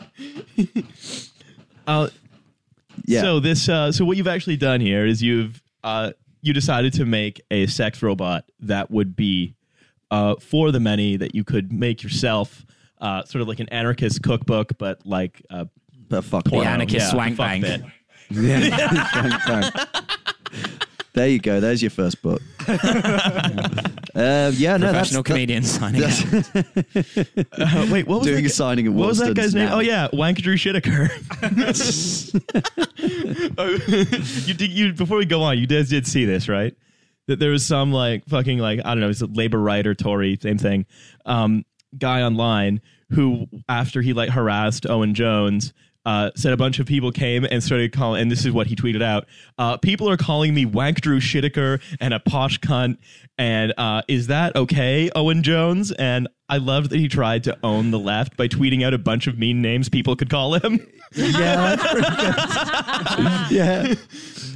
Uh, 1.87 2.09
Yeah. 3.07 3.23
So 3.23 3.41
this, 3.41 3.69
uh, 3.69 3.93
so 3.93 4.05
what 4.05 4.17
you've 4.19 4.29
actually 4.29 4.57
done 4.59 4.81
here 4.81 5.07
is 5.07 5.23
you've 5.23 5.63
uh, 5.83 6.13
you 6.43 6.53
decided 6.53 6.93
to 6.95 7.05
make 7.07 7.41
a 7.51 7.67
sex 7.67 8.03
robot 8.03 8.45
that 8.61 8.91
would 8.91 9.17
be 9.17 9.55
uh, 10.11 10.35
for 10.37 10.71
the 10.73 10.81
many 10.81 11.17
that 11.17 11.35
you 11.35 11.45
could 11.45 11.73
make 11.73 12.03
yourself, 12.03 12.67
uh, 13.01 13.25
sort 13.25 13.41
of 13.43 13.49
like 13.49 13.61
an 13.61 13.69
anarchist 13.71 14.23
cookbook, 14.23 14.77
but 14.77 15.05
like 15.07 15.41
uh, 15.49 15.65
but 16.09 16.25
fuck 16.25 16.45
The 16.45 16.51
porno. 16.51 16.69
anarchist 16.69 17.07
Yeah, 17.07 17.11
swank 17.11 17.37
fuck 17.37 17.47
bang. 17.47 17.61
bit. 17.63 17.83
Yeah. 18.31 19.07
Bang, 19.15 19.41
bang. 19.47 19.73
There 21.15 21.29
you 21.29 21.39
go. 21.39 21.61
There's 21.61 21.83
your 21.83 21.91
first 21.91 22.23
book. 22.23 22.41
uh, 22.69 22.77
yeah, 24.55 24.77
no, 24.77 24.93
that's 24.93 25.11
Professional 25.11 25.23
comedian 25.23 25.63
signing 25.65 26.05
out. 26.05 26.11
Uh, 27.59 27.87
wait, 27.91 28.07
what 28.07 28.19
was 28.21 28.27
doing 28.27 28.45
that, 28.45 28.51
a 28.51 28.55
signing 28.55 28.87
at 28.87 28.93
what 28.93 29.09
was 29.09 29.19
that 29.19 29.29
Watson's 29.37 29.53
guy's 29.53 29.55
name? 29.55 29.69
Oh 29.73 29.81
yeah, 29.81 30.09
Wankadrew 30.13 30.55
Shitaker. 30.55 31.09
Oh, 33.59 33.71
you 34.47 34.55
did 34.55 34.71
you 34.71 34.93
before 34.93 35.19
we 35.19 35.27
go 35.27 35.43
on, 35.43 35.59
you 35.59 35.67
guys 35.67 35.89
did 35.89 36.07
see 36.07 36.25
this, 36.25 36.49
right? 36.49 36.75
That 37.27 37.39
there 37.39 37.51
was 37.51 37.67
some 37.67 37.93
like 37.93 38.25
fucking 38.27 38.59
like 38.59 38.81
I 38.85 38.91
don't 38.91 39.01
know, 39.01 39.09
it's 39.09 39.21
a 39.21 39.27
labor 39.27 39.59
writer, 39.59 39.95
Tory, 39.95 40.39
same 40.41 40.59
thing, 40.59 40.87
um, 41.27 41.65
guy 41.97 42.23
online 42.23 42.81
who 43.11 43.47
after 43.69 44.03
he 44.03 44.13
like 44.13 44.31
harassed 44.31 44.87
Owen 44.89 45.15
Jones. 45.15 45.73
Uh, 46.09 46.31
said 46.35 46.55
a 46.55 46.57
bunch 46.57 46.79
of 46.79 46.87
people 46.87 47.13
came 47.13 47.45
and 47.45 47.63
started 47.63 47.93
calling, 47.93 48.23
and 48.23 48.31
this 48.31 48.47
is 48.47 48.51
what 48.51 48.67
he 48.67 48.75
tweeted 48.75 49.03
out: 49.03 49.27
uh, 49.59 49.77
"People 49.77 50.09
are 50.09 50.17
calling 50.17 50.55
me 50.55 50.65
Wank 50.65 51.03
Drew 51.03 51.21
Shitaker 51.21 51.83
and 52.01 52.15
a 52.15 52.19
posh 52.19 52.59
cunt, 52.61 52.97
and 53.37 53.75
uh, 53.77 54.01
is 54.09 54.29
that 54.29 54.57
okay, 54.57 55.11
Owen 55.15 55.43
Jones?" 55.43 55.93
And 55.93 56.27
I 56.49 56.57
loved 56.59 56.91
that 56.91 56.99
he 56.99 57.09
tried 57.09 57.45
to 57.45 57.59
own 57.63 57.91
the 57.91 57.99
left 57.99 58.37
by 58.37 58.49
tweeting 58.49 58.85
out 58.85 58.95
a 58.95 58.99
bunch 58.99 59.27
of 59.27 59.39
mean 59.39 59.61
names 59.61 59.89
people 59.89 60.17
could 60.17 60.31
call 60.31 60.55
him. 60.55 60.81
Yeah, 61.13 61.77
that's 61.77 63.15
good. 63.17 63.51
yeah. 63.51 63.95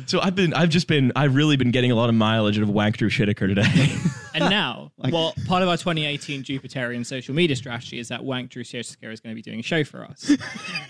So 0.06 0.20
I've 0.20 0.34
been, 0.34 0.54
I've 0.54 0.68
just 0.70 0.88
been, 0.88 1.12
I've 1.16 1.34
really 1.34 1.56
been 1.56 1.70
getting 1.70 1.90
a 1.92 1.94
lot 1.94 2.08
of 2.08 2.14
mileage 2.14 2.58
out 2.58 2.62
of 2.62 2.70
Wank 2.70 2.96
Drew 2.98 3.10
Whitaker 3.10 3.48
today. 3.48 3.96
And 4.34 4.48
now, 4.48 4.92
well, 4.96 5.34
part 5.46 5.62
of 5.62 5.68
our 5.68 5.76
2018 5.76 6.42
Jupiterian 6.42 7.04
social 7.04 7.34
media 7.34 7.54
strategy 7.54 7.98
is 7.98 8.08
that 8.08 8.24
Wank 8.24 8.48
Drew 8.48 8.64
Siosika 8.64 9.12
is 9.12 9.20
going 9.20 9.32
to 9.32 9.34
be 9.34 9.42
doing 9.42 9.60
a 9.60 9.62
show 9.62 9.84
for 9.84 10.04
us 10.06 10.30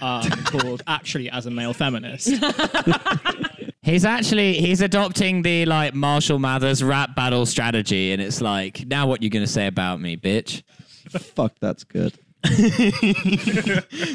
um, 0.00 0.30
called 0.44 0.82
Actually 0.86 1.28
as 1.28 1.46
a 1.46 1.50
Male 1.50 1.74
Feminist. 1.74 2.28
He's 3.82 4.04
actually 4.04 4.54
he's 4.54 4.80
adopting 4.80 5.42
the 5.42 5.66
like 5.66 5.92
Marshall 5.92 6.38
Mathers 6.38 6.84
rap 6.84 7.16
battle 7.16 7.44
strategy, 7.44 8.12
and 8.12 8.22
it's 8.22 8.40
like, 8.40 8.86
now 8.86 9.08
what 9.08 9.24
you 9.24 9.28
gonna 9.28 9.48
say 9.48 9.66
about 9.66 10.00
me, 10.00 10.16
bitch? 10.16 10.62
Fuck, 11.18 11.54
that's 11.60 11.84
good. 11.84 12.14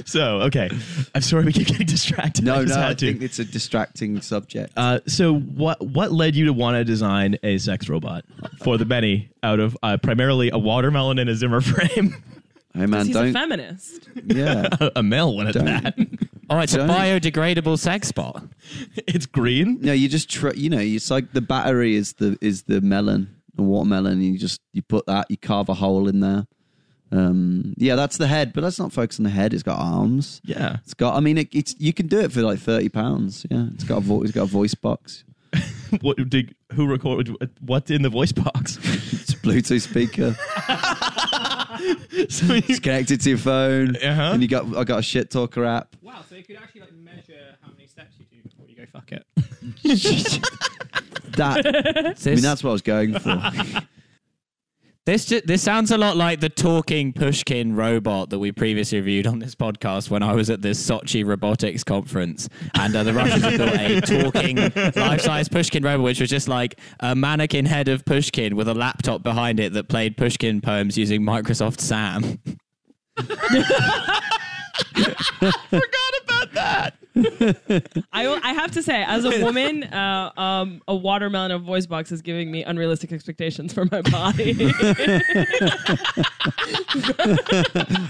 so 0.05 0.41
okay, 0.41 0.69
I'm 1.15 1.21
sorry 1.21 1.45
we 1.45 1.53
keep 1.53 1.67
getting 1.67 1.85
distracted. 1.87 2.43
No, 2.43 2.55
I 2.55 2.63
no, 2.65 2.87
I 2.89 2.93
to. 2.93 3.05
think 3.05 3.21
it's 3.21 3.39
a 3.39 3.45
distracting 3.45 4.19
subject. 4.21 4.73
Uh, 4.75 4.99
so 5.07 5.33
what 5.39 5.79
what 5.85 6.11
led 6.11 6.35
you 6.35 6.45
to 6.45 6.53
want 6.53 6.75
to 6.75 6.83
design 6.83 7.37
a 7.43 7.57
sex 7.57 7.87
robot 7.89 8.25
for 8.61 8.77
the 8.77 8.83
many 8.85 9.29
out 9.43 9.59
of 9.61 9.77
uh, 9.83 9.97
primarily 9.97 10.49
a 10.49 10.57
watermelon 10.57 11.19
and 11.19 11.29
a 11.29 11.35
Zimmer 11.35 11.61
frame, 11.61 12.21
hey 12.73 12.85
man, 12.85 13.05
He's 13.07 13.15
a 13.15 13.23
don't. 13.23 13.33
feminist. 13.33 14.09
yeah. 14.25 14.67
a 14.95 15.03
male 15.03 15.33
one 15.35 15.47
at 15.47 15.53
Don't. 15.53 15.65
that. 15.65 15.95
Oh, 16.49 16.59
it's 16.59 16.71
Don't- 16.73 16.89
a 16.89 16.93
biodegradable 16.93 17.77
sex 17.77 18.09
bot. 18.13 18.41
It's 19.05 19.25
green. 19.25 19.79
No, 19.81 19.91
you 19.91 20.07
just 20.07 20.29
try. 20.29 20.51
You 20.51 20.69
know, 20.69 20.79
it's 20.79 21.11
like 21.11 21.33
the 21.33 21.41
battery 21.41 21.95
is 21.95 22.13
the 22.13 22.37
is 22.39 22.63
the 22.63 22.79
melon, 22.79 23.35
the 23.55 23.63
watermelon. 23.63 24.13
And 24.13 24.23
you 24.23 24.37
just 24.37 24.61
you 24.71 24.81
put 24.81 25.07
that, 25.07 25.29
you 25.29 25.35
carve 25.35 25.67
a 25.67 25.73
hole 25.73 26.07
in 26.07 26.21
there. 26.21 26.47
Um, 27.11 27.73
yeah, 27.77 27.95
that's 27.95 28.17
the 28.17 28.27
head, 28.27 28.51
but 28.53 28.63
let's 28.63 28.79
not 28.79 28.91
focus 28.91 29.19
on 29.19 29.23
the 29.23 29.29
head. 29.29 29.53
It's 29.53 29.63
got 29.63 29.79
arms. 29.79 30.41
Yeah. 30.43 30.77
It's 30.83 30.93
got. 30.93 31.15
I 31.15 31.19
mean, 31.21 31.37
it, 31.37 31.47
it's 31.53 31.75
you 31.79 31.93
can 31.93 32.07
do 32.07 32.19
it 32.19 32.31
for 32.31 32.41
like 32.41 32.59
thirty 32.59 32.89
pounds. 32.89 33.45
Yeah, 33.49 33.67
it's 33.73 33.83
got 33.85 33.97
a 33.99 34.01
vo- 34.01 34.23
it's 34.23 34.31
got 34.33 34.43
a 34.43 34.47
voice 34.47 34.75
box. 34.75 35.23
What 36.01 36.17
did 36.29 36.53
who 36.73 36.85
recorded? 36.85 37.33
What's 37.61 37.89
in 37.91 38.01
the 38.01 38.09
voice 38.09 38.33
box? 38.33 38.77
It's 38.83 39.31
a 39.31 39.37
Bluetooth 39.37 39.81
speaker. 39.81 40.33
so 42.29 42.53
you, 42.53 42.61
It's 42.67 42.79
connected 42.79 43.21
to 43.21 43.29
your 43.29 43.37
phone. 43.37 43.95
Uh-huh. 43.95 44.31
And 44.33 44.41
you 44.41 44.49
got 44.49 44.75
I 44.75 44.83
got 44.83 44.99
a 44.99 45.01
shit 45.01 45.29
talker 45.31 45.63
app. 45.63 45.95
wow, 46.01 46.21
so 46.29 46.35
you 46.35 46.43
could 46.43 46.57
actually 46.57 46.81
like 46.81 46.93
measure 46.93 47.55
how 47.61 47.71
many 47.71 47.87
steps 47.87 48.15
you 48.19 48.25
do 48.25 48.41
before 48.49 48.65
you 48.67 48.75
go 48.75 48.85
fuck 48.91 49.11
it. 49.13 49.25
That 51.37 51.67
I 51.67 52.29
mean, 52.31 52.41
that's 52.41 52.63
what 52.63 52.71
I 52.71 52.73
was 52.73 52.81
going 52.81 53.17
for. 53.19 53.51
This 55.07 55.23
ju- 55.23 55.39
this 55.45 55.61
sounds 55.63 55.91
a 55.91 55.97
lot 55.97 56.17
like 56.17 56.41
the 56.41 56.49
talking 56.49 57.13
Pushkin 57.13 57.73
robot 57.77 58.29
that 58.29 58.39
we 58.39 58.51
previously 58.51 58.97
reviewed 58.97 59.25
on 59.25 59.39
this 59.39 59.55
podcast 59.55 60.09
when 60.09 60.21
I 60.21 60.33
was 60.33 60.49
at 60.49 60.61
this 60.61 60.85
Sochi 60.85 61.25
robotics 61.25 61.81
conference, 61.85 62.49
and 62.73 62.93
uh, 62.93 63.03
the 63.03 63.13
Russians 63.13 63.41
had 63.45 63.57
built 63.57 63.71
a 63.71 64.01
talking 64.01 64.57
life-size 65.01 65.47
Pushkin 65.47 65.81
robot, 65.81 66.03
which 66.03 66.19
was 66.19 66.29
just 66.29 66.49
like 66.49 66.77
a 66.99 67.15
mannequin 67.15 67.65
head 67.65 67.87
of 67.87 68.03
Pushkin 68.03 68.57
with 68.57 68.67
a 68.67 68.73
laptop 68.73 69.23
behind 69.23 69.61
it 69.61 69.71
that 69.71 69.87
played 69.87 70.17
Pushkin 70.17 70.59
poems 70.59 70.97
using 70.97 71.21
Microsoft 71.21 71.79
Sam. 71.79 72.39
I, 73.17 74.21
will- 75.41 76.26
I 78.13 78.39
I 78.43 78.53
have 78.53 78.71
to 78.71 78.83
say, 78.83 79.03
as 79.03 79.25
a 79.25 79.43
woman, 79.43 79.83
uh, 79.83 80.31
um, 80.37 80.81
a 80.87 80.95
watermelon 80.95 81.51
of 81.51 81.63
voice 81.63 81.85
box 81.85 82.11
is 82.11 82.21
giving 82.21 82.51
me 82.51 82.63
unrealistic 82.63 83.11
expectations 83.11 83.73
for 83.73 83.85
my 83.85 84.01
body. 84.01 84.53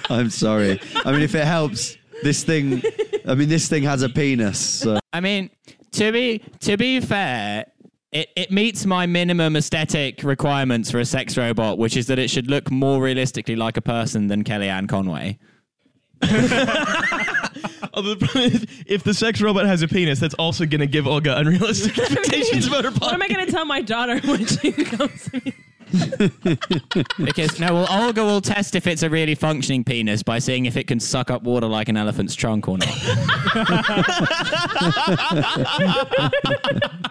I'm 0.09 0.29
sorry. 0.29 0.79
I 1.05 1.11
mean, 1.11 1.21
if 1.21 1.35
it 1.35 1.45
helps, 1.45 1.97
this 2.23 2.43
thing. 2.43 2.81
I 3.27 3.35
mean, 3.35 3.49
this 3.49 3.67
thing 3.67 3.83
has 3.83 4.01
a 4.03 4.09
penis. 4.09 4.59
So. 4.59 4.99
I 5.13 5.19
mean, 5.19 5.49
to 5.93 6.11
be 6.11 6.39
to 6.61 6.77
be 6.77 6.99
fair, 6.99 7.65
it, 8.11 8.29
it 8.35 8.51
meets 8.51 8.85
my 8.85 9.05
minimum 9.05 9.55
aesthetic 9.55 10.23
requirements 10.23 10.89
for 10.89 10.99
a 10.99 11.05
sex 11.05 11.37
robot, 11.37 11.77
which 11.77 11.97
is 11.97 12.07
that 12.07 12.19
it 12.19 12.29
should 12.29 12.49
look 12.49 12.71
more 12.71 13.01
realistically 13.01 13.55
like 13.55 13.77
a 13.77 13.81
person 13.81 14.27
than 14.27 14.43
Kellyanne 14.43 14.87
Conway. 14.87 15.37
Although 17.97 18.13
the 18.13 18.27
problem 18.27 18.51
is, 18.53 18.65
if 18.85 19.03
the 19.03 19.13
sex 19.15 19.41
robot 19.41 19.65
has 19.65 19.81
a 19.81 19.87
penis, 19.87 20.19
that's 20.19 20.35
also 20.35 20.67
going 20.67 20.81
to 20.81 20.87
give 20.87 21.07
Olga 21.07 21.35
unrealistic 21.35 21.97
expectations 21.99 22.67
about 22.67 22.85
her 22.85 22.91
body. 22.91 23.05
what 23.05 23.13
am 23.15 23.23
I 23.23 23.27
going 23.27 23.43
to 23.43 23.51
tell 23.51 23.65
my 23.65 23.81
daughter 23.81 24.19
when 24.19 24.45
she 24.45 24.71
comes 24.71 25.23
to 25.31 25.41
me? 25.43 25.53
Because 27.17 27.59
no, 27.59 27.73
well, 27.73 27.87
Olga 27.89 28.23
will 28.23 28.41
test 28.41 28.75
if 28.75 28.87
it's 28.87 29.03
a 29.03 29.09
really 29.09 29.35
functioning 29.35 29.83
penis 29.83 30.23
by 30.23 30.39
seeing 30.39 30.65
if 30.65 30.77
it 30.77 30.87
can 30.87 30.99
suck 30.99 31.31
up 31.31 31.43
water 31.43 31.67
like 31.67 31.89
an 31.89 31.97
elephant's 31.97 32.35
trunk 32.35 32.67
or 32.67 32.77
not. 32.77 32.87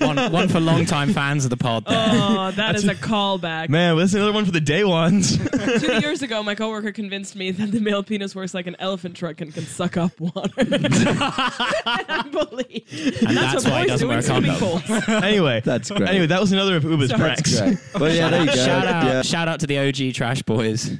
one, 0.00 0.32
one 0.32 0.48
for 0.48 0.60
long-time 0.60 1.12
fans 1.12 1.44
of 1.44 1.50
the 1.50 1.56
pod. 1.56 1.84
There. 1.86 1.96
Oh, 1.96 2.50
that 2.52 2.74
is 2.74 2.86
a 2.86 2.94
callback. 2.94 3.68
Man, 3.68 3.96
that's 3.96 4.14
another 4.14 4.32
one 4.32 4.44
for 4.44 4.50
the 4.50 4.60
day 4.60 4.84
ones. 4.84 5.36
Two 5.80 6.00
years 6.00 6.22
ago, 6.22 6.42
my 6.42 6.54
coworker 6.54 6.92
convinced 6.92 7.36
me 7.36 7.50
that 7.52 7.72
the 7.72 7.80
male 7.80 8.02
penis 8.02 8.34
works 8.34 8.54
like 8.54 8.66
an 8.66 8.76
elephant 8.78 9.16
trunk 9.16 9.40
and 9.40 9.52
can 9.52 9.64
suck 9.64 9.96
up 9.96 10.18
water. 10.20 10.50
and 10.58 10.86
I 10.86 12.24
believe. 12.30 13.22
And 13.26 13.36
that's, 13.36 13.64
what 13.64 13.72
why 13.72 13.82
he 13.82 13.88
boys 13.88 13.88
doesn't 13.88 13.98
do 13.98 14.08
wear 14.08 14.18
in 14.18 14.18
a 14.18 14.22
swimming 14.22 14.56
condom. 14.56 14.82
pools. 14.82 15.08
anyway, 15.22 15.62
That's 15.64 15.90
great. 15.90 16.08
Anyway, 16.08 16.26
that 16.26 16.40
was 16.40 16.52
another 16.52 16.76
of 16.76 16.84
Oobah's 16.84 17.12
pranks. 17.12 17.45
Great. 17.54 17.78
But 17.92 18.12
yeah, 18.12 18.30
there 18.30 18.40
you 18.40 18.46
go. 18.46 18.52
Shout 18.54 18.86
out, 18.86 19.04
Yeah. 19.04 19.22
shout 19.22 19.48
out 19.48 19.60
to 19.60 19.66
the 19.66 19.78
OG 19.78 20.14
Trash 20.14 20.42
Boys. 20.42 20.90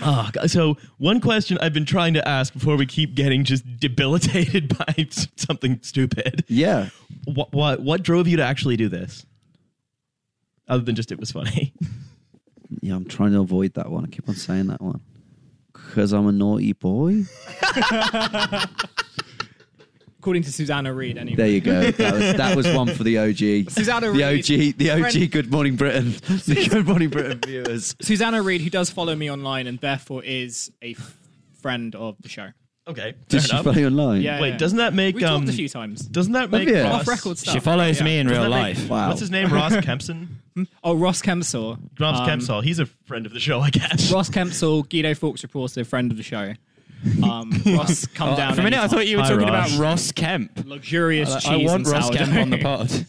Ah, 0.00 0.28
oh, 0.28 0.30
God. 0.32 0.48
so 0.48 0.76
one 0.98 1.20
question 1.20 1.58
I've 1.60 1.72
been 1.72 1.86
trying 1.86 2.14
to 2.14 2.28
ask 2.28 2.52
before 2.52 2.76
we 2.76 2.86
keep 2.86 3.16
getting 3.16 3.42
just 3.42 3.64
debilitated 3.80 4.78
by 4.78 5.08
something 5.36 5.80
stupid. 5.82 6.44
Yeah. 6.46 6.90
What, 7.24 7.52
what 7.52 7.80
what 7.80 8.04
drove 8.04 8.28
you 8.28 8.36
to 8.36 8.44
actually 8.44 8.76
do 8.76 8.88
this? 8.88 9.26
Other 10.68 10.84
than 10.84 10.94
just 10.94 11.10
it 11.10 11.18
was 11.18 11.32
funny. 11.32 11.72
Yeah, 12.80 12.94
I'm 12.94 13.06
trying 13.06 13.32
to 13.32 13.40
avoid 13.40 13.74
that 13.74 13.90
one. 13.90 14.04
I 14.04 14.08
keep 14.08 14.28
on 14.28 14.36
saying 14.36 14.68
that 14.68 14.80
one. 14.80 15.00
Because 15.72 16.12
I'm 16.12 16.28
a 16.28 16.32
naughty 16.32 16.72
boy. 16.72 17.24
According 20.26 20.42
to 20.42 20.52
Susanna 20.52 20.92
Reid, 20.92 21.18
anyway. 21.18 21.36
There 21.36 21.46
you 21.46 21.60
go. 21.60 21.88
That 21.92 22.12
was, 22.14 22.34
that 22.34 22.56
was 22.56 22.66
one 22.74 22.88
for 22.92 23.04
the 23.04 23.16
OG. 23.18 23.70
Susanna 23.70 24.06
the 24.08 24.12
Reid, 24.12 24.40
OG, 24.40 24.76
the 24.76 24.90
OG 24.90 25.00
friend- 25.12 25.30
Good 25.30 25.52
Morning 25.52 25.76
Britain. 25.76 26.14
The 26.26 26.66
Good 26.68 26.84
Morning 26.84 27.10
Britain 27.10 27.38
viewers. 27.46 27.94
Susanna 28.02 28.42
Reid, 28.42 28.60
who 28.60 28.68
does 28.68 28.90
follow 28.90 29.14
me 29.14 29.30
online 29.30 29.68
and 29.68 29.78
therefore 29.78 30.24
is 30.24 30.72
a 30.82 30.96
friend 31.62 31.94
of 31.94 32.16
the 32.22 32.28
show. 32.28 32.48
Okay, 32.88 33.14
Did 33.28 33.38
fair 33.38 33.40
she 33.40 33.50
enough. 33.52 33.64
follow 33.66 33.76
you 33.78 33.86
online? 33.86 34.22
Yeah. 34.22 34.40
Wait, 34.40 34.58
doesn't 34.58 34.78
that 34.78 34.94
make 34.94 35.14
We 35.14 35.22
um? 35.22 35.42
talked 35.42 35.50
a 35.54 35.56
few 35.56 35.68
times. 35.68 36.00
Doesn't 36.00 36.32
that 36.32 36.50
make 36.50 36.68
you? 36.68 36.82
Ross, 36.82 37.02
Off 37.02 37.06
record 37.08 37.38
stuff. 37.38 37.54
She 37.54 37.60
follows 37.60 37.98
Yeah. 38.00 38.04
me 38.04 38.18
in 38.18 38.26
doesn't 38.26 38.42
real 38.42 38.50
that 38.50 38.62
make- 38.64 38.76
life. 38.78 38.90
Wow. 38.90 39.06
What's 39.08 39.20
his 39.20 39.30
name? 39.30 39.52
Ross 39.52 39.76
Kempson. 39.76 40.38
Oh, 40.82 40.96
Ross 40.96 41.22
Kempsell. 41.22 41.78
Ross 42.00 42.18
Um, 42.18 42.28
Kempsell. 42.40 42.64
He's 42.64 42.80
a 42.80 42.86
friend 43.04 43.26
of 43.26 43.32
the 43.32 43.38
show, 43.40 43.60
I 43.60 43.70
guess. 43.70 44.10
Ross 44.10 44.28
Kempsell, 44.28 44.88
Guido 44.88 45.14
Fawkes 45.14 45.44
reporter, 45.44 45.84
friend 45.84 46.10
of 46.10 46.16
the 46.16 46.24
show. 46.24 46.54
Um, 47.22 47.52
Ross, 47.66 48.06
come 48.14 48.30
Oh, 48.30 48.36
down. 48.36 48.54
for 48.54 48.60
a 48.60 48.64
minute, 48.64 48.78
I 48.80 48.88
thought 48.88 49.06
you 49.06 49.16
were 49.18 49.22
Hi, 49.22 49.30
talking 49.30 49.46
Ross. 49.48 49.74
about 49.74 49.82
Ross 49.82 50.12
Kemp. 50.12 50.64
luxurious 50.66 51.30
I, 51.32 51.38
cheese 51.40 51.48
I 51.50 51.56
want 51.72 51.86
and 51.86 51.86
Ross 51.88 52.06
sourdough. 52.06 52.24
Kemp 52.24 52.36
on 52.36 52.50
the 52.50 52.58
pod. 52.62 53.06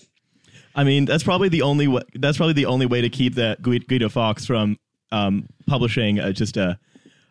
I 0.75 0.83
mean, 0.83 1.05
that's 1.05 1.23
probably 1.23 1.49
the 1.49 1.63
only 1.63 1.87
way. 1.87 2.01
That's 2.13 2.37
probably 2.37 2.53
the 2.53 2.67
only 2.67 2.85
way 2.85 3.01
to 3.01 3.09
keep 3.09 3.35
that 3.35 3.61
Guido 3.61 3.85
Guido 3.87 4.09
Fawkes 4.09 4.45
from 4.45 4.77
um, 5.11 5.47
publishing 5.65 6.19
uh, 6.19 6.31
just 6.31 6.55
a, 6.57 6.77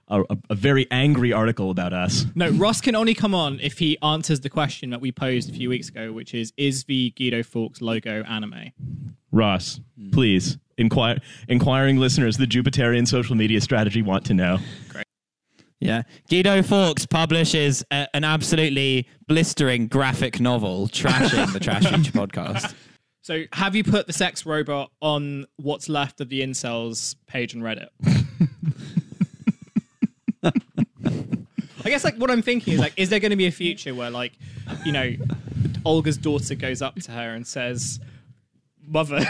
a 0.08 0.24
a 0.50 0.54
very 0.56 0.88
angry 0.90 1.32
article 1.32 1.70
about 1.70 1.92
us. 1.92 2.26
No, 2.34 2.48
Ross 2.50 2.80
can 2.80 2.96
only 2.96 3.14
come 3.14 3.34
on 3.36 3.60
if 3.60 3.78
he 3.78 3.96
answers 4.02 4.40
the 4.40 4.50
question 4.50 4.90
that 4.90 5.00
we 5.00 5.12
posed 5.12 5.48
a 5.48 5.52
few 5.52 5.68
weeks 5.68 5.88
ago, 5.88 6.12
which 6.12 6.34
is: 6.34 6.52
Is 6.56 6.84
the 6.84 7.10
Guido 7.16 7.44
Fawkes 7.44 7.80
logo 7.80 8.24
anime? 8.24 8.72
Ross, 9.30 9.78
please 10.12 10.58
inquire. 10.76 11.20
Inquiring 11.48 11.98
listeners, 11.98 12.38
the 12.38 12.46
Jupiterian 12.46 13.06
social 13.06 13.36
media 13.36 13.60
strategy 13.60 14.02
want 14.02 14.24
to 14.26 14.34
know. 14.34 14.58
Yeah. 15.80 16.02
Guido 16.28 16.62
Fawkes 16.62 17.06
publishes 17.06 17.84
a, 17.90 18.08
an 18.14 18.24
absolutely 18.24 19.08
blistering 19.28 19.88
graphic 19.88 20.40
novel 20.40 20.88
trashing 20.88 21.52
the 21.52 21.60
Trash 21.60 21.86
Future 21.86 22.12
podcast. 22.26 22.74
So, 23.20 23.42
have 23.52 23.74
you 23.74 23.84
put 23.84 24.06
the 24.06 24.12
sex 24.12 24.46
robot 24.46 24.90
on 25.02 25.46
what's 25.56 25.88
left 25.88 26.20
of 26.20 26.28
the 26.28 26.42
incels 26.42 27.16
page 27.26 27.54
on 27.56 27.60
Reddit? 27.62 27.88
I 31.84 31.88
guess 31.88 32.04
like 32.04 32.16
what 32.16 32.30
I'm 32.30 32.42
thinking 32.42 32.74
is 32.74 32.80
like, 32.80 32.94
is 32.96 33.10
there 33.10 33.20
going 33.20 33.30
to 33.30 33.36
be 33.36 33.46
a 33.46 33.52
future 33.52 33.94
where 33.94 34.10
like, 34.10 34.32
you 34.84 34.92
know, 34.92 35.14
Olga's 35.84 36.16
daughter 36.16 36.54
goes 36.56 36.82
up 36.82 36.96
to 36.96 37.12
her 37.12 37.30
and 37.34 37.46
says, 37.46 38.00
"Mother, 38.84 39.20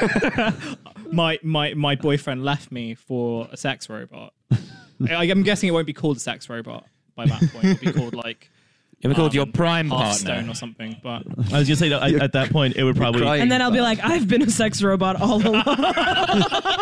my 1.12 1.38
my 1.42 1.74
my 1.74 1.94
boyfriend 1.94 2.44
left 2.44 2.72
me 2.72 2.94
for 2.94 3.48
a 3.52 3.56
sex 3.58 3.90
robot." 3.90 4.32
I- 5.08 5.24
I'm 5.24 5.42
guessing 5.42 5.68
it 5.68 5.72
won't 5.72 5.86
be 5.86 5.92
called 5.92 6.16
a 6.18 6.20
sex 6.20 6.48
robot 6.48 6.86
by 7.14 7.26
that 7.26 7.40
point. 7.52 7.64
It'll 7.64 7.92
be 7.92 7.98
called 7.98 8.14
like 8.14 8.50
It'll 9.02 9.10
be 9.10 9.14
called 9.14 9.34
your 9.34 9.42
um, 9.44 9.52
prime 9.52 9.90
Hearthstone 9.90 10.34
partner? 10.36 10.52
or 10.52 10.54
something. 10.54 10.96
But 11.02 11.24
I 11.52 11.58
was 11.58 11.68
gonna 11.68 11.76
say 11.76 11.90
that 11.90 12.02
I, 12.02 12.12
at 12.14 12.32
that 12.32 12.50
point 12.50 12.76
it 12.76 12.84
would 12.84 12.96
probably. 12.96 13.20
crying. 13.20 13.42
And 13.42 13.52
then 13.52 13.60
I'll 13.60 13.70
be 13.70 13.82
like, 13.82 13.98
I've 14.02 14.26
been 14.26 14.40
a 14.42 14.50
sex 14.50 14.82
robot 14.82 15.20
all 15.20 15.46
along. 15.46 15.64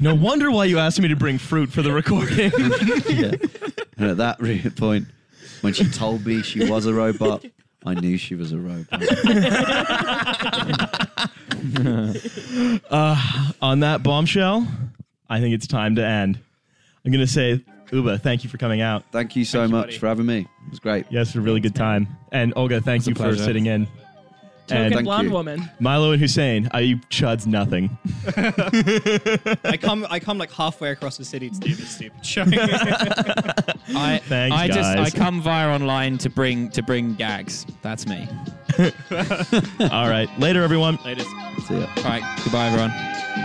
No 0.00 0.14
wonder 0.14 0.50
why 0.50 0.64
you 0.66 0.78
asked 0.78 1.00
me 1.00 1.08
to 1.08 1.16
bring 1.16 1.38
fruit 1.38 1.70
for 1.70 1.80
the 1.80 1.92
recording. 1.92 2.50
yeah. 3.08 3.32
And 3.96 4.10
at 4.10 4.16
that 4.18 4.36
re- 4.40 4.60
point, 4.76 5.06
when 5.62 5.72
she 5.72 5.88
told 5.88 6.26
me 6.26 6.42
she 6.42 6.68
was 6.68 6.84
a 6.86 6.92
robot, 6.92 7.44
I 7.86 7.94
knew 7.94 8.18
she 8.18 8.34
was 8.34 8.52
a 8.52 8.58
robot. 8.58 9.00
On 13.62 13.80
that 13.80 14.02
bombshell, 14.02 14.66
I 15.28 15.40
think 15.40 15.54
it's 15.54 15.66
time 15.66 15.96
to 15.96 16.04
end. 16.04 16.38
I'm 17.04 17.12
gonna 17.12 17.26
say, 17.26 17.62
Oobah, 17.90 18.20
thank 18.20 18.44
you 18.44 18.50
for 18.50 18.58
coming 18.58 18.80
out. 18.80 19.04
Thank 19.12 19.36
you 19.36 19.44
so 19.44 19.60
Thank 19.60 19.72
much 19.72 19.86
buddy. 19.86 19.98
for 19.98 20.06
having 20.08 20.26
me. 20.26 20.38
It 20.66 20.70
was 20.70 20.78
great. 20.80 21.06
Yes, 21.10 21.28
it's 21.28 21.36
a 21.36 21.40
really 21.40 21.60
good 21.60 21.74
time. 21.74 22.08
And 22.32 22.52
Olga, 22.56 22.80
thank 22.80 23.06
you 23.06 23.14
for 23.14 23.36
sitting 23.36 23.66
in. 23.66 23.86
Token 24.66 24.94
And 24.94 25.04
blonde 25.04 25.28
you. 25.28 25.34
woman. 25.34 25.70
Milo 25.78 26.12
and 26.12 26.20
Hussein, 26.22 26.70
uh, 26.74 26.78
you 26.78 26.96
chuds 27.10 27.46
nothing. 27.46 27.98
I 29.64 29.76
come 29.76 30.06
I 30.08 30.18
come 30.20 30.38
like 30.38 30.50
halfway 30.50 30.90
across 30.90 31.18
the 31.18 31.24
city 31.26 31.50
to 31.50 31.60
do 31.60 31.74
this 31.74 31.90
stupid 31.96 32.24
show. 32.26 32.44
I, 32.48 34.22
Thanks, 34.24 34.56
I 34.56 34.68
just 34.68 34.88
I 34.98 35.10
come 35.10 35.42
via 35.42 35.68
online 35.68 36.16
to 36.18 36.30
bring 36.30 36.70
to 36.70 36.82
bring 36.82 37.14
gags. 37.14 37.66
That's 37.82 38.06
me. 38.06 38.26
All 38.80 40.08
right, 40.08 40.28
later, 40.38 40.62
everyone. 40.62 40.98
Later. 41.04 41.24
See 41.66 41.78
ya. 41.78 41.86
All 41.98 42.02
right, 42.04 42.40
goodbye 42.42 42.68
everyone. 42.68 43.43